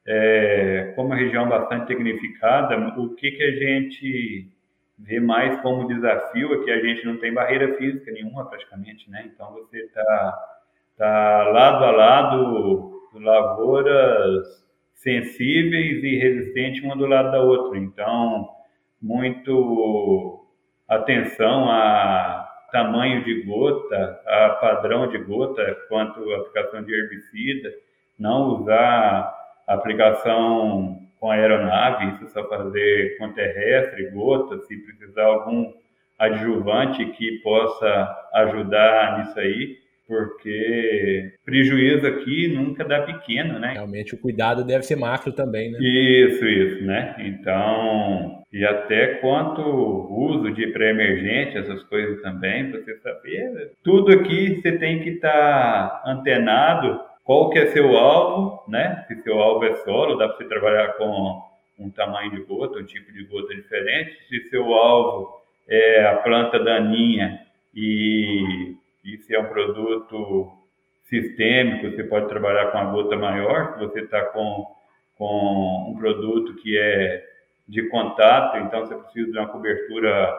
é, 0.06 0.94
como 0.96 1.14
região 1.14 1.48
bastante 1.48 1.88
tecnificada, 1.88 2.78
o 2.98 3.16
que, 3.16 3.32
que 3.32 3.44
a 3.44 3.52
gente 3.52 4.48
vê 4.98 5.20
mais 5.20 5.60
como 5.62 5.88
desafio 5.88 6.54
é 6.54 6.64
que 6.64 6.72
a 6.72 6.80
gente 6.80 7.06
não 7.06 7.18
tem 7.18 7.34
barreira 7.34 7.76
física 7.76 8.12
nenhuma 8.12 8.46
praticamente, 8.46 9.10
né? 9.10 9.30
Então 9.34 9.52
você 9.54 9.80
está 9.80 10.58
tá 10.98 11.44
lado 11.52 11.86
a 11.86 11.92
lado 11.92 13.02
lavouras 13.14 14.62
sensíveis 14.94 16.04
e 16.04 16.18
resistentes 16.18 16.84
uma 16.84 16.96
do 16.96 17.06
lado 17.06 17.32
da 17.32 17.42
outra. 17.42 17.78
Então, 17.78 18.50
muito 19.02 20.46
atenção 20.88 21.70
a 21.70 22.48
tamanho 22.72 23.24
de 23.24 23.44
gota, 23.44 24.22
a 24.26 24.50
padrão 24.62 25.10
de 25.10 25.18
gota 25.18 25.76
quanto 25.90 26.32
à 26.32 26.38
aplicação 26.38 26.84
de 26.84 26.94
herbicida, 26.94 27.74
não 28.18 28.62
usar 28.62 29.41
aplicação 29.68 31.00
com 31.20 31.30
aeronave, 31.30 32.16
isso 32.16 32.28
só 32.34 32.48
fazer 32.48 33.18
com 33.18 33.32
terrestre, 33.32 34.10
gota, 34.12 34.60
se 34.60 34.76
precisar 34.78 35.26
algum 35.26 35.72
adjuvante 36.18 37.06
que 37.12 37.40
possa 37.44 38.30
ajudar 38.34 39.20
nisso 39.20 39.40
aí 39.40 39.82
porque 40.12 41.32
prejuízo 41.46 42.06
aqui 42.06 42.50
nunca 42.50 42.84
dá 42.84 43.04
pequeno, 43.04 43.58
né? 43.58 43.72
Realmente 43.76 44.14
o 44.14 44.18
cuidado 44.18 44.66
deve 44.66 44.84
ser 44.84 44.98
macro 44.98 45.32
também, 45.32 45.72
né? 45.72 45.80
Isso, 45.80 46.46
isso, 46.46 46.84
né? 46.84 47.16
Então, 47.20 48.44
e 48.52 48.66
até 48.66 49.16
quanto 49.22 49.62
uso 49.62 50.52
de 50.52 50.68
pré-emergente, 50.68 51.58
essas 51.58 51.82
coisas 51.84 52.22
também, 52.22 52.70
para 52.70 52.82
você 52.82 52.98
saber, 52.98 53.72
tudo 53.82 54.12
aqui 54.12 54.60
você 54.62 54.74
tem 54.74 55.00
que 55.00 55.12
estar 55.12 55.32
tá 55.32 56.04
antenado 56.06 57.00
qual 57.24 57.50
que 57.50 57.60
é 57.60 57.68
seu 57.68 57.98
alvo, 57.98 58.64
né? 58.68 59.06
Se 59.08 59.22
seu 59.22 59.40
alvo 59.42 59.66
é 59.66 59.76
solo, 59.78 60.16
dá 60.16 60.28
para 60.28 60.38
você 60.38 60.46
trabalhar 60.46 60.94
com 60.94 61.42
um 61.80 61.90
tamanho 61.90 62.32
de 62.32 62.42
gota, 62.44 62.80
um 62.80 62.86
tipo 62.86 63.12
de 63.12 63.24
gota 63.26 63.56
diferente. 63.56 64.18
Se 64.28 64.50
seu 64.50 64.74
alvo 64.74 65.42
é 65.68 66.06
a 66.06 66.18
planta 66.18 66.60
daninha 66.60 67.46
e 67.74 68.76
e 69.04 69.18
se 69.18 69.36
é 69.36 69.40
um 69.40 69.48
produto 69.48 70.52
sistêmico, 71.04 71.90
você 71.90 72.04
pode 72.04 72.28
trabalhar 72.30 72.72
com 72.72 72.78
a 72.78 72.86
gota 72.86 73.16
maior. 73.16 73.74
Se 73.74 73.80
você 73.80 74.02
está 74.02 74.22
com, 74.28 74.66
com 75.18 75.92
um 75.92 75.98
produto 75.98 76.56
que 76.62 76.78
é 76.78 77.24
de 77.68 77.90
contato, 77.90 78.58
então 78.58 78.82
você 78.82 78.96
precisa 78.96 79.32
de 79.32 79.38
uma 79.38 79.48
cobertura 79.48 80.32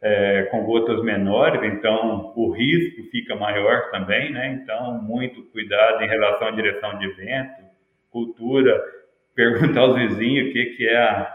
é, 0.00 0.44
com 0.44 0.64
gotas 0.64 1.02
menores, 1.02 1.60
então 1.72 2.32
o 2.36 2.50
risco 2.50 3.02
fica 3.10 3.34
maior 3.34 3.90
também, 3.90 4.32
né? 4.32 4.60
Então, 4.62 5.02
muito 5.02 5.42
cuidado 5.50 6.02
em 6.02 6.08
relação 6.08 6.48
à 6.48 6.50
direção 6.52 6.98
de 6.98 7.08
vento, 7.14 7.62
cultura, 8.10 8.80
perguntar 9.34 9.80
aos 9.80 9.96
vizinhos 9.96 10.50
o 10.50 10.52
que, 10.52 10.64
que 10.76 10.88
é 10.88 10.96
a, 10.96 11.34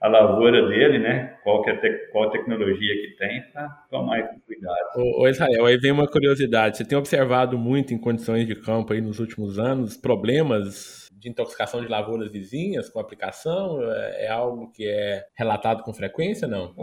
a 0.00 0.08
lavoura 0.08 0.68
dele, 0.68 0.98
né? 0.98 1.36
Qual, 1.44 1.62
que 1.62 1.70
é 1.70 1.76
te, 1.76 2.10
qual 2.10 2.30
tecnologia 2.30 2.94
que 2.94 3.16
tem, 3.16 3.42
para 3.52 3.68
tomar 3.88 4.20
esse 4.20 4.40
cuidado. 4.40 4.76
Ô, 4.96 5.28
Israel, 5.28 5.66
aí 5.66 5.76
vem 5.78 5.92
uma 5.92 6.06
curiosidade. 6.06 6.78
Você 6.78 6.84
tem 6.84 6.98
observado 6.98 7.56
muito 7.56 7.94
em 7.94 7.98
condições 7.98 8.46
de 8.46 8.56
campo 8.56 8.92
aí 8.92 9.00
nos 9.00 9.20
últimos 9.20 9.58
anos 9.58 9.96
problemas 9.96 11.09
de 11.20 11.28
intoxicação 11.28 11.80
de 11.82 11.88
lavouras 11.88 12.32
vizinhas 12.32 12.88
com 12.88 12.98
aplicação? 12.98 13.78
É, 13.82 14.26
é 14.26 14.28
algo 14.28 14.72
que 14.72 14.88
é 14.88 15.24
relatado 15.36 15.82
com 15.82 15.92
frequência, 15.92 16.48
não? 16.48 16.74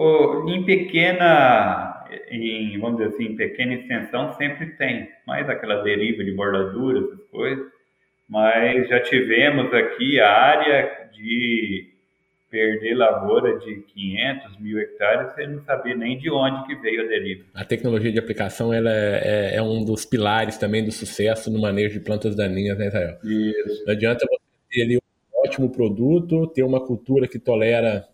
em 0.48 0.64
pequena, 0.64 2.06
em, 2.30 2.80
vamos 2.80 2.98
dizer 3.00 3.14
assim, 3.14 3.26
em 3.26 3.36
pequena 3.36 3.74
extensão 3.74 4.34
sempre 4.34 4.68
tem, 4.78 5.10
mais 5.26 5.50
aquela 5.50 5.82
deriva 5.82 6.24
de 6.24 6.32
bordadura, 6.32 7.00
essas 7.00 7.28
coisas. 7.30 7.66
Mas 8.30 8.88
já 8.90 9.00
tivemos 9.02 9.74
aqui 9.74 10.20
a 10.20 10.30
área 10.30 11.10
de 11.14 11.97
perder 12.50 12.95
lavoura 12.95 13.60
de 13.60 13.82
500 13.93 14.60
mil 14.60 14.80
hectares 14.80 15.34
sem 15.36 15.48
não 15.48 15.64
saber 15.64 15.95
nem 15.95 16.18
de 16.18 16.32
onde 16.32 16.66
que 16.66 16.76
veio 16.76 17.02
a 17.02 17.08
deriva. 17.08 17.45
A 17.54 17.66
tecnologia 17.66 18.12
de 18.12 18.20
aplicação 18.20 18.74
ela 18.74 18.91
é, 18.91 19.56
é, 19.56 19.62
um 19.62 19.84
dos 19.84 20.06
pilares 20.06 20.58
também 20.58 20.84
do 20.84 20.91
sucesso 20.91 21.52
no 21.52 21.60
manejo 21.60 21.93
de 21.93 22.00
plantas 22.00 22.36
daninhas, 22.36 22.78
né, 22.78 22.88
Israel? 22.88 23.18
Isso. 23.24 23.86
Não 23.86 23.93
adianta 23.93 24.26
você 24.26 24.39
ter 24.70 24.82
ali 24.84 24.98
um 24.98 25.39
ótimo 25.45 25.70
produto, 25.70 26.48
ter 26.48 26.64
uma 26.64 26.80
cultura 26.80 27.28
que 27.28 27.38
tolera 27.38 28.08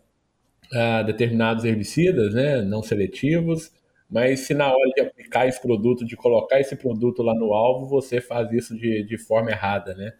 ah, 0.73 1.03
determinados 1.03 1.63
herbicidas, 1.63 2.33
né, 2.33 2.61
não 2.61 2.81
seletivos, 2.81 3.71
mas 4.09 4.41
se 4.41 4.53
na 4.53 4.67
hora 4.67 4.89
de 4.95 5.01
aplicar 5.01 5.47
esse 5.47 5.61
produto, 5.61 6.05
de 6.05 6.15
colocar 6.15 6.59
esse 6.59 6.75
produto 6.75 7.21
lá 7.21 7.33
no 7.33 7.53
alvo, 7.53 7.87
você 7.87 8.19
faz 8.19 8.51
isso 8.51 8.75
de, 8.77 9.03
de 9.03 9.17
forma 9.17 9.51
errada, 9.51 9.93
né? 9.95 10.13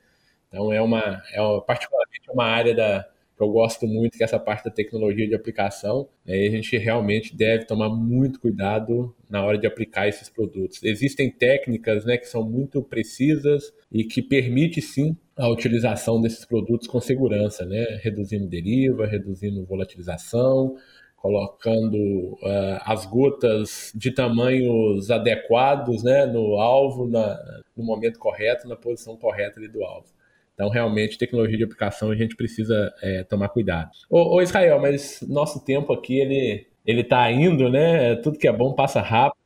Então 0.48 0.72
é 0.72 0.82
uma, 0.82 1.22
é 1.32 1.42
uma, 1.42 1.62
particularmente 1.62 2.30
uma 2.32 2.46
área 2.46 2.74
da, 2.76 3.08
eu 3.40 3.50
gosto 3.50 3.88
muito, 3.88 4.18
que 4.18 4.24
é 4.24 4.26
essa 4.26 4.40
parte 4.40 4.66
da 4.66 4.72
tecnologia 4.72 5.28
de 5.28 5.36
aplicação. 5.36 6.08
Né? 6.26 6.48
A 6.48 6.52
gente 6.52 6.78
realmente 6.78 7.36
deve 7.36 7.66
tomar 7.66 7.90
muito 7.90 8.40
cuidado 8.40 9.14
na 9.30 9.44
hora 9.44 9.58
de 9.58 9.66
aplicar 9.66 10.08
esses 10.08 10.30
produtos. 10.30 10.84
Existem 10.84 11.30
técnicas 11.30 12.06
né, 12.06 12.18
que 12.18 12.28
são 12.28 12.44
muito 12.44 12.82
precisas 12.82 13.74
e 13.92 14.04
que 14.04 14.22
permite 14.22 14.82
sim 14.82 15.18
a 15.36 15.50
utilização 15.50 16.22
desses 16.22 16.46
produtos 16.46 16.88
com 16.88 17.02
segurança, 17.02 17.66
né? 17.66 18.00
reduzindo 18.02 18.48
deriva, 18.48 19.06
reduzindo 19.06 19.66
volatilização, 19.66 20.76
colocando 21.24 21.96
uh, 21.96 22.82
as 22.86 23.06
gotas 23.06 23.94
de 23.96 24.12
tamanhos 24.12 25.10
adequados 25.10 26.04
né, 26.04 26.26
no 26.26 26.60
alvo, 26.60 27.08
na, 27.08 27.40
no 27.78 27.84
momento 27.86 28.20
correto, 28.20 28.68
na 28.68 28.76
posição 28.76 29.16
correta 29.16 29.60
do 29.70 29.84
alvo. 29.86 30.08
Então, 30.54 30.70
realmente, 30.70 31.18
tecnologia 31.18 31.58
de 31.58 31.64
aplicação 31.64 32.12
a 32.12 32.16
gente 32.16 32.36
precisa 32.36 32.94
é, 33.02 33.24
tomar 33.24 33.50
cuidado. 33.50 33.90
Ô, 34.10 34.36
ô, 34.36 34.42
Israel, 34.42 34.80
mas 34.80 35.24
nosso 35.28 35.64
tempo 35.64 35.92
aqui, 35.92 36.20
ele, 36.20 36.68
ele 36.86 37.04
tá 37.04 37.32
indo, 37.32 37.70
né? 37.70 38.16
Tudo 38.18 38.38
que 38.38 38.48
é 38.48 38.54
bom 38.54 38.74
passa 38.74 39.02
rápido. 39.02 39.42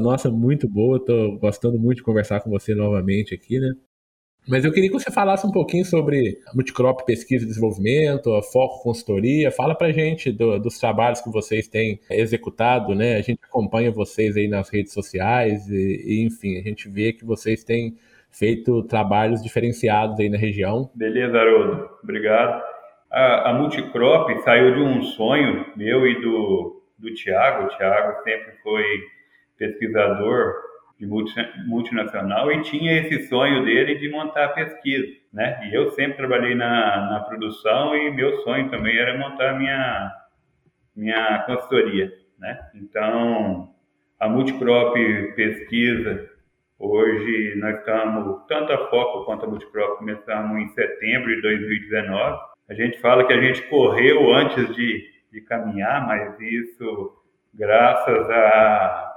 Nossa, 0.00 0.30
muito 0.30 0.68
boa. 0.68 0.98
Estou 0.98 1.38
gostando 1.38 1.78
muito 1.78 1.98
de 1.98 2.04
conversar 2.04 2.40
com 2.40 2.50
você 2.50 2.74
novamente 2.74 3.34
aqui, 3.34 3.58
né? 3.58 3.72
Mas 4.46 4.64
eu 4.64 4.72
queria 4.72 4.90
que 4.90 4.98
você 4.98 5.10
falasse 5.10 5.46
um 5.46 5.52
pouquinho 5.52 5.84
sobre 5.84 6.40
Multicrop 6.52 7.04
Pesquisa 7.04 7.44
e 7.44 7.48
Desenvolvimento, 7.48 8.34
a 8.34 8.42
Foco 8.42 8.82
Consultoria. 8.82 9.52
Fala 9.52 9.72
para 9.74 9.92
gente 9.92 10.32
do, 10.32 10.58
dos 10.58 10.78
trabalhos 10.78 11.20
que 11.20 11.30
vocês 11.30 11.68
têm 11.68 12.00
executado, 12.10 12.92
né? 12.92 13.16
A 13.16 13.22
gente 13.22 13.38
acompanha 13.42 13.92
vocês 13.92 14.36
aí 14.36 14.48
nas 14.48 14.68
redes 14.68 14.92
sociais 14.92 15.68
e, 15.68 16.02
e 16.04 16.24
enfim, 16.24 16.58
a 16.58 16.62
gente 16.62 16.88
vê 16.88 17.12
que 17.12 17.24
vocês 17.24 17.62
têm 17.62 17.96
feito 18.32 18.82
trabalhos 18.84 19.42
diferenciados 19.42 20.18
aí 20.18 20.28
na 20.28 20.38
região. 20.38 20.90
Beleza, 20.94 21.38
Haroldo. 21.38 21.88
Obrigado. 22.02 22.62
A, 23.10 23.50
a 23.50 23.54
Multicrop 23.54 24.30
saiu 24.42 24.74
de 24.74 24.80
um 24.80 25.02
sonho 25.02 25.66
meu 25.76 26.06
e 26.06 26.20
do, 26.20 26.82
do 26.98 27.12
Tiago. 27.14 27.66
O 27.66 27.68
Tiago 27.76 28.22
sempre 28.24 28.52
foi 28.62 28.84
pesquisador 29.58 30.54
de 30.98 31.06
multinacional 31.66 32.50
e 32.52 32.62
tinha 32.62 33.00
esse 33.00 33.28
sonho 33.28 33.64
dele 33.64 33.96
de 33.96 34.08
montar 34.08 34.48
pesquisa, 34.48 35.12
né? 35.32 35.68
E 35.68 35.74
eu 35.74 35.90
sempre 35.90 36.16
trabalhei 36.16 36.54
na, 36.54 37.10
na 37.10 37.20
produção 37.20 37.96
e 37.96 38.10
meu 38.12 38.38
sonho 38.42 38.70
também 38.70 38.96
era 38.96 39.18
montar 39.18 39.58
minha 39.58 40.18
minha 40.94 41.42
consultoria, 41.44 42.12
né? 42.38 42.58
Então, 42.74 43.70
a 44.20 44.28
Multicrop 44.28 44.94
Pesquisa 45.34 46.31
Hoje 46.84 47.54
nós 47.58 47.78
estamos, 47.78 48.44
tanto 48.48 48.72
a 48.72 48.88
Foco 48.88 49.24
quanto 49.24 49.44
a 49.44 49.48
Multiprop 49.48 49.98
começamos 49.98 50.60
em 50.60 50.68
setembro 50.74 51.32
de 51.32 51.40
2019. 51.40 52.40
A 52.68 52.74
gente 52.74 52.98
fala 52.98 53.24
que 53.24 53.32
a 53.32 53.40
gente 53.40 53.62
correu 53.68 54.34
antes 54.34 54.74
de, 54.74 55.08
de 55.30 55.40
caminhar, 55.42 56.04
mas 56.04 56.40
isso 56.40 57.12
graças 57.54 58.28
a, 58.28 59.14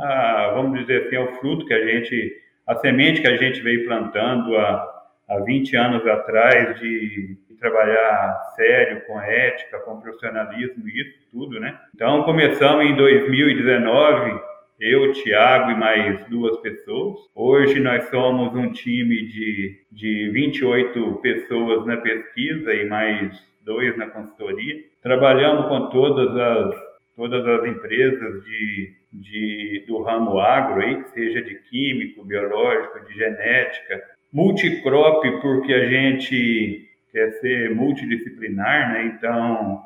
a, 0.00 0.50
vamos 0.56 0.80
dizer 0.80 1.06
assim, 1.06 1.14
ao 1.14 1.32
fruto 1.34 1.64
que 1.64 1.74
a 1.74 1.86
gente, 1.86 2.42
a 2.66 2.74
semente 2.74 3.20
que 3.20 3.28
a 3.28 3.36
gente 3.36 3.60
veio 3.60 3.86
plantando 3.86 4.56
há, 4.56 5.04
há 5.28 5.38
20 5.44 5.76
anos 5.76 6.04
atrás 6.08 6.76
de, 6.80 7.36
de 7.48 7.54
trabalhar 7.60 8.52
sério, 8.56 9.06
com 9.06 9.20
ética, 9.20 9.78
com 9.78 10.00
profissionalismo, 10.00 10.88
isso 10.88 11.20
tudo, 11.30 11.60
né? 11.60 11.78
Então 11.94 12.24
começamos 12.24 12.84
em 12.84 12.96
2019 12.96 14.55
eu, 14.78 15.12
Tiago 15.12 15.70
e 15.70 15.74
mais 15.74 16.26
duas 16.26 16.58
pessoas. 16.58 17.18
Hoje 17.34 17.80
nós 17.80 18.08
somos 18.10 18.54
um 18.54 18.70
time 18.72 19.26
de, 19.26 19.80
de 19.90 20.30
28 20.30 21.14
pessoas 21.22 21.86
na 21.86 21.96
pesquisa 21.96 22.74
e 22.74 22.86
mais 22.86 23.42
dois 23.64 23.96
na 23.96 24.06
consultoria. 24.08 24.82
Trabalhamos 25.02 25.68
com 25.68 25.88
todas 25.88 26.36
as, 26.36 26.74
todas 27.16 27.46
as 27.46 27.66
empresas 27.66 28.44
de, 28.44 28.92
de, 29.12 29.84
do 29.86 30.02
ramo 30.02 30.38
agro, 30.38 30.82
aí, 30.82 31.02
seja 31.14 31.40
de 31.40 31.54
químico, 31.70 32.24
biológico, 32.24 33.04
de 33.06 33.14
genética. 33.14 34.02
Multicrop, 34.32 35.22
porque 35.40 35.72
a 35.72 35.88
gente 35.88 36.86
quer 37.12 37.30
ser 37.40 37.74
multidisciplinar, 37.74 38.92
né? 38.92 39.06
então 39.06 39.80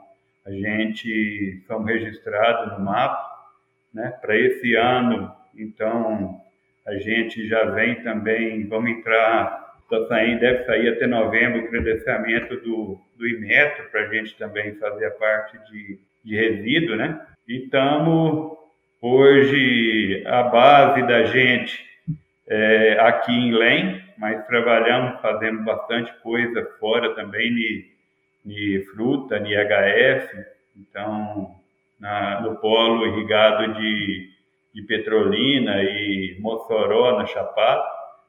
a 0.45 0.51
gente 0.51 1.63
somos 1.69 1.87
registrados 1.87 2.77
no 2.77 2.85
mapa 2.85 3.30
né? 3.93 4.11
Para 4.21 4.37
esse 4.37 4.75
ano, 4.75 5.33
então, 5.57 6.41
a 6.87 6.95
gente 6.95 7.47
já 7.49 7.65
vem 7.67 7.97
também, 8.03 8.67
vamos 8.67 8.91
entrar, 8.91 9.61
saindo, 10.09 10.41
deve 10.41 10.65
sair 10.65 10.89
até 10.89 11.07
novembro 11.07 11.65
o 11.65 11.69
credenciamento 11.69 12.57
do, 12.61 12.99
do 13.17 13.27
Imetro, 13.27 13.91
para 13.91 14.03
a 14.03 14.09
gente 14.09 14.37
também 14.37 14.75
fazer 14.77 15.07
a 15.07 15.11
parte 15.11 15.59
de, 15.71 15.99
de 16.25 16.37
resíduo, 16.37 16.97
né? 16.97 17.21
E 17.49 17.65
estamos, 17.65 18.57
hoje, 19.03 20.23
a 20.27 20.45
base 20.45 21.03
da 21.03 21.25
gente 21.25 21.85
é 22.47 22.99
aqui 23.01 23.33
em 23.33 23.53
Lem, 23.53 24.03
mas 24.17 24.47
trabalhamos, 24.47 25.21
fazendo 25.21 25.63
bastante 25.63 26.13
coisa 26.23 26.65
fora 26.79 27.15
também, 27.15 27.55
de, 27.55 27.91
de 28.45 28.87
fruta, 28.93 29.41
de 29.41 29.55
HF, 29.55 30.45
então 30.77 31.60
na, 32.01 32.41
no 32.41 32.57
polo 32.57 33.07
irrigado 33.07 33.75
de, 33.75 34.29
de 34.75 34.83
Petrolina 34.83 35.83
e 35.83 36.37
Mossoró, 36.41 37.19
na 37.19 37.27
Chapada. 37.27 37.85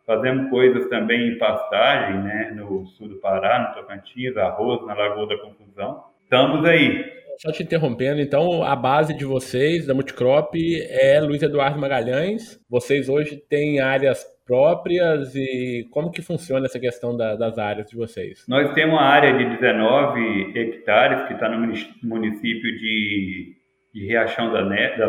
Fazemos 0.06 0.50
coisas 0.50 0.90
também 0.90 1.30
em 1.30 1.38
pastagem, 1.38 2.22
né, 2.22 2.52
no 2.56 2.86
sul 2.88 3.08
do 3.08 3.16
Pará, 3.16 3.70
no 3.70 3.82
Tocantins, 3.82 4.36
arroz 4.36 4.86
na 4.86 4.94
Lagoa 4.94 5.28
da 5.28 5.38
Confusão. 5.38 6.04
Estamos 6.24 6.66
aí. 6.66 7.22
Só 7.38 7.52
te 7.52 7.64
interrompendo, 7.64 8.22
então 8.22 8.62
a 8.62 8.76
base 8.76 9.16
de 9.16 9.26
vocês, 9.26 9.88
da 9.88 9.94
Multicrop, 9.94 10.54
é 10.90 11.20
Luiz 11.20 11.42
Eduardo 11.42 11.80
Magalhães. 11.80 12.60
Vocês 12.70 13.10
hoje 13.10 13.38
têm 13.50 13.80
áreas 13.80 14.24
próprias 14.46 15.34
e 15.34 15.88
como 15.92 16.12
que 16.12 16.22
funciona 16.22 16.66
essa 16.66 16.80
questão 16.80 17.16
da, 17.16 17.36
das 17.36 17.58
áreas 17.58 17.90
de 17.90 17.96
vocês? 17.96 18.44
Nós 18.48 18.74
temos 18.74 18.96
uma 18.96 19.04
área 19.04 19.34
de 19.34 19.46
19 19.58 20.60
hectares 20.60 21.28
que 21.28 21.34
está 21.34 21.48
no 21.48 21.58
município 22.04 22.78
de 22.78 23.61
de 23.94 24.06
Riachão 24.06 24.52
das 24.52 24.68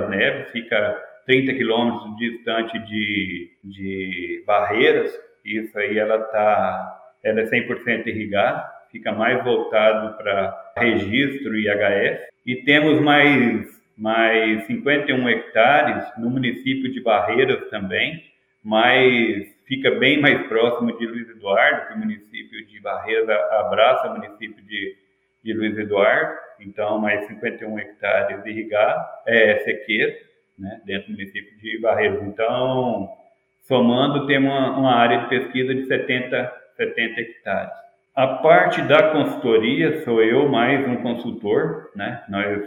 Neves, 0.08 0.50
fica 0.50 1.00
30 1.26 1.54
quilômetros 1.54 2.16
distante 2.16 2.78
de, 2.80 3.50
de 3.64 4.42
Barreiras, 4.46 5.12
isso 5.44 5.76
aí 5.78 5.98
ela 5.98 6.18
tá, 6.18 7.00
ela 7.22 7.40
é 7.40 7.44
100% 7.44 8.06
irrigada, 8.06 8.64
fica 8.90 9.12
mais 9.12 9.42
voltado 9.44 10.16
para 10.16 10.72
registro 10.76 11.56
e 11.56 11.68
HF, 11.68 12.26
e 12.44 12.56
temos 12.56 13.00
mais, 13.00 13.68
mais 13.96 14.66
51 14.66 15.28
hectares 15.28 16.04
no 16.18 16.28
município 16.28 16.90
de 16.92 17.00
Barreiras 17.00 17.68
também, 17.70 18.22
mas 18.64 19.46
fica 19.66 19.90
bem 19.92 20.20
mais 20.20 20.46
próximo 20.46 20.96
de 20.98 21.06
Luiz 21.06 21.28
Eduardo, 21.30 21.88
que 21.88 21.94
o 21.94 21.98
município 21.98 22.66
de 22.66 22.80
Barreiras 22.80 23.28
abraça 23.52 24.08
o 24.08 24.14
município 24.14 24.62
de, 24.64 24.96
de 25.42 25.52
Luiz 25.52 25.76
Eduardo, 25.76 26.32
então 26.60 26.98
mais 26.98 27.26
51 27.26 27.78
hectares 27.78 28.44
irrigados, 28.46 29.04
é, 29.26 29.58
sequeiro, 29.60 30.14
né, 30.58 30.80
dentro 30.84 31.08
do 31.08 31.18
município 31.18 31.58
de 31.58 31.80
Barreiros. 31.80 32.22
Então, 32.22 33.08
somando, 33.62 34.26
temos 34.26 34.50
uma, 34.52 34.78
uma, 34.78 34.94
área 34.94 35.18
de 35.20 35.28
pesquisa 35.28 35.74
de 35.74 35.86
70, 35.86 36.52
70 36.76 37.20
hectares. 37.20 37.72
A 38.14 38.26
parte 38.26 38.82
da 38.82 39.10
consultoria 39.10 40.02
sou 40.04 40.22
eu 40.22 40.48
mais 40.48 40.86
um 40.86 40.96
consultor, 40.96 41.90
né? 41.96 42.22
Nós 42.28 42.62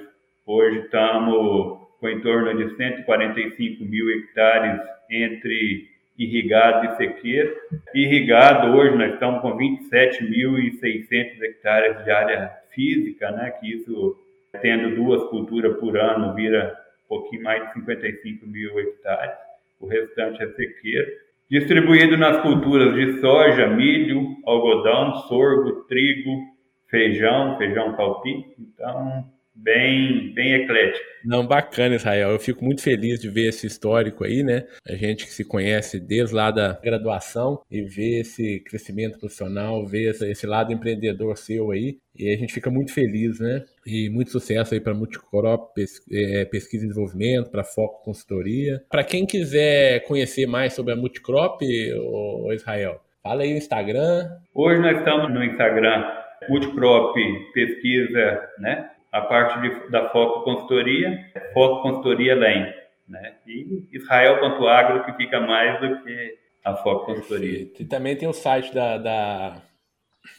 hoje 0.45 0.80
estamos 0.80 1.86
com 1.99 2.09
em 2.09 2.19
torno 2.21 2.57
de 2.57 2.76
145 2.76 3.86
mil 3.86 4.09
hectares 4.09 4.82
entre 5.09 5.88
irrigado 6.18 6.86
e 6.86 6.97
sequeiro. 6.97 7.55
Irrigado 7.93 8.76
hoje 8.76 8.95
nós 8.95 9.13
estamos 9.13 9.41
com 9.41 9.57
27.600 9.57 11.41
hectares 11.41 12.03
de 12.03 12.11
área 12.11 12.51
física, 12.74 13.32
né, 13.32 13.51
que 13.51 13.74
isso, 13.74 14.18
tendo 14.61 14.95
duas 14.95 15.24
culturas 15.30 15.78
por 15.78 15.97
ano, 15.97 16.34
vira 16.34 16.76
um 17.05 17.07
pouquinho 17.07 17.43
mais 17.43 17.66
de 17.68 17.74
55 17.74 18.45
mil 18.47 18.80
hectares, 18.80 19.36
o 19.80 19.88
restante 19.88 20.41
é 20.43 20.47
sequeiro. 20.47 21.11
Distribuído 21.49 22.18
nas 22.18 22.41
culturas 22.41 22.95
de 22.95 23.20
soja, 23.20 23.68
milho, 23.68 24.36
algodão, 24.45 25.13
sorgo, 25.28 25.84
trigo, 25.84 26.41
feijão, 26.88 27.57
feijão 27.57 27.95
calpi. 27.95 28.45
Então, 28.57 29.26
bem, 29.56 30.34
bem 30.34 30.53
eclética. 30.53 31.06
Não, 31.24 31.47
bacana, 31.47 31.95
Israel. 31.95 32.32
Eu 32.32 32.39
fico 32.39 32.64
muito 32.64 32.84
feliz 32.84 33.20
de 33.20 33.30
ver 33.30 33.47
esse 33.47 33.66
histórico 33.66 34.24
aí, 34.24 34.43
né? 34.43 34.66
A 34.88 34.93
gente 34.93 35.26
que 35.26 35.32
se 35.32 35.43
conhece 35.43 35.99
desde 35.99 36.36
lá 36.36 36.51
da 36.51 36.80
graduação 36.84 37.62
e 37.72 37.82
ver 37.82 38.20
esse 38.22 38.60
crescimento 38.60 39.18
profissional, 39.18 39.86
ver 39.86 40.10
esse 40.10 40.45
lado 40.45 40.72
empreendedor 40.72 41.38
seu 41.38 41.72
aí. 41.72 41.97
E 42.18 42.32
a 42.32 42.38
gente 42.38 42.53
fica 42.53 42.70
muito 42.70 42.93
feliz, 42.93 43.39
né? 43.39 43.64
E 43.86 44.10
muito 44.10 44.32
sucesso 44.32 44.74
aí 44.74 44.80
para 44.80 44.93
Multicrop 44.93 45.74
é, 46.12 46.45
Pesquisa 46.45 46.86
e 46.86 46.88
Desenvolvimento, 46.88 47.49
para 47.49 47.64
Foco 47.64 48.03
Consultoria. 48.03 48.84
Para 48.89 49.03
quem 49.03 49.26
quiser 49.26 50.01
conhecer 50.06 50.45
mais 50.45 50.74
sobre 50.74 50.93
a 50.93 50.95
Multicrop, 50.95 51.62
o 51.62 52.53
Israel, 52.53 53.01
fala 53.24 53.43
aí 53.43 53.53
o 53.53 53.58
Instagram. 53.58 54.30
Hoje 54.53 54.80
nós 54.80 54.97
estamos 54.99 55.34
no 55.34 55.43
Instagram 55.43 56.03
Multicrop 56.47 57.16
Pesquisa, 57.53 58.41
né? 58.60 58.91
A 59.16 59.22
parte 59.22 59.61
de, 59.61 59.89
da 59.89 60.09
Foco 60.09 60.43
Consultoria, 60.43 61.32
Foco 61.53 61.84
Consultoria 61.84 62.36
LEM, 62.36 62.74
né? 63.07 63.36
E 63.47 63.88
Israel.agro, 63.93 65.05
que 65.05 65.13
fica 65.13 65.39
mais 65.39 65.80
do 65.80 66.03
que 66.03 66.38
a 66.66 66.76
Foco 66.76 67.05
Consultoria. 67.05 67.72
E 67.80 67.86
também 67.86 68.18
tem 68.18 68.28
o 68.28 68.34
site 68.34 68.74
da, 68.74 68.97
da, 68.97 69.61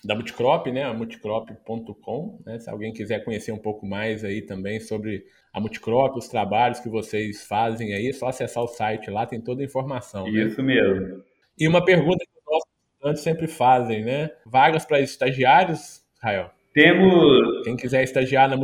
da 0.04 0.14
Multicrop, 0.14 0.66
né? 0.70 0.92
multicrop.com, 0.92 2.42
né? 2.44 2.58
Se 2.58 2.68
alguém 2.68 2.92
quiser 2.92 3.24
conhecer 3.24 3.50
um 3.50 3.58
pouco 3.58 3.86
mais 3.86 4.22
aí 4.22 4.42
também 4.42 4.78
sobre 4.78 5.24
a 5.54 5.58
Multicrop, 5.58 6.14
os 6.18 6.28
trabalhos 6.28 6.78
que 6.78 6.90
vocês 6.90 7.46
fazem 7.46 7.94
aí, 7.94 8.10
é 8.10 8.12
só 8.12 8.28
acessar 8.28 8.62
o 8.62 8.68
site 8.68 9.10
lá, 9.10 9.24
tem 9.24 9.40
toda 9.40 9.62
a 9.62 9.64
informação. 9.64 10.30
Né? 10.30 10.42
Isso 10.42 10.62
né? 10.62 10.74
mesmo. 10.74 11.24
E 11.58 11.66
uma 11.66 11.82
pergunta 11.82 12.18
que 12.18 12.38
os 12.38 12.44
nossos 12.44 12.68
estudantes 12.92 13.22
sempre 13.22 13.46
fazem, 13.46 14.04
né? 14.04 14.30
Vagas 14.44 14.84
para 14.84 15.00
estagiários, 15.00 16.04
Israel? 16.18 16.50
Temos. 16.76 17.64
Quem 17.64 17.74
quiser 17.74 18.02
estagiar 18.02 18.50
na 18.50 18.58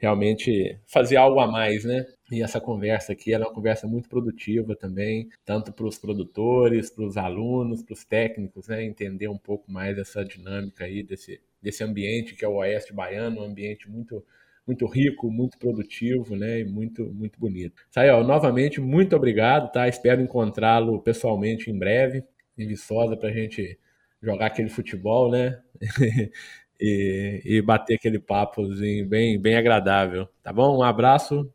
realmente 0.04 0.78
fazer 0.86 1.16
algo 1.16 1.40
a 1.40 1.48
mais, 1.48 1.86
né? 1.86 2.06
E 2.30 2.44
essa 2.44 2.60
conversa 2.60 3.14
aqui 3.14 3.34
é 3.34 3.38
uma 3.38 3.54
conversa 3.54 3.88
muito 3.88 4.10
produtiva 4.10 4.76
também, 4.76 5.30
tanto 5.46 5.72
para 5.72 5.86
os 5.86 5.98
produtores, 5.98 6.90
para 6.90 7.06
os 7.06 7.16
alunos, 7.16 7.82
para 7.82 7.94
os 7.94 8.04
técnicos, 8.04 8.68
né? 8.68 8.84
Entender 8.84 9.30
um 9.30 9.38
pouco 9.38 9.72
mais 9.72 9.96
dessa 9.96 10.26
dinâmica 10.26 10.84
aí, 10.84 11.04
desse, 11.04 11.40
desse 11.62 11.86
ambiente 11.86 12.36
que 12.36 12.44
é 12.44 12.48
o 12.48 12.56
Oeste 12.56 12.92
Baiano, 12.94 13.42
um 13.42 13.46
ambiente 13.46 13.90
muito 13.90 14.24
muito 14.66 14.86
rico, 14.86 15.30
muito 15.30 15.58
produtivo, 15.58 16.38
né, 16.38 16.62
e 16.62 16.66
muito 16.66 17.06
muito 17.14 17.38
bonito. 17.40 17.84
Sael, 17.92 18.24
novamente 18.24 18.80
muito 18.80 19.16
obrigado, 19.16 19.72
tá? 19.72 19.88
Espero 19.88 20.22
encontrá-lo 20.22 21.02
pessoalmente 21.02 21.70
em 21.70 21.78
breve 21.78 22.24
em 22.58 22.68
Viçosa 22.68 23.18
para 23.18 23.30
a 23.30 23.34
gente 23.34 23.78
jogar 24.24 24.48
aquele 24.48 24.70
futebol, 24.70 25.30
né? 25.30 25.60
e, 26.80 27.42
e, 27.46 27.62
bater 27.62 27.96
aquele 27.96 28.18
papozinho 28.18 29.06
bem, 29.08 29.40
bem 29.40 29.56
agradável. 29.56 30.28
Tá 30.42 30.54
bom? 30.54 30.78
Um 30.78 30.84
abraço, 30.84 31.52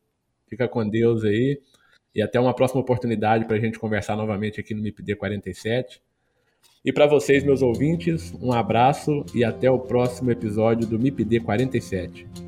fica 0.47 0.69
com 0.69 0.89
Deus 0.89 1.25
aí 1.25 1.61
e 2.15 2.23
até 2.23 2.39
uma 2.39 2.55
próxima 2.55 2.81
oportunidade 2.81 3.45
para 3.45 3.57
a 3.57 3.61
gente 3.61 3.79
conversar 3.79 4.17
novamente 4.17 4.61
aqui 4.61 4.75
no 4.75 4.83
MIPD 4.83 5.17
47. 5.17 6.03
E 6.85 6.93
para 6.93 7.07
vocês, 7.07 7.45
meus 7.45 7.63
ouvintes, 7.63 8.33
um 8.41 8.53
abraço 8.53 9.25
e 9.35 9.45
até 9.45 9.71
o 9.71 9.79
próximo 9.79 10.31
episódio 10.31 10.87
do 10.87 10.99
MIPD 10.99 11.41
47. 11.41 12.48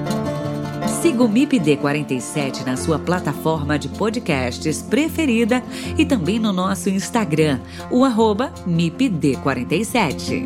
Siga 1.01 1.23
o 1.23 1.27
MIPD 1.27 1.77
47 1.77 2.63
na 2.63 2.77
sua 2.77 2.99
plataforma 2.99 3.79
de 3.79 3.89
podcasts 3.89 4.83
preferida 4.83 5.63
e 5.97 6.05
também 6.05 6.37
no 6.37 6.53
nosso 6.53 6.91
Instagram, 6.91 7.59
o 7.89 8.05
arroba 8.05 8.53
MIPD47. 8.67 10.45